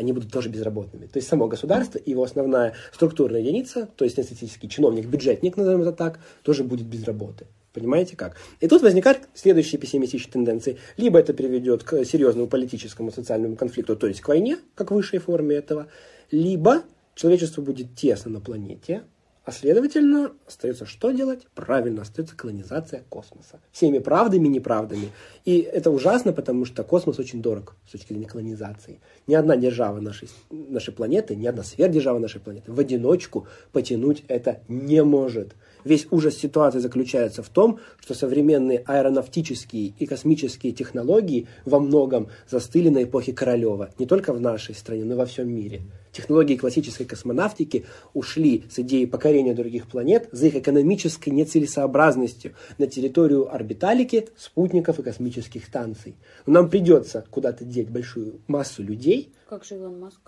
Они 0.00 0.14
будут 0.14 0.32
тоже 0.32 0.48
безработными. 0.48 1.04
То 1.04 1.18
есть 1.18 1.28
само 1.28 1.46
государство 1.46 1.98
и 1.98 2.12
его 2.12 2.22
основная 2.22 2.72
структурная 2.90 3.42
единица, 3.42 3.86
то 3.96 4.06
есть 4.06 4.14
статистический 4.14 4.66
чиновник, 4.66 5.06
бюджетник, 5.06 5.58
назовем 5.58 5.82
это 5.82 5.92
так, 5.92 6.20
тоже 6.42 6.64
будет 6.64 6.86
без 6.86 7.04
работы. 7.04 7.46
Понимаете 7.74 8.16
как? 8.16 8.38
И 8.60 8.66
тут 8.66 8.80
возникают 8.80 9.28
следующие 9.34 9.78
пессимистичные 9.78 10.32
тенденции. 10.32 10.78
Либо 10.96 11.18
это 11.18 11.34
приведет 11.34 11.84
к 11.84 12.02
серьезному 12.06 12.48
политическому 12.48 13.12
социальному 13.12 13.56
конфликту, 13.56 13.94
то 13.94 14.06
есть 14.06 14.22
к 14.22 14.28
войне, 14.28 14.56
как 14.74 14.90
высшей 14.90 15.18
форме 15.18 15.56
этого, 15.56 15.88
либо 16.30 16.82
человечество 17.14 17.60
будет 17.60 17.94
тесно 17.94 18.30
на 18.30 18.40
планете, 18.40 19.02
а 19.50 19.52
следовательно, 19.52 20.30
остается 20.46 20.86
что 20.86 21.10
делать? 21.10 21.48
Правильно, 21.56 22.02
остается 22.02 22.36
колонизация 22.36 23.02
космоса. 23.08 23.58
Всеми 23.72 23.98
правдами 23.98 24.46
и 24.46 24.50
неправдами. 24.50 25.10
И 25.44 25.58
это 25.58 25.90
ужасно, 25.90 26.32
потому 26.32 26.64
что 26.64 26.84
космос 26.84 27.18
очень 27.18 27.42
дорог 27.42 27.74
с 27.88 27.90
точки 27.90 28.12
зрения 28.12 28.28
колонизации. 28.28 29.00
Ни 29.26 29.34
одна 29.34 29.56
держава 29.56 29.98
нашей, 29.98 30.28
нашей 30.50 30.94
планеты, 30.94 31.34
ни 31.34 31.48
одна 31.48 31.64
сверхдержава 31.64 32.20
нашей 32.20 32.40
планеты 32.40 32.70
в 32.70 32.78
одиночку 32.78 33.48
потянуть 33.72 34.22
это 34.28 34.60
не 34.68 35.02
может. 35.02 35.56
Весь 35.82 36.06
ужас 36.12 36.36
ситуации 36.36 36.78
заключается 36.78 37.42
в 37.42 37.48
том, 37.48 37.80
что 37.98 38.14
современные 38.14 38.78
аэронавтические 38.86 39.94
и 39.98 40.06
космические 40.06 40.72
технологии 40.72 41.48
во 41.64 41.80
многом 41.80 42.28
застыли 42.48 42.88
на 42.88 43.02
эпохе 43.02 43.32
Королева. 43.32 43.90
Не 43.98 44.06
только 44.06 44.32
в 44.32 44.40
нашей 44.40 44.76
стране, 44.76 45.04
но 45.04 45.14
и 45.14 45.16
во 45.16 45.26
всем 45.26 45.52
мире. 45.52 45.82
Технологии 46.12 46.56
классической 46.56 47.04
космонавтики 47.06 47.86
ушли 48.14 48.64
с 48.70 48.78
идеи 48.80 49.04
покорения 49.04 49.54
других 49.54 49.86
планет 49.86 50.28
за 50.32 50.48
их 50.48 50.56
экономической 50.56 51.30
нецелесообразностью 51.30 52.54
на 52.78 52.86
территорию 52.86 53.52
орбиталики, 53.54 54.28
спутников 54.36 54.98
и 54.98 55.02
космических 55.02 55.64
станций. 55.64 56.16
Но 56.46 56.54
нам 56.54 56.68
придется 56.70 57.24
куда-то 57.30 57.64
деть 57.64 57.88
большую 57.88 58.40
массу 58.48 58.82
людей, 58.82 59.32
Как 59.48 59.64
же 59.64 59.76
Илон 59.76 60.00
Маск? 60.00 60.18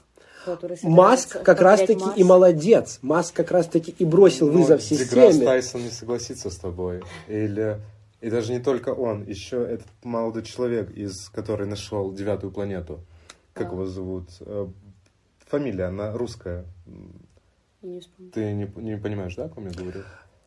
который 0.44 0.76
Маск 0.82 1.40
как 1.44 1.60
раз 1.60 1.80
покорять 1.80 1.86
таки 1.86 2.04
Марс. 2.04 2.18
и 2.18 2.24
молодец. 2.24 2.98
Маск 3.02 3.34
как 3.34 3.50
раз 3.52 3.66
таки 3.68 3.94
и 3.96 4.04
бросил 4.04 4.48
Ну, 4.48 4.54
вызов 4.58 4.80
Деграсс 4.82 5.00
системе. 5.30 5.44
Тайсон 5.44 5.82
не 5.84 5.90
согласится 5.90 6.50
с 6.50 6.56
тобой. 6.56 7.02
Или... 7.28 7.80
И 8.20 8.30
даже 8.30 8.52
не 8.52 8.60
только 8.60 8.90
он, 8.90 9.24
еще 9.24 9.56
этот 9.64 9.86
молодой 10.04 10.44
человек, 10.44 10.90
из 10.96 11.28
который 11.30 11.66
нашел 11.66 12.12
девятую 12.12 12.52
планету. 12.52 13.00
Как 13.52 13.68
А. 13.68 13.72
его 13.72 13.86
зовут? 13.86 14.28
Фамилия, 15.52 15.84
она 15.84 16.14
русская. 16.14 16.64
Я 17.82 17.90
не 17.90 18.00
вспомню. 18.00 18.32
Ты 18.32 18.52
не, 18.54 18.72
не 18.76 18.96
понимаешь, 18.96 19.36
да, 19.36 19.44
о 19.44 19.48
ком 19.50 19.66
я 19.66 19.72
говорю? 19.72 20.00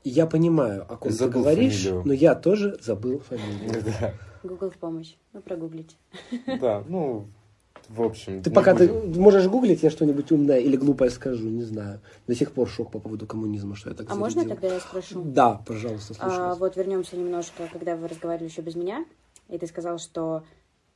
Я 0.03 0.25
понимаю, 0.25 0.81
о 0.91 0.97
ком 0.97 1.11
Забыл 1.11 1.31
ты 1.31 1.39
говоришь, 1.39 1.83
фамилию. 1.83 2.01
но 2.05 2.13
я 2.13 2.33
тоже 2.33 2.75
забыл 2.81 3.19
фамилию. 3.19 3.83
Да. 4.01 4.13
Google 4.41 4.71
в 4.71 4.77
помощь. 4.77 5.13
Ну, 5.31 5.41
прогуглите. 5.41 5.95
Да, 6.59 6.83
ну, 6.87 7.27
в 7.87 8.01
общем... 8.01 8.41
Ты 8.41 8.49
пока 8.49 8.73
ты 8.73 8.91
можешь 8.91 9.45
гуглить, 9.45 9.83
я 9.83 9.91
что-нибудь 9.91 10.31
умное 10.31 10.57
или 10.57 10.75
глупое 10.75 11.11
скажу, 11.11 11.49
не 11.49 11.61
знаю. 11.61 12.01
До 12.25 12.33
сих 12.33 12.51
пор 12.51 12.67
шок 12.67 12.89
по 12.89 12.97
поводу 12.97 13.27
коммунизма, 13.27 13.75
что 13.75 13.91
я 13.91 13.95
так 13.95 14.09
А 14.09 14.15
можно 14.15 14.43
тогда 14.43 14.73
я 14.73 14.79
спрошу? 14.79 15.21
Да, 15.23 15.61
пожалуйста, 15.67 16.15
слушаю. 16.15 16.45
А, 16.45 16.47
вас. 16.47 16.59
вот 16.59 16.77
вернемся 16.77 17.15
немножко, 17.15 17.69
когда 17.71 17.95
вы 17.95 18.07
разговаривали 18.07 18.49
еще 18.49 18.63
без 18.63 18.73
меня, 18.73 19.05
и 19.49 19.59
ты 19.59 19.67
сказал, 19.67 19.99
что 19.99 20.41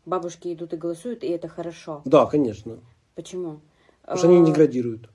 бабушки 0.08 0.52
идут 0.52 0.74
и 0.74 0.78
голосуют, 0.78 1.24
и 1.24 1.28
это 1.28 1.48
хорошо. 1.48 2.02
Да, 2.06 2.26
конечно. 2.26 2.80
Почему? 3.14 3.60
Потому 4.10 4.18
что 4.18 4.28
они 4.30 4.38
не 4.40 4.44
А, 4.44 4.48
деградируют. 4.48 5.08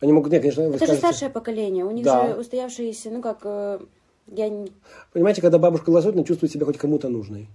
Они 0.00 0.12
могут, 0.12 0.32
нет, 0.32 0.42
конечно, 0.42 0.64
вы 0.64 0.70
Это 0.70 0.78
же 0.78 0.84
скажете- 0.86 1.06
старшее 1.06 1.30
поколение, 1.30 1.84
у 1.84 1.92
них 1.92 2.04
Да. 2.04 2.26
же 2.34 2.40
устоявшиеся, 2.40 3.10
ну 3.10 3.22
как, 3.22 3.38
э, 3.44 3.78
я 4.26 4.48
не- 4.48 4.72
Понимаете, 5.12 5.40
когда 5.40 5.58
бабушка 5.58 5.92
голосует, 5.92 6.16
она 6.16 6.24
чувствует 6.24 6.50
себя 6.52 6.66
хоть 6.66 6.76
кому-то 6.76 7.08
нужной. 7.08 7.48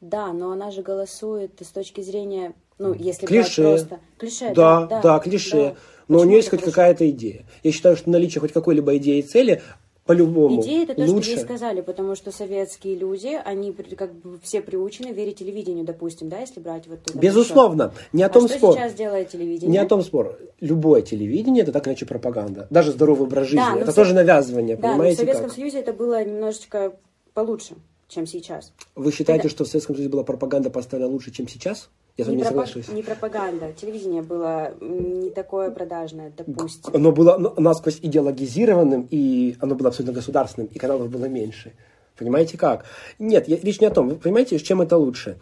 Да, 0.00 0.32
но 0.32 0.52
она 0.52 0.70
же 0.70 0.82
голосует 0.82 1.50
с 1.60 1.68
точки 1.72 2.00
зрения, 2.00 2.54
ну, 2.78 2.94
если 2.94 3.26
Клише. 3.26 3.62
просто... 3.62 4.00
Клише, 4.18 4.54
Да, 4.54 4.86
да, 4.86 5.00
да, 5.00 5.18
клише. 5.18 5.50
да. 5.50 5.74
Но 6.06 6.18
у 6.18 6.20
Почему 6.20 6.24
нее 6.30 6.36
есть 6.36 6.50
хоть 6.50 6.62
какая-то 6.62 7.10
идея. 7.10 7.44
Я 7.64 7.72
считаю, 7.72 7.96
что 7.96 8.08
наличие 8.10 8.40
хоть 8.40 8.52
какой-либо 8.52 8.96
идеи 8.98 9.18
и 9.18 9.22
цели 9.22 9.62
по-любому 10.06 10.60
Идея 10.62 10.84
это 10.84 10.94
то, 10.94 11.02
лучше. 11.04 11.30
что 11.32 11.38
вы 11.40 11.44
сказали, 11.44 11.80
потому 11.80 12.14
что 12.14 12.30
советские 12.30 12.94
люди, 12.94 13.38
они 13.44 13.72
как 13.72 14.14
бы 14.14 14.38
все 14.42 14.60
приучены 14.60 15.08
верить 15.12 15.38
телевидению, 15.40 15.84
допустим, 15.84 16.28
да, 16.28 16.38
если 16.40 16.60
брать 16.60 16.86
вот 16.86 17.00
это. 17.06 17.18
Безусловно, 17.18 17.92
не 18.12 18.22
о 18.22 18.26
А 18.26 18.28
том 18.28 18.48
что 18.48 18.56
спор. 18.58 18.74
сейчас 18.74 18.94
делает 18.94 19.28
телевидение? 19.30 19.70
Не 19.70 19.78
о 19.78 19.86
том 19.86 20.02
спор. 20.02 20.38
Любое 20.60 21.02
телевидение 21.02 21.62
это 21.64 21.72
так 21.72 21.86
иначе 21.88 22.06
пропаганда. 22.06 22.66
Даже 22.70 22.92
здоровый 22.92 23.26
образ 23.26 23.46
жизни. 23.48 23.58
Да, 23.58 23.72
но 23.74 23.80
это 23.80 23.92
тоже 23.92 24.10
Со- 24.10 24.16
навязывание, 24.16 24.76
Да, 24.76 24.82
но 24.82 24.88
в 24.88 24.96
понимаете 24.98 25.18
Советском 25.18 25.46
как? 25.48 25.54
Союзе 25.56 25.80
это 25.80 25.92
было 25.92 26.24
немножечко 26.24 26.96
получше, 27.34 27.74
чем 28.08 28.26
сейчас. 28.26 28.72
Вы 28.94 29.10
считаете, 29.12 29.44
Да. 29.44 29.48
что 29.48 29.64
в 29.64 29.68
Советском 29.68 29.96
Союзе 29.96 30.10
была 30.10 30.22
пропаганда 30.22 30.70
поставлена 30.70 31.10
лучше, 31.10 31.30
чем 31.32 31.48
сейчас? 31.48 31.90
Я 32.16 32.24
не, 32.26 32.36
не 32.36 32.42
пропа- 32.42 32.48
соглашусь. 32.48 32.88
не 32.88 33.02
пропаганда. 33.02 33.72
Телевидение 33.72 34.22
было 34.22 34.74
не 34.80 35.30
такое 35.30 35.70
продажное, 35.70 36.32
допустим. 36.36 36.94
Оно 36.94 37.12
было 37.12 37.54
насквозь 37.58 37.98
идеологизированным, 38.00 39.06
и 39.10 39.56
оно 39.60 39.74
было 39.74 39.88
абсолютно 39.90 40.14
государственным, 40.14 40.68
и 40.72 40.78
каналов 40.78 41.10
было 41.10 41.26
меньше. 41.26 41.72
Понимаете 42.18 42.56
как? 42.56 42.86
Нет, 43.18 43.48
я, 43.48 43.58
речь 43.58 43.80
не 43.80 43.86
о 43.86 43.90
том. 43.90 44.08
Вы 44.08 44.16
понимаете, 44.16 44.58
с 44.58 44.62
чем 44.62 44.80
это 44.80 44.96
лучше? 44.96 45.38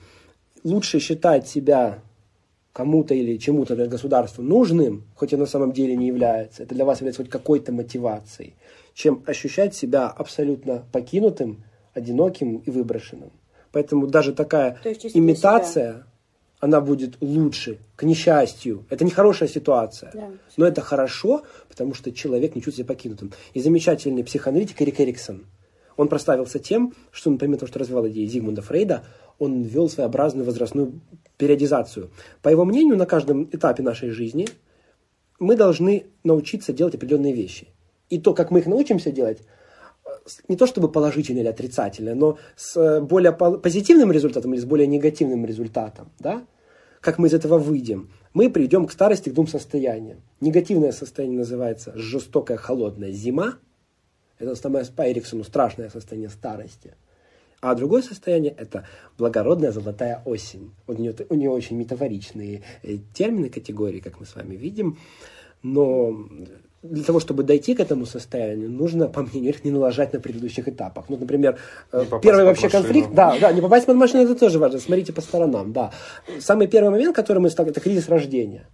Лучше 0.64 0.98
считать 0.98 1.46
себя 1.46 2.00
кому-то 2.72 3.14
или 3.14 3.36
чему-то 3.36 3.76
для 3.76 3.86
государства 3.86 4.42
нужным, 4.42 5.04
хоть 5.14 5.32
и 5.32 5.36
на 5.36 5.46
самом 5.46 5.70
деле 5.70 5.94
не 5.94 6.08
является, 6.08 6.64
это 6.64 6.74
для 6.74 6.84
вас 6.84 6.98
является 6.98 7.22
хоть 7.22 7.30
какой-то 7.30 7.70
мотивацией, 7.72 8.56
чем 8.94 9.22
ощущать 9.26 9.76
себя 9.76 10.08
абсолютно 10.08 10.82
покинутым, 10.90 11.62
одиноким 11.94 12.56
и 12.56 12.70
выброшенным. 12.72 13.30
Поэтому 13.70 14.08
даже 14.08 14.32
такая 14.32 14.78
То 14.82 14.88
есть 14.88 15.16
имитация, 15.16 16.04
она 16.64 16.80
будет 16.80 17.18
лучше, 17.20 17.78
к 17.94 18.04
несчастью. 18.04 18.86
Это 18.88 19.04
не 19.04 19.10
хорошая 19.10 19.50
ситуация. 19.50 20.10
Да. 20.14 20.30
Но 20.56 20.66
это 20.66 20.80
хорошо, 20.80 21.42
потому 21.68 21.92
что 21.92 22.10
человек 22.10 22.54
не 22.54 22.62
чувствует 22.62 22.86
себя 22.86 22.94
покинутым. 22.94 23.32
И 23.52 23.60
замечательный 23.60 24.24
психоаналитик 24.24 24.80
Эрик 24.80 24.98
Эриксон, 24.98 25.44
он 25.98 26.08
проставился 26.08 26.58
тем, 26.58 26.94
что 27.10 27.28
он, 27.28 27.36
помимо 27.36 27.58
того, 27.58 27.68
что 27.68 27.80
развивал 27.80 28.08
идеи 28.08 28.24
Зигмунда 28.24 28.62
Фрейда, 28.62 29.04
он 29.38 29.60
ввел 29.60 29.90
своеобразную 29.90 30.46
возрастную 30.46 31.02
периодизацию. 31.36 32.08
По 32.40 32.48
его 32.48 32.64
мнению, 32.64 32.96
на 32.96 33.04
каждом 33.04 33.44
этапе 33.52 33.82
нашей 33.82 34.08
жизни 34.08 34.48
мы 35.38 35.56
должны 35.56 36.06
научиться 36.22 36.72
делать 36.72 36.94
определенные 36.94 37.34
вещи. 37.34 37.68
И 38.08 38.18
то, 38.18 38.32
как 38.32 38.50
мы 38.50 38.60
их 38.60 38.66
научимся 38.66 39.12
делать, 39.12 39.42
не 40.48 40.56
то 40.56 40.66
чтобы 40.66 40.90
положительное 40.90 41.42
или 41.42 41.48
отрицательное, 41.48 42.14
но 42.14 42.38
с 42.56 42.74
э, 42.76 43.00
более 43.00 43.32
позитивным 43.32 44.10
результатом 44.12 44.54
или 44.54 44.60
с 44.60 44.64
более 44.64 44.86
негативным 44.86 45.44
результатом, 45.44 46.10
да, 46.18 46.42
как 47.04 47.18
мы 47.18 47.28
из 47.28 47.34
этого 47.34 47.58
выйдем, 47.58 48.08
мы 48.32 48.50
придем 48.50 48.86
к 48.86 48.92
старости 48.92 49.28
к 49.28 49.34
двум 49.34 49.46
состояниям. 49.46 50.22
Негативное 50.40 50.90
состояние 50.90 51.40
называется 51.40 51.92
жестокая 51.94 52.56
холодная 52.56 53.12
зима. 53.12 53.58
Это 54.38 54.54
самое 54.54 54.86
по 54.86 55.12
Эриксону 55.12 55.44
страшное 55.44 55.90
состояние 55.90 56.30
старости. 56.30 56.94
А 57.60 57.74
другое 57.74 58.00
состояние– 58.00 58.54
это 58.58 58.86
благородная 59.18 59.70
золотая 59.70 60.22
осень. 60.24 60.72
У 60.86 60.94
нее, 60.94 61.14
у 61.28 61.34
нее 61.34 61.50
очень 61.50 61.76
метафоричные 61.76 62.62
э, 62.82 62.96
термины, 63.12 63.50
категории, 63.50 64.00
как 64.00 64.18
мы 64.18 64.24
с 64.24 64.34
вами 64.34 64.54
видим. 64.54 64.98
Но 65.62 66.26
для 66.84 67.02
того, 67.02 67.18
чтобы 67.18 67.42
дойти 67.44 67.74
к 67.74 67.80
этому 67.80 68.04
состоянию, 68.04 68.70
нужно, 68.70 69.08
по 69.08 69.22
мнению 69.22 69.54
их, 69.54 69.64
не 69.64 69.70
налажать 69.70 70.12
на 70.12 70.20
предыдущих 70.20 70.68
этапах. 70.68 71.06
Ну, 71.08 71.16
например, 71.16 71.58
э, 71.92 72.04
первый 72.22 72.44
вообще 72.44 72.66
машину. 72.66 72.82
конфликт, 72.82 73.14
да, 73.14 73.38
да, 73.40 73.52
не 73.52 73.62
попасть 73.62 73.86
под 73.86 73.96
машину, 73.96 74.24
это 74.24 74.34
тоже 74.34 74.58
важно. 74.58 74.78
Смотрите 74.78 75.12
по 75.12 75.22
сторонам, 75.22 75.72
да. 75.72 75.92
Самый 76.40 76.66
первый 76.66 76.90
момент, 76.90 77.16
который 77.16 77.38
мы 77.38 77.48
стали, 77.48 77.70
это 77.70 77.80
кризис 77.80 78.08
рождения. 78.08 78.66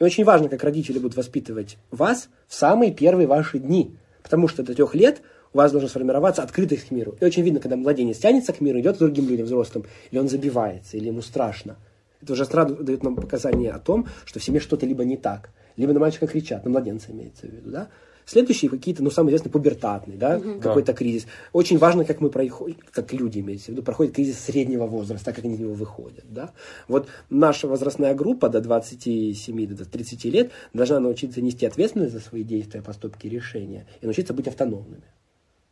И 0.00 0.04
очень 0.04 0.24
важно, 0.24 0.48
как 0.48 0.64
родители 0.64 0.98
будут 0.98 1.16
воспитывать 1.16 1.76
вас 1.90 2.28
в 2.48 2.54
самые 2.54 2.92
первые 2.92 3.28
ваши 3.28 3.58
дни. 3.58 3.96
Потому 4.22 4.48
что 4.48 4.62
до 4.62 4.74
трех 4.74 4.94
лет 4.94 5.22
у 5.52 5.58
вас 5.58 5.70
должна 5.70 5.88
сформироваться 5.88 6.42
открытость 6.42 6.88
к 6.88 6.90
миру. 6.90 7.16
И 7.20 7.24
очень 7.24 7.42
видно, 7.42 7.60
когда 7.60 7.76
младенец 7.76 8.18
тянется 8.18 8.52
к 8.52 8.60
миру, 8.60 8.80
идет 8.80 8.96
к 8.96 8.98
другим 8.98 9.28
людям, 9.28 9.46
взрослым, 9.46 9.84
или 10.10 10.18
он 10.18 10.28
забивается, 10.28 10.96
или 10.96 11.08
ему 11.08 11.22
страшно. 11.22 11.76
Это 12.22 12.32
уже 12.32 12.44
сразу 12.44 12.76
дает 12.76 13.02
нам 13.02 13.14
показание 13.14 13.70
о 13.70 13.78
том, 13.78 14.06
что 14.24 14.40
в 14.40 14.44
семье 14.44 14.60
что-то 14.60 14.84
либо 14.84 15.04
не 15.04 15.16
так. 15.16 15.50
Либо 15.80 15.94
на 15.94 16.00
мальчика 16.00 16.26
кричат, 16.26 16.64
на 16.64 16.70
младенца 16.70 17.10
имеется 17.10 17.46
в 17.46 17.50
виду, 17.50 17.70
да? 17.70 17.88
Следующие 18.26 18.70
какие-то, 18.70 19.02
ну, 19.02 19.10
самый 19.10 19.30
известный, 19.30 19.50
пубертатный, 19.50 20.16
да, 20.16 20.38
какой-то 20.38 20.92
кризис. 20.92 21.26
Очень 21.54 21.78
важно, 21.78 22.04
как 22.04 22.20
мы 22.20 22.28
проходим, 22.28 22.76
как 22.92 23.12
люди, 23.14 23.40
имеется 23.40 23.66
в 23.66 23.68
виду, 23.70 23.82
проходит 23.82 24.14
кризис 24.14 24.38
среднего 24.38 24.86
возраста, 24.86 25.32
как 25.32 25.42
они 25.44 25.54
из 25.54 25.60
него 25.60 25.72
выходят, 25.72 26.24
да. 26.28 26.52
Вот 26.86 27.08
наша 27.30 27.66
возрастная 27.66 28.14
группа 28.14 28.50
до 28.50 28.60
27, 28.60 29.66
до 29.74 29.84
30 29.86 30.24
лет 30.26 30.50
должна 30.74 31.00
научиться 31.00 31.40
нести 31.40 31.64
ответственность 31.64 32.12
за 32.12 32.20
свои 32.20 32.44
действия, 32.44 32.82
поступки, 32.82 33.26
решения 33.26 33.86
и 34.02 34.04
научиться 34.04 34.34
быть 34.34 34.48
автономными. 34.48 35.02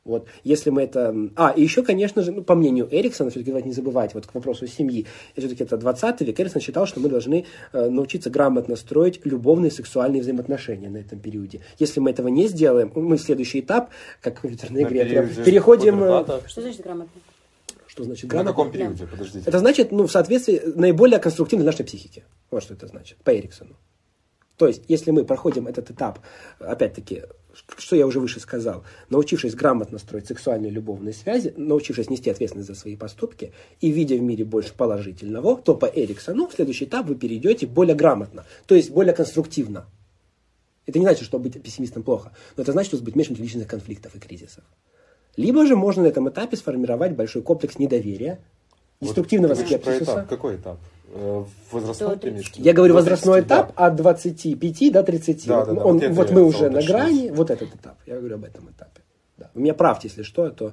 Вот, 0.09 0.27
если 0.43 0.71
мы 0.71 0.83
это... 0.83 1.15
А, 1.37 1.51
и 1.51 1.63
еще, 1.63 1.83
конечно 1.83 2.23
же, 2.23 2.33
ну, 2.33 2.43
по 2.43 2.55
мнению 2.55 2.89
Эриксона, 2.91 3.29
все-таки 3.29 3.51
давайте 3.51 3.69
не 3.69 3.75
забывать, 3.75 4.15
вот 4.15 4.27
к 4.27 4.35
вопросу 4.35 4.67
семьи, 4.67 5.07
все-таки 5.37 5.63
это 5.63 5.77
20 5.77 6.23
век, 6.23 6.41
Эриксон 6.41 6.63
считал, 6.63 6.87
что 6.87 6.99
мы 6.99 7.11
должны 7.11 7.45
э, 7.73 7.89
научиться 7.91 8.31
грамотно 8.31 8.77
строить 8.77 9.21
любовные 9.25 9.71
сексуальные 9.71 10.23
взаимоотношения 10.23 10.89
на 10.89 10.97
этом 10.97 11.19
периоде. 11.21 11.61
Если 11.79 12.01
мы 12.01 12.11
этого 12.11 12.29
не 12.29 12.49
сделаем, 12.49 12.91
мы 12.95 13.19
в 13.19 13.21
следующий 13.21 13.61
этап, 13.61 13.91
как 14.23 14.39
в 14.39 14.41
компьютерной 14.41 14.85
На 14.85 14.87
игре, 14.89 15.05
прям 15.05 15.29
переходим... 15.45 16.03
э. 16.03 16.25
Что 16.47 16.63
значит 16.63 16.81
грамотно? 16.81 17.21
Что 17.87 18.05
значит 18.05 18.25
На 18.25 18.29
грамотно? 18.31 18.53
каком 18.53 18.73
периоде? 18.73 19.07
Подождите. 19.07 19.45
Это 19.47 19.59
значит, 19.59 19.93
ну, 19.93 20.07
в 20.07 20.11
соответствии, 20.11 20.63
наиболее 20.75 21.19
конструктивной 21.19 21.67
нашей 21.67 21.85
психики. 21.85 22.25
Вот 22.51 22.63
что 22.63 22.73
это 22.73 22.87
значит, 22.87 23.19
по 23.19 23.37
Эриксону. 23.37 23.77
То 24.57 24.67
есть, 24.67 24.85
если 24.89 25.11
мы 25.13 25.25
проходим 25.25 25.67
этот 25.67 25.91
этап, 25.91 26.19
опять-таки, 26.59 27.25
что 27.77 27.97
я 27.97 28.07
уже 28.07 28.21
выше 28.21 28.41
сказал, 28.41 28.85
научившись 29.11 29.55
грамотно 29.55 29.99
строить 29.99 30.27
сексуальные 30.27 30.71
любовные 30.71 31.13
связи, 31.13 31.53
научившись 31.57 32.11
нести 32.11 32.31
ответственность 32.31 32.69
за 32.69 32.75
свои 32.75 32.97
поступки 32.97 33.53
и 33.81 33.91
видя 33.91 34.17
в 34.17 34.23
мире 34.23 34.45
больше 34.45 34.75
положительного, 34.75 35.57
то 35.57 35.75
по 35.75 35.87
Эриксону 35.87 36.49
в 36.49 36.53
следующий 36.55 36.85
этап 36.87 37.07
вы 37.07 37.15
перейдете 37.15 37.67
более 37.67 37.95
грамотно, 37.95 38.45
то 38.67 38.75
есть 38.75 38.91
более 38.91 39.15
конструктивно. 39.15 39.87
Это 40.87 40.99
не 40.99 41.05
значит, 41.05 41.25
что 41.25 41.39
быть 41.39 41.61
пессимистом 41.63 42.03
плохо, 42.03 42.33
но 42.57 42.63
это 42.63 42.73
значит, 42.73 42.95
что 42.95 43.05
быть 43.05 43.15
меньше 43.15 43.35
личных 43.35 43.69
конфликтов 43.69 44.15
и 44.15 44.19
кризисов. 44.19 44.65
Либо 45.37 45.67
же 45.67 45.77
можно 45.77 46.03
на 46.03 46.07
этом 46.09 46.29
этапе 46.29 46.57
сформировать 46.57 47.13
большой 47.13 47.43
комплекс 47.43 47.79
недоверия, 47.79 48.41
Вот 48.99 49.09
деструктивного 49.09 49.55
скепсиса. 49.55 50.03
этап. 50.03 50.29
Какой 50.29 50.57
этап? 50.57 50.79
Э, 51.11 51.45
Возрастной 51.73 52.17
ты 52.19 52.29
имеешь 52.29 52.47
30. 52.49 52.65
Я 52.67 52.73
говорю 52.73 52.93
До 52.95 53.01
возрастной 53.01 53.41
30, 53.41 53.49
да. 53.49 53.57
этап 53.57 53.73
от 53.77 53.97
25 53.97 54.91
до 54.93 55.03
30. 55.03 55.47
Да, 55.47 55.65
да, 55.65 55.73
да, 55.73 55.85
он- 55.85 55.99
вот 55.99 56.09
вот 56.11 56.31
мы 56.31 56.45
уже 56.45 56.69
на 56.71 56.83
грани, 56.83 57.31
вот 57.31 57.51
этот 57.51 57.75
этап. 57.75 57.97
Я 58.07 58.17
говорю 58.19 58.35
об 58.37 58.45
этом 58.45 58.69
этапе. 58.71 59.01
Да. 59.39 59.51
Вы 59.55 59.63
меня 59.63 59.75
правьте, 59.75 60.09
если 60.09 60.23
что, 60.23 60.51
то 60.51 60.73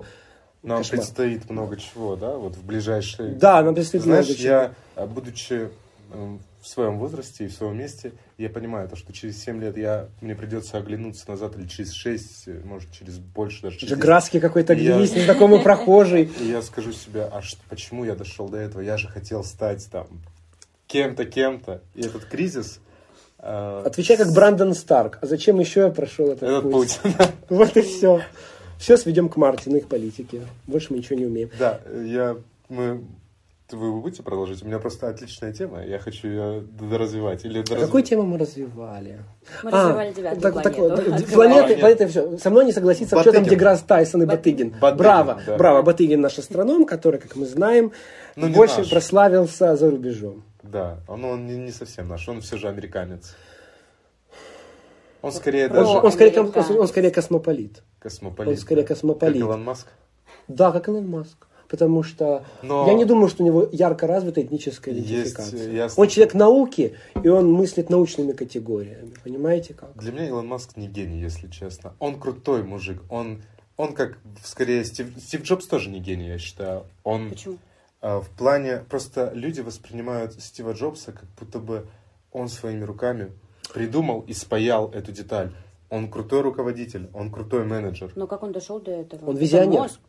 Нам 0.64 0.80
кошмар. 0.80 0.98
предстоит 1.00 1.50
много 1.50 1.78
чего, 1.78 2.16
да, 2.16 2.36
вот 2.38 2.56
в 2.56 2.66
ближайшие... 2.66 3.34
Да, 3.34 3.62
нам 3.64 3.76
предстоит 3.76 4.04
Знаешь, 4.04 4.26
много 4.26 4.38
чего. 4.40 4.48
я, 4.50 4.74
а, 4.96 5.06
будучи 5.06 5.70
в 6.10 6.68
своем 6.68 6.98
возрасте 6.98 7.46
и 7.46 7.48
в 7.48 7.54
своем 7.54 7.78
месте, 7.78 8.12
я 8.38 8.50
понимаю, 8.50 8.90
то, 8.90 8.96
что 8.96 9.14
через 9.14 9.42
7 9.44 9.62
лет 9.62 9.78
я, 9.78 10.08
мне 10.22 10.36
придется 10.36 10.78
оглянуться 10.78 11.30
назад, 11.30 11.58
или 11.58 11.68
через 11.68 11.92
6, 11.94 12.48
э, 12.48 12.62
может, 12.64 12.92
через 12.92 13.18
больше, 13.20 13.62
даже 13.62 13.76
через 13.78 13.90
Уже 13.92 13.96
10. 13.96 14.02
Граски 14.06 14.40
какой-то 14.40 14.74
Я- 14.74 14.98
есть, 15.00 15.16
незнакомый 15.16 15.60
прохожий. 15.62 16.32
И 16.40 16.46
я 16.50 16.62
скажу 16.62 16.92
себе, 16.92 17.24
а 17.32 17.42
ш- 17.42 17.58
почему 17.70 18.04
я 18.06 18.16
дошел 18.16 18.50
до 18.50 18.58
этого? 18.58 18.82
Я 18.82 18.98
же 18.98 19.08
хотел 19.08 19.44
стать 19.44 19.88
там 19.92 20.08
кем-то, 20.88 21.26
кем-то. 21.26 21.82
И 21.94 22.02
этот 22.02 22.26
кризис... 22.26 22.80
э, 23.40 23.84
Отвечай 23.86 24.18
как 24.18 24.32
Брандон 24.34 24.74
Старк. 24.74 25.20
А 25.22 25.26
зачем 25.28 25.60
еще 25.60 25.82
я 25.82 25.90
прошел 25.90 26.28
этот, 26.32 26.44
Этот 26.44 26.72
путь? 26.72 27.00
путь. 27.04 27.14
Вот 27.50 27.78
и 27.78 27.82
все. 27.82 28.22
Все 28.80 28.98
сведем 28.98 29.30
к 29.30 29.38
Мартину, 29.38 29.78
их 29.78 29.88
политике. 29.88 30.42
Больше 30.68 30.88
мы 30.92 30.98
ничего 30.98 31.18
не 31.18 31.26
умеем. 31.26 31.50
Да, 31.60 31.80
я... 32.04 32.36
Мы... 32.70 33.02
Вы 33.72 34.00
будете 34.00 34.22
продолжить? 34.22 34.62
У 34.62 34.68
меня 34.68 34.78
просто 34.78 35.08
отличная 35.10 35.52
тема, 35.52 35.84
я 35.84 35.98
хочу 35.98 36.28
ее 36.28 36.62
доразвивать. 36.80 37.46
Или 37.46 37.60
А 37.60 37.64
доразв- 37.64 37.86
какую 37.86 38.04
тему 38.04 38.22
мы 38.24 38.38
развивали? 38.38 39.22
Мы 39.64 39.72
А, 39.72 39.84
развивали 39.86 40.14
девятую 40.14 40.42
так- 40.42 40.62
так 40.62 40.76
планету. 40.76 40.96
вот, 40.96 41.00
Открываем. 41.22 41.34
Планеты, 41.34 41.70
Нет. 41.70 41.80
планеты, 41.80 42.08
все. 42.08 42.38
Со 42.38 42.50
мной 42.52 42.66
не 42.66 42.72
согласится, 42.74 43.20
что 43.22 43.32
там. 43.32 43.44
Деграсс 43.44 43.82
Тайсон 43.82 44.22
и 44.22 44.26
Батыгин. 44.28 44.70
Батыгин, 44.80 44.98
браво, 44.98 45.42
да. 45.48 45.58
браво. 45.58 45.82
Батыгин 45.82 46.22
наш 46.22 46.38
астроном, 46.38 46.86
который, 46.86 47.20
как 47.20 47.36
мы 47.36 47.48
знаем, 47.48 47.92
Ну, 48.36 48.50
больше 48.50 48.80
наш. 48.80 48.90
прославился 48.92 49.76
за 49.76 49.90
рубежом. 49.90 50.44
Да, 50.62 51.00
он, 51.08 51.26
он 51.26 51.48
не, 51.48 51.58
не 51.58 51.72
совсем 51.72 52.08
наш, 52.08 52.30
он 52.30 52.42
все 52.42 52.58
же 52.58 52.68
американец. 52.68 53.36
Он 55.24 55.32
скорее 55.32 55.70
Про 55.70 55.78
даже 55.78 55.90
Он, 55.90 56.06
он 56.06 56.12
скорее, 56.12 56.40
американец. 56.40 56.70
он 56.70 56.88
скорее 56.88 57.10
космополит. 57.12 57.84
космополит. 58.00 58.52
он 58.52 58.58
скорее 58.58 58.82
да. 58.84 58.88
космополит. 58.90 59.34
Как 59.34 59.42
Илон 59.42 59.64
Маск. 59.64 59.88
Да, 60.48 60.72
как 60.72 60.88
Илон 60.88 61.08
Маск. 61.10 61.48
Потому 61.76 62.04
что 62.04 62.46
Но- 62.64 62.88
я 62.88 62.94
не 62.94 63.04
думаю, 63.04 63.28
что 63.28 63.44
у 63.44 63.46
него 63.46 63.68
ярко 63.70 64.08
развитая 64.08 64.46
этническая 64.46 64.94
Есть, 64.96 65.10
идентификация. 65.10 65.72
я- 65.74 65.90
Он 65.98 66.08
человек 66.08 66.34
науки, 66.34 66.96
и 67.22 67.28
он 67.28 67.52
мыслит 67.52 67.90
научными 67.90 68.32
категориями. 68.32 69.12
Понимаете 69.26 69.74
как? 69.74 69.94
Для 69.98 70.14
меня 70.14 70.26
Илон 70.30 70.48
Маск 70.48 70.78
не 70.78 70.88
гений, 70.88 71.20
если 71.20 71.50
честно. 71.50 71.94
Он 72.00 72.18
крутой 72.18 72.64
мужик. 72.64 73.02
Он, 73.10 73.42
он 73.76 73.94
как, 73.94 74.18
скорее, 74.42 74.86
Стив, 74.86 75.08
Стив 75.20 75.44
Джобс 75.44 75.68
тоже 75.68 75.90
не 75.90 76.00
гений, 76.00 76.28
я 76.30 76.38
считаю. 76.38 76.84
Он 77.04 77.30
Почему? 77.30 77.58
а, 78.00 78.22
в 78.22 78.30
плане... 78.30 78.86
Просто 78.90 79.32
люди 79.36 79.60
воспринимают 79.60 80.42
Стива 80.42 80.72
Джобса, 80.72 81.12
как 81.12 81.26
будто 81.38 81.60
бы 81.60 81.88
он 82.32 82.48
своими 82.48 82.86
руками 82.86 83.34
придумал 83.74 84.22
и 84.22 84.32
спаял 84.32 84.90
эту 84.92 85.12
деталь. 85.12 85.52
Он 85.90 86.10
крутой 86.10 86.40
руководитель, 86.42 87.10
он 87.14 87.30
крутой 87.32 87.66
менеджер. 87.66 88.14
Но 88.16 88.28
как 88.28 88.44
он 88.44 88.54
дошел 88.54 88.80
до 88.80 88.92
этого? 88.92 89.26
Он 89.26 89.36
Это 89.36 89.42
визионер. 89.44 89.80
мозг. 89.82 90.00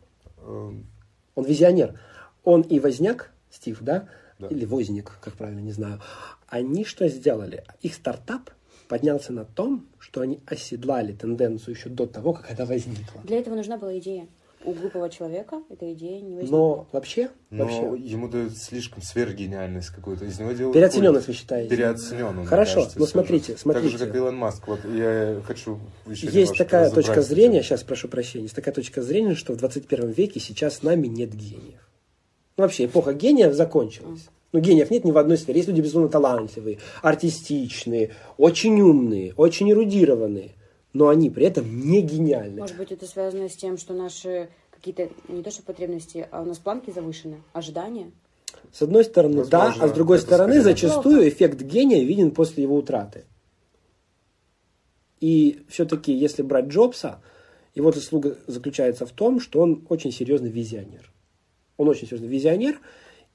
Он 1.37 1.45
визионер. 1.45 2.01
Он 2.43 2.62
и 2.62 2.80
Возняк, 2.80 3.30
Стив, 3.51 3.78
да? 3.80 4.09
Да. 4.41 4.49
Или 4.49 4.64
Возник, 4.64 5.12
как 5.20 5.34
правильно, 5.34 5.61
не 5.61 5.72
знаю. 5.72 6.01
Они 6.49 6.84
что 6.84 7.07
сделали? 7.09 7.64
Их 7.82 7.95
стартап 7.95 8.51
поднялся 8.89 9.32
на 9.32 9.45
том, 9.45 9.87
что 9.99 10.20
они 10.22 10.41
оседлали 10.47 11.12
тенденцию 11.12 11.74
еще 11.74 11.89
до 11.89 12.07
того, 12.07 12.32
как 12.32 12.51
она 12.51 12.64
возникла. 12.64 13.20
Для 13.22 13.39
этого 13.39 13.55
нужна 13.55 13.76
была 13.76 13.97
идея. 13.99 14.26
У 14.65 14.73
глупого 14.73 15.09
человека 15.09 15.63
эта 15.69 15.93
идея 15.93 16.21
не 16.21 16.35
возникла. 16.35 16.57
Но 16.57 16.87
вообще, 16.91 17.31
Но 17.51 17.65
вообще 17.65 18.03
ему 18.03 18.29
дают 18.29 18.57
слишком 18.57 19.01
сверхгениальность 19.03 19.91
какую-то. 19.91 20.25
Из 20.25 20.39
него 20.41 20.53
делают 20.53 20.75
переоцененность 20.75 21.29
вы 21.29 21.35
считаете? 21.35 21.71
Переоценен 21.71 22.25
он, 22.25 22.37
мне 22.39 22.47
Хорошо, 22.47 22.75
кажется, 22.77 22.99
ну 22.99 23.05
всё 23.05 23.07
же. 23.07 23.13
смотрите, 23.13 23.53
Так 23.53 23.61
смотрите. 23.61 23.89
же, 23.99 23.99
как 24.07 24.17
Илон 24.17 24.37
Маск. 24.37 24.67
Вот 24.67 24.81
я 24.93 25.41
хочу 25.47 25.79
еще 26.07 26.27
Есть 26.29 26.57
такая 26.59 26.91
точка 26.91 27.23
зрения, 27.23 27.63
сейчас 27.63 27.85
прошу 27.85 28.09
прощения, 28.09 28.45
есть 28.45 28.57
такая 28.57 28.75
точка 28.75 29.03
зрения, 29.03 29.35
что 29.35 29.53
в 29.53 29.57
21 29.57 30.11
веке 30.11 30.41
сейчас 30.41 30.79
с 30.79 30.83
нами 30.83 31.07
нет 31.07 31.33
гениев. 31.33 31.81
Ну, 32.57 32.65
вообще, 32.65 32.87
эпоха 32.87 33.13
гениев 33.13 33.53
закончилась. 33.55 34.29
Ну, 34.53 34.61
гениев 34.61 34.91
нет 34.91 35.05
ни 35.05 35.11
в 35.13 35.19
одной 35.19 35.37
сфере. 35.37 35.59
Есть 35.59 35.69
люди 35.69 35.83
безумно 35.83 36.09
талантливые, 36.09 36.79
артистичные, 37.03 38.13
очень 38.39 38.81
умные, 38.81 39.35
очень 39.37 39.71
эрудированные, 39.71 40.53
но 40.97 41.09
они 41.09 41.29
при 41.29 41.45
этом 41.45 41.79
не 41.79 42.01
гениальны. 42.01 42.61
Может 42.61 42.79
быть, 42.79 42.91
это 42.91 43.07
связано 43.07 43.51
с 43.51 43.55
тем, 43.55 43.77
что 43.77 43.93
наши 43.93 44.49
какие-то, 44.71 45.11
не 45.29 45.43
то 45.43 45.51
что 45.51 45.63
потребности, 45.63 46.27
а 46.31 46.41
у 46.41 46.47
нас 46.47 46.59
планки 46.59 46.91
завышены, 46.91 47.43
ожидания. 47.53 48.13
С 48.73 48.81
одной 48.81 49.05
стороны, 49.05 49.45
да, 49.45 49.67
Возможно, 49.67 49.85
а 49.85 49.89
с 49.89 49.93
другой 49.93 50.19
стороны, 50.19 50.63
зачастую 50.63 51.29
эффект 51.29 51.61
гения 51.61 52.03
виден 52.03 52.31
после 52.31 52.63
его 52.63 52.77
утраты. 52.77 53.25
И 55.21 55.65
все-таки, 55.69 56.15
если 56.15 56.43
брать 56.43 56.67
Джобса, 56.67 57.21
его 57.75 57.93
заслуга 57.93 58.39
заключается 58.47 59.05
в 59.05 59.13
том, 59.13 59.39
что 59.39 59.61
он 59.61 59.85
очень 59.91 60.13
серьезный 60.13 60.51
визионер. 60.51 61.13
Он 61.77 61.89
очень 61.89 62.07
серьезный 62.07 62.29
визионер, 62.29 62.81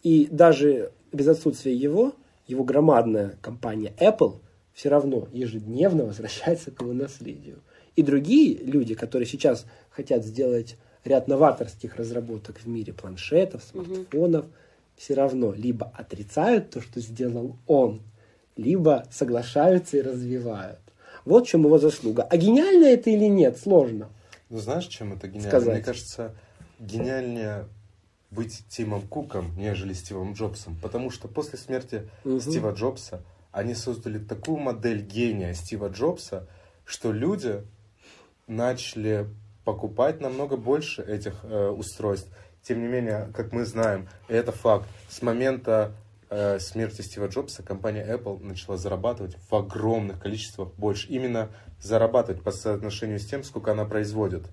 и 0.02 0.28
даже 0.32 0.94
без 1.12 1.28
отсутствия 1.28 1.76
его, 1.76 2.14
его 2.48 2.64
громадная 2.64 3.38
компания 3.40 3.94
Apple 4.00 4.40
все 4.74 4.90
равно 4.90 5.28
ежедневно 5.32 6.06
возвращается 6.06 6.72
к 6.72 6.82
его 6.82 6.94
наследию. 6.94 7.60
И 7.96 8.04
другие 8.04 8.58
люди, 8.58 8.96
которые 8.96 9.28
сейчас 9.28 9.66
хотят 9.90 10.24
сделать 10.24 10.78
ряд 11.04 11.28
новаторских 11.28 11.96
разработок 11.96 12.60
в 12.60 12.68
мире 12.68 12.94
планшетов, 12.94 13.64
смартфонов, 13.64 14.46
все 14.96 15.14
равно 15.16 15.54
либо 15.54 15.92
отрицают 15.96 16.70
то, 16.70 16.82
что 16.82 17.00
сделал 17.00 17.58
он, 17.68 18.02
либо 18.56 19.06
соглашаются 19.12 19.98
и 19.98 20.02
развивают. 20.02 20.80
Вот 21.26 21.48
в 21.48 21.50
чем 21.50 21.64
его 21.66 21.78
заслуга. 21.78 22.24
А 22.24 22.38
гениально 22.38 22.86
это 22.86 23.10
или 23.10 23.26
нет, 23.26 23.58
сложно. 23.58 24.10
Ну, 24.50 24.58
знаешь, 24.58 24.86
чем 24.86 25.14
это 25.14 25.28
гениально? 25.28 25.50
Сказать. 25.50 25.76
Мне 25.76 25.84
кажется, 25.84 26.36
гениальнее 26.80 27.66
быть 28.32 28.64
Тимом 28.70 29.02
Куком, 29.02 29.52
нежели 29.58 29.94
Стивом 29.94 30.34
Джобсом. 30.34 30.78
Потому 30.82 31.10
что 31.10 31.28
после 31.28 31.60
смерти 31.60 32.10
Мгм. 32.24 32.40
Стива 32.40 32.72
Джобса 32.72 33.22
они 33.52 33.74
создали 33.74 34.20
такую 34.20 34.58
модель 34.58 35.02
гения 35.02 35.54
Стива 35.54 35.90
Джобса, 35.90 36.48
что 36.86 37.12
люди 37.12 37.64
начали 38.48 39.28
покупать 39.64 40.20
намного 40.22 40.58
больше 40.58 41.02
этих 41.04 41.44
э, 41.44 41.70
устройств. 41.70 42.30
Тем 42.64 42.82
не 42.82 42.88
менее, 42.88 43.32
как 43.36 43.52
мы 43.54 43.66
знаем, 43.66 44.08
и 44.28 44.34
это 44.34 44.52
факт, 44.52 44.88
с 45.10 45.22
момента 45.22 45.94
э, 46.30 46.60
смерти 46.60 47.02
Стива 47.02 47.28
Джобса 47.28 47.64
компания 47.64 48.06
Apple 48.06 48.44
начала 48.44 48.78
зарабатывать 48.78 49.36
в 49.50 49.56
огромных 49.56 50.20
количествах 50.20 50.74
больше. 50.76 51.08
Именно 51.08 51.50
зарабатывать 51.82 52.44
по 52.44 52.52
соотношению 52.52 53.20
с 53.20 53.26
тем, 53.26 53.44
сколько 53.44 53.72
она 53.72 53.86
производит. 53.86 54.46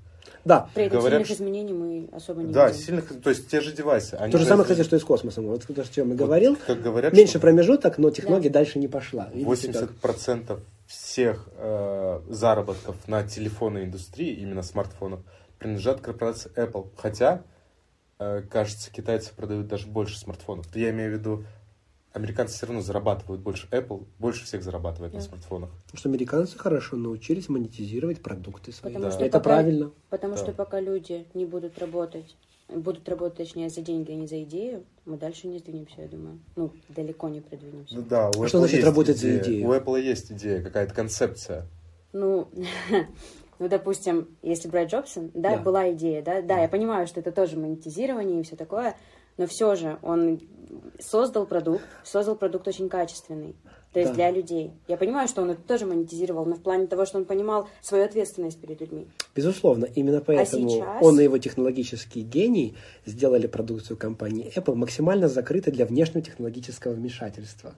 Да, 0.49 0.70
При 0.74 0.84
этом 0.84 1.01
Говорят, 1.01 1.18
сильных 1.18 1.26
что- 1.26 1.34
изменений 1.36 1.72
мы 1.74 2.09
особо 2.11 2.42
не 2.42 2.53
Да, 2.55 2.68
видим. 2.68 2.80
сильных, 2.82 3.20
то 3.20 3.28
есть 3.28 3.49
те 3.49 3.61
же 3.61 3.72
девайсы. 3.72 4.14
Они 4.14 4.32
то 4.32 4.38
же 4.38 4.46
самое, 4.46 4.64
кстати, 4.64 4.82
что 4.82 4.96
и 4.96 4.99
с 4.99 5.05
космосом. 5.05 5.46
Вот 5.46 5.62
то, 5.66 5.82
о 5.82 5.84
чем 5.84 6.07
я 6.09 6.14
Вот 6.14 6.16
говорил. 6.16 6.57
Как 6.66 6.80
говорят, 6.80 7.12
Меньше 7.12 7.32
что 7.32 7.40
промежуток, 7.40 7.99
но 7.99 8.11
технология 8.11 8.49
дальше 8.49 8.78
не 8.78 8.88
пошла. 8.88 9.28
Видите, 9.34 9.72
как? 9.74 9.90
80% 10.03 10.61
всех 10.86 11.49
э, 11.59 12.20
заработков 12.30 12.96
на 13.07 13.22
телефонной 13.28 13.84
индустрии, 13.84 14.32
именно 14.36 14.62
смартфонов, 14.62 15.20
принадлежат 15.59 16.01
корпорации 16.01 16.51
Apple. 16.57 16.86
Хотя, 16.96 17.42
э, 18.18 18.40
кажется, 18.51 18.90
китайцы 18.90 19.34
продают 19.34 19.66
даже 19.68 19.86
больше 19.86 20.18
смартфонов. 20.18 20.74
Я 20.74 20.88
имею 20.90 21.11
в 21.11 21.18
виду, 21.18 21.44
американцы 22.13 22.55
все 22.55 22.67
равно 22.67 22.81
зарабатывают 22.83 23.41
больше. 23.43 23.69
Apple 23.71 24.05
больше 24.19 24.45
всех 24.45 24.63
зарабатывает 24.63 25.13
на 25.13 25.21
Да. 25.21 25.25
смартфонах. 25.27 25.71
Потому 25.87 25.99
что 25.99 26.09
американцы 26.09 26.59
хорошо 26.59 26.97
научились 26.97 27.49
монетизировать 27.49 28.21
продукты 28.23 28.73
свои. 28.73 28.93
Потому 28.93 29.11
Да. 29.11 29.17
что 29.17 29.25
Это 29.25 29.39
пока- 29.39 29.45
правильно. 29.45 29.91
Потому 30.11 30.35
Да. 30.35 30.43
что 30.43 30.53
пока 30.53 30.81
люди 30.81 31.27
не 31.35 31.45
будут 31.45 31.79
работать, 31.79 32.37
будут 32.69 33.09
работать, 33.09 33.39
точнее, 33.39 33.69
за 33.71 33.81
деньги, 33.83 34.11
а 34.13 34.15
не 34.15 34.27
за 34.27 34.43
идею, 34.43 34.85
мы 35.05 35.17
дальше 35.17 35.47
не 35.49 35.59
сдвинемся, 35.59 36.03
я 36.03 36.09
думаю. 36.09 36.39
Ну, 36.57 36.73
далеко 36.89 37.29
не 37.29 37.41
продвинемся. 37.41 37.95
Ну 37.95 38.03
да, 38.03 38.29
у 38.31 38.43
А 38.43 38.49
что 38.49 38.59
Apple 38.59 38.61
значит 38.61 38.75
есть 38.77 38.87
работать 38.87 39.19
за 39.19 39.29
идея. 39.29 39.43
идею? 39.43 39.69
У 39.69 39.73
Apple 39.73 40.01
есть 40.03 40.33
идея, 40.33 40.63
какая-то 40.63 40.95
концепция. 40.95 41.67
Ну, 42.13 42.49
ну, 43.59 43.69
допустим, 43.69 44.29
если 44.43 44.69
брать 44.69 44.91
Джобсон, 44.91 45.31
да, 45.35 45.57
Да. 45.57 45.63
была 45.63 45.93
идея, 45.93 46.23
да, 46.23 46.43
да, 46.43 46.61
я 46.61 46.69
понимаю, 46.69 47.07
что 47.07 47.21
это 47.21 47.33
тоже 47.33 47.57
монетизирование 47.59 48.41
и 48.41 48.43
все 48.43 48.57
такое, 48.57 48.97
но 49.39 49.47
все 49.47 49.74
же 49.76 49.99
он 50.03 50.41
создал 50.99 51.47
продукт, 51.47 51.84
создал 52.05 52.36
продукт 52.36 52.68
очень 52.68 52.89
качественный, 52.89 53.57
то 53.93 54.01
есть 54.01 54.12
Да. 54.12 54.16
для 54.16 54.30
людей. 54.30 54.72
Я 54.86 54.97
понимаю, 54.97 55.28
что 55.28 55.43
он 55.43 55.51
это 55.51 55.62
тоже 55.62 55.86
монетизировал, 55.86 56.45
но 56.45 56.57
в 56.57 56.61
плане 56.61 56.86
того, 56.86 57.07
что 57.07 57.18
он 57.18 57.24
понимал 57.24 57.68
свою 57.80 58.05
ответственность 58.05 58.61
перед 58.61 58.80
людьми. 58.80 59.09
Безусловно, 59.34 59.86
именно 59.86 60.20
поэтому 60.20 60.68
сейчас? 60.68 61.03
он 61.03 61.18
и 61.20 61.22
его 61.22 61.39
технологический 61.39 62.20
гений 62.22 62.76
сделали 63.07 63.47
продукцию 63.47 63.97
компании 63.97 64.53
Apple 64.55 64.74
максимально 64.74 65.28
закрытой 65.28 65.70
для 65.70 65.86
внешнего 65.86 66.20
технологического 66.22 66.93
вмешательства. 66.93 67.74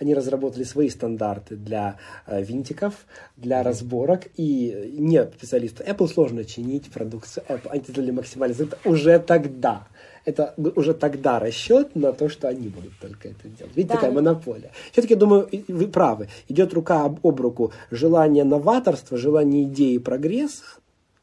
Они 0.00 0.12
разработали 0.12 0.64
свои 0.64 0.88
стандарты 0.88 1.54
для 1.54 1.98
э, 2.26 2.42
винтиков, 2.42 3.06
для 3.36 3.62
разборок, 3.62 4.22
и 4.36 4.92
не 4.98 5.24
специалисту 5.24 5.84
Apple 5.84 6.08
сложно 6.08 6.44
чинить 6.44 6.90
продукцию 6.90 7.44
Apple. 7.48 7.68
Они 7.68 7.84
сделали 7.86 8.10
максимально 8.10 8.54
закрыто 8.54 8.88
уже 8.88 9.20
тогда. 9.20 9.86
Это 10.24 10.54
уже 10.56 10.94
тогда 10.94 11.38
расчет 11.38 11.94
на 11.94 12.12
то, 12.12 12.28
что 12.28 12.48
они 12.48 12.68
будут 12.68 12.92
только 13.00 13.28
это 13.28 13.46
делать. 13.48 13.76
Видите, 13.76 13.88
Да, 13.88 13.94
такая 13.94 14.10
ну- 14.10 14.16
монополия. 14.16 14.70
Все-таки, 14.92 15.14
думаю, 15.14 15.48
вы 15.68 15.86
правы. 15.88 16.28
Идет 16.48 16.72
рука 16.72 17.04
об, 17.04 17.24
об 17.26 17.40
руку 17.40 17.72
желание 17.90 18.44
новаторства, 18.44 19.18
желание 19.18 19.64
идеи 19.64 19.98
прогресса, 19.98 20.62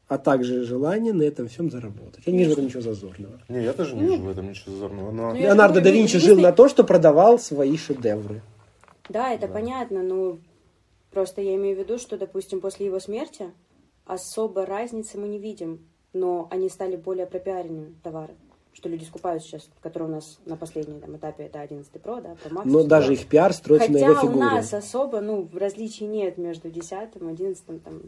а 0.06 0.18
также 0.18 0.64
желание 0.64 1.12
на 1.12 1.22
этом 1.22 1.48
всем 1.48 1.70
заработать. 1.70 2.22
Я 2.26 2.32
не 2.32 2.38
вижу 2.38 2.50
в 2.50 2.52
этом 2.54 2.66
ничего 2.66 2.82
зазорного. 2.82 3.40
Не, 3.48 3.64
я 3.64 3.72
тоже 3.72 3.96
не 3.96 4.02
вижу 4.02 4.22
в 4.22 4.28
этом 4.30 4.48
ничего 4.50 4.72
зазорного. 4.72 5.10
Но... 5.10 5.32
Ну, 5.32 5.38
Леонардо 5.38 5.76
да 5.76 5.80
говорю, 5.80 5.98
Винчи 5.98 6.14
если- 6.16 6.26
жил 6.28 6.38
на 6.40 6.52
то, 6.52 6.68
что 6.68 6.84
продавал 6.84 7.38
свои 7.38 7.76
шедевры. 7.76 8.40
Да, 9.08 9.32
это 9.32 9.48
Да. 9.48 9.52
понятно, 9.52 10.02
но 10.02 10.38
просто 11.10 11.40
я 11.42 11.56
имею 11.56 11.76
в 11.76 11.80
виду, 11.80 11.98
что, 11.98 12.16
допустим, 12.16 12.60
после 12.60 12.86
его 12.86 13.00
смерти 13.00 13.46
особо 14.06 14.64
разницы 14.66 15.18
мы 15.18 15.26
не 15.28 15.38
видим, 15.38 15.80
но 16.12 16.46
они 16.50 16.68
стали 16.68 16.94
более 16.96 17.26
пропиаренными 17.26 17.94
товары, 18.02 18.34
что 18.72 18.88
люди 18.88 19.04
скупают 19.04 19.42
сейчас, 19.42 19.68
которые 19.80 20.08
у 20.08 20.12
нас 20.12 20.38
на 20.46 20.56
последнем 20.56 21.00
там, 21.00 21.16
этапе, 21.16 21.44
это 21.44 21.60
11 21.60 21.92
Pro, 21.94 22.22
да, 22.22 22.30
Pro 22.32 22.52
Max. 22.52 22.62
Но 22.64 22.82
даже 22.84 23.12
их 23.12 23.26
пиар 23.26 23.52
строится 23.52 23.92
Хотя 23.92 24.06
на 24.06 24.10
его 24.10 24.18
у 24.18 24.22
фигуре. 24.22 24.44
нас 24.44 24.72
особо, 24.74 25.20
ну, 25.20 25.48
различий 25.52 26.06
нет 26.06 26.38
между 26.38 26.70
10 26.70 26.92
11 27.16 27.82
там, 27.82 28.00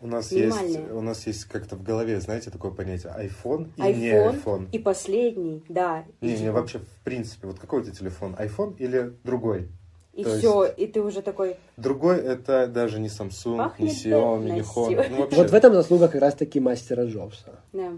У 0.00 0.06
нас 0.06 0.30
есть, 0.32 0.90
у 0.92 1.00
нас 1.00 1.26
есть 1.26 1.44
как-то 1.46 1.76
в 1.76 1.82
голове, 1.82 2.20
знаете, 2.20 2.50
такое 2.50 2.72
понятие 2.72 3.12
iPhone 3.18 3.70
и 3.76 3.80
iPhone, 3.80 3.94
не 3.94 4.10
iPhone. 4.10 4.68
и 4.70 4.78
последний, 4.78 5.64
да. 5.68 6.04
и 6.20 6.26
Не, 6.26 6.36
не, 6.38 6.52
вообще, 6.52 6.78
в 6.78 7.04
принципе, 7.04 7.46
вот 7.46 7.58
какой 7.58 7.80
у 7.80 7.84
тебя 7.84 7.94
телефон, 7.94 8.34
iPhone 8.38 8.76
или 8.78 9.14
другой? 9.24 9.68
И 10.12 10.24
то 10.24 10.36
все, 10.36 10.66
и 10.66 10.86
ты 10.86 11.00
уже 11.00 11.22
такой, 11.22 11.56
Другой 11.78 12.18
это 12.18 12.66
даже 12.66 13.00
не 13.00 13.08
Samsung, 13.08 13.52
не 13.52 13.56
Пахнет 13.56 13.92
Xiaomi, 13.92 14.50
не. 14.50 14.60
Honor. 14.60 15.06
Ну, 15.10 15.16
вообще, 15.20 15.36
Вот 15.36 15.50
в 15.50 15.54
этом 15.54 15.72
заслуга 15.72 16.08
как 16.08 16.20
раз-таки 16.20 16.60
мастера 16.60 17.06
Джобса. 17.06 17.60
да. 17.72 17.92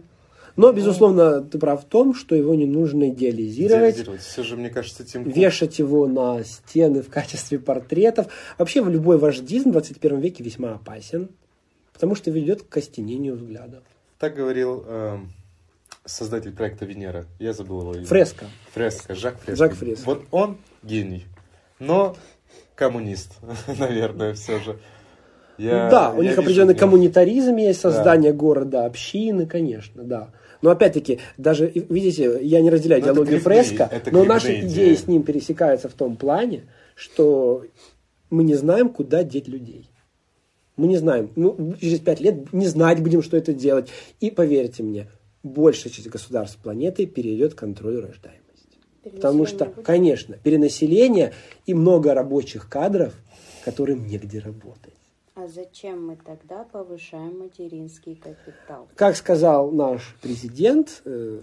Но, 0.57 0.73
безусловно, 0.73 1.41
ты 1.41 1.59
прав 1.59 1.83
в 1.83 1.87
том, 1.87 2.15
что 2.15 2.35
его 2.37 2.55
не 2.55 2.67
нужно 2.67 3.09
идеализировать, 3.09 3.95
идеализировать. 3.95 4.21
Все 4.23 4.43
же, 4.45 4.57
мне 4.57 4.71
кажется, 4.71 5.05
Тим 5.05 5.25
Кук- 5.25 5.35
вешать 5.37 5.79
его 5.81 6.07
на 6.07 6.45
стены 6.45 7.03
в 7.03 7.09
качестве 7.09 7.59
портретов. 7.59 8.29
Вообще, 8.59 8.81
в 8.83 8.89
любой 8.89 9.19
вождизм 9.19 9.71
в 9.71 9.73
21 9.73 10.21
веке 10.21 10.45
весьма 10.45 10.75
опасен, 10.75 11.29
потому 11.93 12.15
что 12.15 12.31
ведет 12.31 12.63
к 12.63 12.69
костенению 12.69 13.35
взгляда. 13.35 13.83
Так 14.21 14.37
говорил 14.37 14.85
эм, 14.87 15.33
создатель 16.05 16.53
проекта 16.53 16.85
Венера. 16.85 17.27
Я 17.41 17.53
забыл 17.53 17.81
его 17.81 17.95
имя. 17.97 18.07
Фреска. 18.07 18.47
Фреско, 18.73 19.15
Жак 19.17 19.41
Фреско. 19.41 19.57
Жак 19.57 19.75
Фреско. 19.75 20.05
Вот 20.07 20.23
он 20.31 20.59
гений, 20.85 21.25
но 21.81 22.17
коммунист, 22.77 23.33
наверное, 23.79 24.35
все 24.35 24.61
же. 24.61 24.79
Я- 25.59 25.89
да, 25.91 26.11
у 26.13 26.23
них 26.23 26.37
определенный 26.39 26.75
коммунитаризм 26.75 27.57
есть, 27.57 27.81
создание 27.81 28.33
города, 28.33 28.87
общины, 28.87 29.47
конечно, 29.47 30.03
да. 30.05 30.31
Но 30.65 30.71
опять-таки, 30.71 31.19
даже, 31.37 31.71
видите, 31.91 32.39
я 32.41 32.63
не 32.63 32.71
разделяю 32.71 33.03
Ну, 33.03 33.09
это 33.09 33.13
идеологию 33.13 33.39
это 33.91 34.11
но 34.11 34.25
наши 34.25 34.61
идеи. 34.61 34.67
идеи 34.67 34.95
с 34.95 35.07
ним 35.07 35.23
пересекаются 35.23 35.91
в 35.91 35.93
том 35.93 36.17
плане, 36.17 36.63
что 36.95 37.67
мы 38.31 38.45
не 38.45 38.55
знаем, 38.55 38.89
куда 38.89 39.25
деть 39.25 39.47
людей. 39.47 39.91
Мы 40.79 40.87
не 40.87 40.97
знаем. 40.97 41.31
Ну, 41.37 41.75
через 41.79 42.01
пять 42.01 42.21
лет 42.21 42.51
не 42.55 42.67
знать 42.67 43.03
будем, 43.03 43.23
что 43.23 43.37
это 43.37 43.53
делать. 43.53 43.91
И 44.21 44.31
поверьте 44.31 44.83
мне, 44.83 45.11
большая 45.43 45.93
часть 45.93 46.09
государств 46.09 46.57
планеты 46.57 47.05
перейдет 47.05 47.53
к 47.53 47.59
контролю 47.59 48.01
рождаемости. 48.01 48.79
Потому 49.03 49.45
что, 49.45 49.67
будет? 49.67 49.85
конечно, 49.85 50.39
перенаселение 50.43 51.35
и 51.67 51.75
много 51.75 52.15
рабочих 52.15 52.71
кадров, 52.71 53.13
которым 53.67 54.07
негде 54.07 54.39
работать. 54.39 54.95
А 55.37 55.49
зачем 55.49 56.07
мы 56.07 56.17
тогда 56.17 56.63
повышаем 56.63 57.41
материнский 57.41 58.15
капитал? 58.15 58.87
Как 58.95 59.17
сказал 59.17 59.73
наш 59.73 60.17
президент, 60.23 61.03
э, 61.05 61.41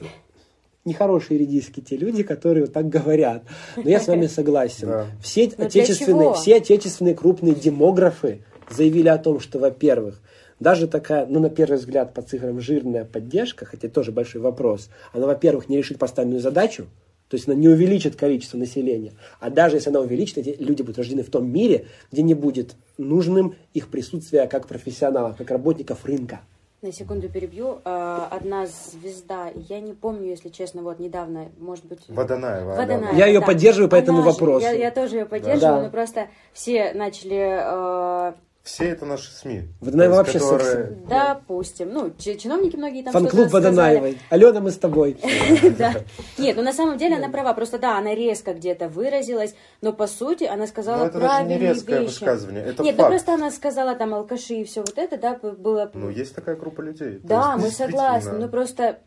нехорошие 0.85 1.37
редиски 1.37 1.81
те 1.81 1.97
люди, 1.97 2.23
которые 2.23 2.63
вот 2.63 2.73
так 2.73 2.87
говорят. 2.87 3.43
Но 3.75 3.89
я 3.89 3.99
с 3.99 4.07
вами 4.07 4.27
согласен. 4.27 4.87
Да. 4.87 5.07
Все 5.21 5.51
отечественные, 5.57 6.33
все 6.35 6.55
отечественные 6.55 7.15
крупные 7.15 7.53
демографы 7.53 8.45
заявили 8.69 9.09
о 9.09 9.17
том, 9.17 9.41
что, 9.41 9.59
во-первых, 9.59 10.21
даже 10.61 10.87
такая, 10.87 11.25
ну, 11.25 11.41
на 11.41 11.49
первый 11.49 11.77
взгляд, 11.77 12.13
по 12.13 12.21
цифрам 12.21 12.61
жирная 12.61 13.03
поддержка, 13.03 13.65
хотя 13.65 13.89
тоже 13.89 14.13
большой 14.13 14.39
вопрос, 14.39 14.89
она, 15.11 15.27
во-первых, 15.27 15.67
не 15.67 15.75
решит 15.75 15.99
поставленную 15.99 16.39
задачу, 16.39 16.87
то 17.31 17.37
есть 17.37 17.47
она 17.47 17.55
не 17.55 17.69
увеличит 17.69 18.17
количество 18.17 18.57
населения. 18.57 19.13
А 19.39 19.49
даже 19.49 19.77
если 19.77 19.89
она 19.89 20.01
увеличит, 20.01 20.37
эти 20.37 20.61
люди 20.61 20.81
будут 20.81 20.97
рождены 20.97 21.23
в 21.23 21.29
том 21.29 21.49
мире, 21.49 21.85
где 22.11 22.23
не 22.23 22.33
будет 22.33 22.75
нужным 22.97 23.55
их 23.73 23.87
присутствие 23.87 24.45
как 24.47 24.67
профессионалов, 24.67 25.37
как 25.37 25.49
работников 25.49 26.03
рынка. 26.03 26.41
На 26.81 26.91
секунду 26.91 27.29
перебью. 27.29 27.79
А, 27.85 28.27
Одна 28.29 28.65
звезда, 28.65 29.49
я 29.69 29.79
не 29.79 29.93
помню, 29.93 30.27
если 30.27 30.49
честно, 30.49 30.81
вот 30.81 30.99
недавно, 30.99 31.47
может 31.57 31.85
быть... 31.85 31.99
Водонаева. 32.09 32.75
Водонаева. 32.75 33.15
Я 33.15 33.27
ее 33.27 33.39
да. 33.39 33.45
поддерживаю 33.45 33.89
по 33.89 33.95
этому 33.95 34.17
Она 34.17 34.27
же- 34.27 34.33
вопросу. 34.33 34.65
Я, 34.65 34.71
я 34.73 34.91
тоже 34.91 35.19
ее 35.19 35.25
поддерживаю, 35.25 35.77
Да. 35.77 35.81
но 35.83 35.89
просто 35.89 36.27
все 36.51 36.91
начали... 36.93 38.33
Все 38.63 38.89
это 38.89 39.05
наши 39.05 39.31
СМИ. 39.31 39.63
Водонаева 39.79 40.15
вообще 40.17 40.37
которые- 40.37 40.97
допустим, 41.09 41.91
ну, 41.91 42.13
чи- 42.17 42.37
чиновники 42.37 42.75
многие 42.75 43.01
там 43.03 43.11
Фан-клуб. 43.11 43.49
Водонаевой. 43.49 44.19
Алена, 44.29 44.59
мы 44.59 44.69
с 44.69 44.77
тобой. 44.77 45.17
Да. 45.77 45.93
Нет, 46.37 46.57
ну 46.57 46.61
на 46.61 46.71
самом 46.73 46.97
деле 46.99 47.15
она 47.15 47.29
права. 47.29 47.53
Просто 47.53 47.79
да, 47.79 47.97
она 47.97 48.13
резко 48.13 48.53
где-то 48.53 48.87
выразилась, 48.87 49.55
но 49.81 49.93
по 49.93 50.05
сути 50.05 50.43
она 50.43 50.67
сказала 50.67 50.99
Но 50.99 51.05
это 51.05 51.13
даже 51.19 51.23
не 51.23 51.29
правильные 51.57 51.73
резкое 51.73 51.99
вещи. 52.01 52.19
высказывание, 52.19 52.63
это 52.63 52.83
Нет, 52.83 52.97
ну 52.99 53.07
просто 53.07 53.33
она 53.33 53.49
сказала 53.49 53.95
там 53.95 54.13
алкаши 54.13 54.53
и 54.53 54.63
все 54.63 54.81
вот 54.81 54.95
это, 54.97 55.17
да, 55.17 55.33
было... 55.41 55.89
Ну, 55.95 56.09
есть 56.09 56.35
такая 56.35 56.55
группа 56.55 56.81
людей. 56.81 57.19
Да, 57.23 57.57
мы 57.57 57.69
согласны. 57.71 58.37
Ну 58.37 58.47
просто, 58.47 58.99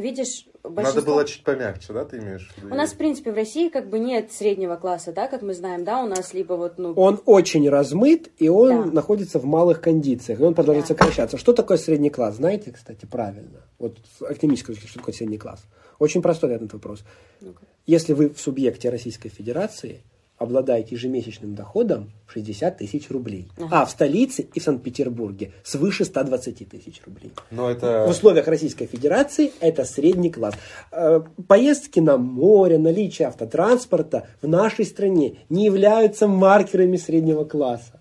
видишь, 0.00 0.46
большинство... 0.62 1.00
Надо 1.00 1.02
было 1.02 1.24
чуть 1.24 1.44
помягче, 1.44 1.92
да, 1.92 2.04
ты 2.04 2.18
имеешь 2.18 2.48
в 2.48 2.58
виду? 2.58 2.74
У 2.74 2.76
нас, 2.76 2.92
в 2.92 2.96
принципе, 2.96 3.32
в 3.32 3.34
России 3.34 3.68
как 3.68 3.90
бы 3.90 3.98
нет 3.98 4.32
среднего 4.32 4.76
класса, 4.76 5.12
да, 5.12 5.28
как 5.28 5.42
мы 5.42 5.54
знаем, 5.54 5.84
да, 5.84 6.02
у 6.02 6.06
нас 6.06 6.32
либо 6.32 6.54
вот, 6.54 6.78
ну... 6.78 6.92
Он 6.94 7.20
очень 7.26 7.68
размыт, 7.68 8.30
и 8.38 8.48
он 8.48 8.84
Да. 8.84 8.92
находится 8.92 9.38
в 9.38 9.44
малых 9.44 9.80
кондициях, 9.80 10.40
и 10.40 10.42
он 10.42 10.54
продолжает 10.54 10.88
Да. 10.88 10.94
сокращаться. 10.94 11.36
Что 11.36 11.52
такое 11.52 11.76
средний 11.76 12.10
класс? 12.10 12.36
Знаете, 12.36 12.72
кстати, 12.72 13.04
правильно. 13.04 13.60
Вот 13.78 13.98
точки, 14.18 14.86
что 14.86 14.98
такое 14.98 15.14
средний 15.14 15.38
класс? 15.38 15.64
Очень 15.98 16.22
простой 16.22 16.52
этот 16.54 16.72
вопрос. 16.72 17.04
Ну-ка. 17.40 17.62
Если 17.86 18.12
вы 18.12 18.30
в 18.30 18.40
субъекте 18.40 18.90
Российской 18.90 19.28
Федерации 19.28 20.02
обладаете 20.42 20.94
ежемесячным 20.94 21.54
доходом 21.54 22.10
в 22.26 22.32
60 22.32 22.78
тысяч 22.78 23.10
рублей, 23.10 23.48
Ага. 23.58 23.82
а 23.82 23.84
в 23.86 23.90
столице 23.90 24.46
и 24.54 24.60
в 24.60 24.62
Санкт-Петербурге 24.62 25.52
свыше 25.62 26.04
120 26.04 26.68
тысяч 26.68 27.00
рублей. 27.06 27.32
Но 27.50 27.70
это... 27.70 28.04
В 28.06 28.10
условиях 28.10 28.46
Российской 28.48 28.86
Федерации 28.86 29.52
это 29.60 29.84
средний 29.84 30.30
класс. 30.30 30.54
Э, 30.90 31.20
Поездки 31.48 32.00
на 32.00 32.16
море, 32.18 32.78
наличие 32.78 33.28
автотранспорта 33.28 34.26
в 34.40 34.48
нашей 34.48 34.84
стране 34.84 35.36
не 35.48 35.64
являются 35.64 36.26
маркерами 36.26 36.96
среднего 36.96 37.44
класса. 37.44 38.00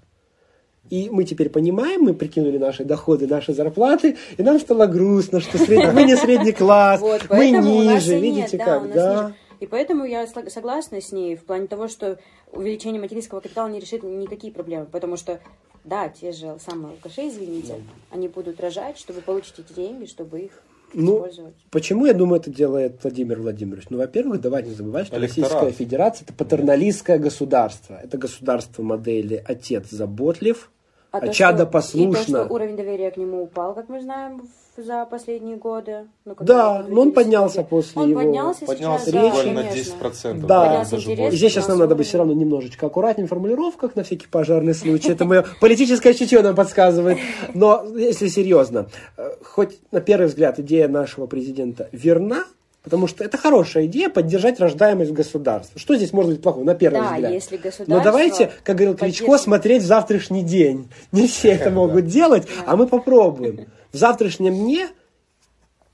И 0.89 1.09
мы 1.09 1.23
теперь 1.23 1.49
понимаем, 1.49 2.01
мы 2.01 2.13
прикинули 2.13 2.57
наши 2.57 2.83
доходы, 2.83 3.25
наши 3.25 3.53
зарплаты, 3.53 4.17
и 4.37 4.43
нам 4.43 4.59
стало 4.59 4.87
грустно, 4.87 5.39
что 5.39 5.57
сред- 5.57 5.93
мы 5.93 6.03
не 6.03 6.17
средний 6.17 6.51
класс, 6.51 6.99
Вот, 6.99 7.27
мы 7.29 7.49
ниже, 7.49 8.15
нет, 8.19 8.21
видите 8.21 8.57
да, 8.57 8.63
у 8.63 8.81
как, 8.81 8.83
нас 8.87 8.93
да. 8.95 9.33
И 9.61 9.67
поэтому 9.67 10.03
я 10.05 10.25
согласна 10.27 10.99
с 10.99 11.11
ней 11.11 11.35
в 11.35 11.45
плане 11.45 11.67
того, 11.67 11.87
что 11.87 12.17
увеличение 12.51 12.99
материнского 12.99 13.39
капитала 13.41 13.69
не 13.69 13.79
решит 13.79 14.01
никакие 14.03 14.51
проблемы, 14.51 14.85
потому 14.87 15.17
что, 15.17 15.39
да, 15.83 16.09
те 16.09 16.31
же 16.31 16.57
самые 16.59 16.93
алкаши, 16.93 17.27
извините, 17.27 17.75
они 18.09 18.27
будут 18.27 18.59
рожать, 18.59 18.97
чтобы 18.97 19.21
получить 19.21 19.59
эти 19.59 19.73
деньги, 19.73 20.05
чтобы 20.07 20.39
их 20.41 20.63
Ну, 20.93 21.17
использовать. 21.17 21.53
Почему, 21.69 22.07
я 22.07 22.13
думаю, 22.15 22.41
это 22.41 22.49
делает 22.49 23.01
Владимир 23.03 23.39
Владимирович? 23.39 23.85
Ну, 23.91 23.99
во-первых, 23.99 24.41
давайте 24.41 24.69
не 24.69 24.75
забывать, 24.75 25.05
что 25.07 25.17
Электорат. 25.17 25.51
Российская 25.51 25.71
Федерация– 25.71 26.25
это 26.27 26.33
патерналистское 26.33 27.19
государство. 27.19 27.99
Это 28.03 28.17
государство 28.17 28.81
модели 28.81 29.43
«отец 29.47 29.89
заботлив», 29.91 30.71
а, 31.11 31.21
то, 31.21 31.31
чадо 31.31 31.59
что- 31.63 31.69
И 31.69 31.71
послушно. 31.71 32.39
то, 32.39 32.45
что 32.45 32.53
уровень 32.53 32.75
доверия 32.77 33.11
к 33.11 33.17
нему 33.17 33.43
упал, 33.43 33.75
как 33.75 33.89
мы 33.89 34.01
знаем, 34.01 34.39
в- 34.39 34.60
за 34.77 35.05
последние 35.05 35.57
годы. 35.57 36.07
Ну, 36.25 36.35
Да, 36.39 36.85
но 36.87 37.01
он 37.01 37.11
поднялся 37.11 37.61
после 37.63 38.01
Он 38.01 38.09
его- 38.09 38.19
поднялся, 38.21 38.65
Поднялся 38.65 39.05
сейчас, 39.05 39.13
да, 39.13 39.21
буквально 39.29 39.53
на 39.53 39.69
конечно. 39.69 39.91
10%. 39.91 40.45
Да. 40.47 40.63
даже 40.83 40.95
Поднялся 40.95 41.07
больше. 41.21 41.33
И 41.35 41.37
здесь 41.37 41.51
сейчас 41.53 41.67
нам 41.67 41.77
надо 41.79 41.95
быть 41.95 42.07
все 42.07 42.17
равно 42.17 42.33
немножечко 42.33 42.85
аккуратнее 42.87 43.27
в 43.27 43.29
формулировках, 43.29 43.95
на 43.95 44.03
всякий 44.03 44.27
пожарный 44.27 44.73
случай. 44.73 45.11
Это 45.11 45.25
мое 45.25 45.45
политическое 45.59 46.13
чутье 46.13 46.41
нам 46.41 46.55
подсказывает. 46.55 47.17
Но 47.53 47.85
если 47.95 48.27
серьезно, 48.27 48.87
э, 49.17 49.31
хоть 49.43 49.77
на 49.91 49.99
первый 50.01 50.27
взгляд 50.27 50.57
идея 50.59 50.87
нашего 50.87 51.27
президента 51.27 51.89
верна, 51.91 52.45
потому 52.83 53.05
что 53.07 53.23
это 53.23 53.37
хорошая 53.37 53.85
идея 53.85 54.09
поддержать 54.09 54.59
рождаемость 54.59 55.11
государства. 55.11 55.79
Что 55.79 55.95
здесь 55.95 56.13
может 56.13 56.31
быть 56.31 56.41
плохого, 56.41 56.63
на 56.63 56.73
первый 56.75 57.01
Да, 57.01 57.13
взгляд? 57.13 57.31
если 57.31 57.57
государство 57.57 57.85
Но 57.93 58.03
давайте, 58.03 58.51
как 58.63 58.75
говорил 58.77 58.95
Кличко, 58.97 59.37
смотреть 59.37 59.83
в 59.83 59.85
завтрашний 59.85 60.41
день. 60.43 60.89
Не 61.11 61.27
все 61.27 61.49
это 61.49 61.69
могут 61.71 62.07
делать, 62.07 62.47
а 62.65 62.75
мы 62.77 62.87
попробуем. 62.87 63.67
В 63.91 63.97
завтрашнем 63.97 64.53
дне 64.55 64.89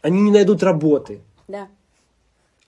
они 0.02 0.22
не 0.22 0.32
найдут 0.32 0.64
работы. 0.64 1.22
Да. 1.48 1.68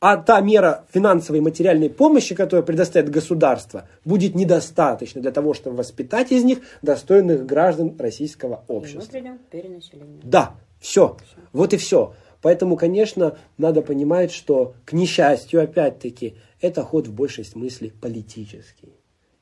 А 0.02 0.16
та 0.16 0.40
мера 0.40 0.86
финансовой 0.94 1.40
и 1.40 1.42
материальной 1.42 1.90
помощи, 1.90 2.34
которую 2.34 2.66
предоставит 2.66 3.10
государство, 3.10 3.88
будет 4.06 4.34
недостаточно 4.34 5.22
для 5.22 5.32
того, 5.32 5.54
чтобы 5.54 5.76
воспитать 5.78 6.32
из 6.32 6.44
них 6.46 6.60
достойных 6.82 7.46
граждан 7.46 7.98
российского 8.00 8.64
И 8.68 8.72
общества. 8.72 9.12
придем 9.12 9.38
к 9.40 9.42
перенаселению. 9.50 10.22
Да, 10.24 10.56
все. 10.80 11.18
Вот 11.52 11.74
и 11.74 11.78
все. 11.78 12.14
Поэтому, 12.42 12.78
конечно, 12.78 13.38
надо 13.58 13.82
понимать, 13.82 14.32
что, 14.32 14.74
к 14.86 14.94
несчастью, 14.94 15.62
опять-таки, 15.62 16.38
это 16.62 16.84
ход 16.84 17.08
в 17.08 17.14
большей 17.14 17.44
смысле 17.44 17.92
политический. 18.02 18.94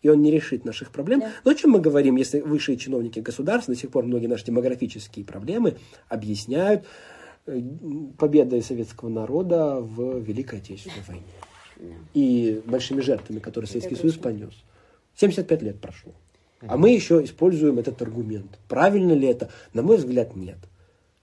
И 0.02 0.10
он 0.10 0.22
не 0.22 0.32
решит 0.32 0.64
наших 0.64 0.92
проблем. 0.92 1.22
Да. 1.22 1.32
Но 1.44 1.52
о 1.52 1.56
чем 1.56 1.72
мы 1.72 1.80
говорим, 1.80 2.16
если 2.18 2.40
высшие 2.42 2.78
чиновники 2.78 3.20
государства 3.20 3.74
до 3.74 3.80
сих 3.80 3.90
пор 3.90 4.06
многие 4.06 4.28
наши 4.28 4.46
демографические 4.46 5.26
проблемы 5.26 5.78
объясняют 6.08 6.86
э, 7.46 7.60
победой 8.18 8.62
советского 8.62 9.10
народа 9.10 9.80
в 9.80 10.20
Великой 10.20 10.60
Отечественной 10.60 11.04
войне. 11.08 11.24
Да. 11.78 11.86
И 12.14 12.62
большими 12.66 13.02
жертвами, 13.02 13.40
которые 13.40 13.68
Советский 13.68 13.96
Это 13.96 14.02
Союз 14.02 14.18
понес. 14.18 14.54
75 15.16 15.62
лет 15.64 15.82
прошло. 15.82 16.14
А 16.62 16.78
мы 16.78 16.90
еще 16.90 17.24
используем 17.24 17.80
этот 17.80 18.02
аргумент. 18.02 18.60
Правильно 18.68 19.14
ли 19.14 19.28
это? 19.28 19.50
На 19.74 19.82
мой 19.82 19.98
взгляд, 19.98 20.36
нет. 20.36 20.58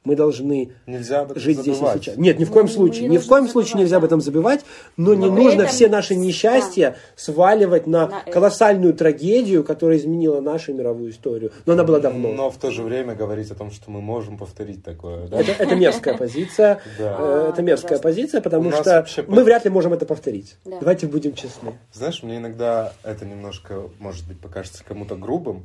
Мы 0.05 0.17
должны 0.17 0.71
Нельзя 0.87 1.21
об 1.21 1.31
этом 1.31 1.43
жить 1.43 1.59
здесь 1.61 1.77
и 1.77 1.79
забывать. 1.79 2.03
сейчас. 2.03 2.17
Нет, 2.19 2.39
ни 2.39 2.45
в 2.45 2.51
коем 2.51 2.67
Ну, 2.67 2.73
случае. 2.73 3.09
не 3.09 3.15
ни 3.15 3.19
в 3.19 3.27
коем 3.27 3.49
случае 3.49 3.69
забывать, 3.71 3.81
нельзя 3.85 3.97
об 3.97 4.03
да. 4.03 4.07
этом 4.09 4.21
забывать, 4.21 4.61
но, 4.99 5.15
не 5.15 5.27
Но 5.31 5.35
при 5.35 5.43
нужно 5.45 5.63
этом- 5.63 5.73
все 5.75 5.89
наши 5.89 6.15
да. 6.15 6.21
несчастья 6.21 6.97
сваливать 7.17 7.87
на, 7.87 8.09
На 8.09 8.21
это. 8.21 8.31
колоссальную 8.31 8.93
трагедию, 8.93 9.65
которая 9.65 9.97
изменила 9.97 10.43
нашу 10.43 10.75
мировую 10.75 11.11
историю. 11.11 11.53
Но 11.65 11.73
она 11.73 11.85
была 11.85 12.01
давно. 12.01 12.33
Но 12.33 12.51
в 12.51 12.59
то 12.59 12.71
же 12.71 12.83
время 12.83 13.15
говорить 13.15 13.51
о 13.51 13.55
том, 13.55 13.71
что 13.71 13.91
мы 13.91 14.03
можем 14.03 14.37
повторить 14.37 14.85
такое, 14.85 15.27
да? 15.29 15.41
Это, 15.41 15.53
это 15.53 15.75
мерзкая 15.75 16.17
позиция. 16.19 16.81
Да. 16.99 17.17
Э, 17.19 17.49
Это 17.55 17.63
мерзкая 17.63 17.93
ужасно. 17.99 18.03
позиция, 18.11 18.41
потому 18.43 18.71
что 18.73 19.07
мы 19.27 19.43
вряд 19.43 19.65
ли 19.65 19.71
можем 19.71 19.95
это 19.95 20.05
повторить. 20.05 20.57
Да. 20.67 20.79
Давайте 20.81 21.07
будем 21.07 21.33
честны. 21.35 21.73
Знаешь, 21.95 22.23
мне 22.23 22.37
иногда 22.37 22.93
это 23.05 23.25
немножко, 23.25 23.85
может 23.99 24.27
быть, 24.29 24.39
покажется 24.39 24.85
кому-то 24.85 25.17
грубым, 25.17 25.65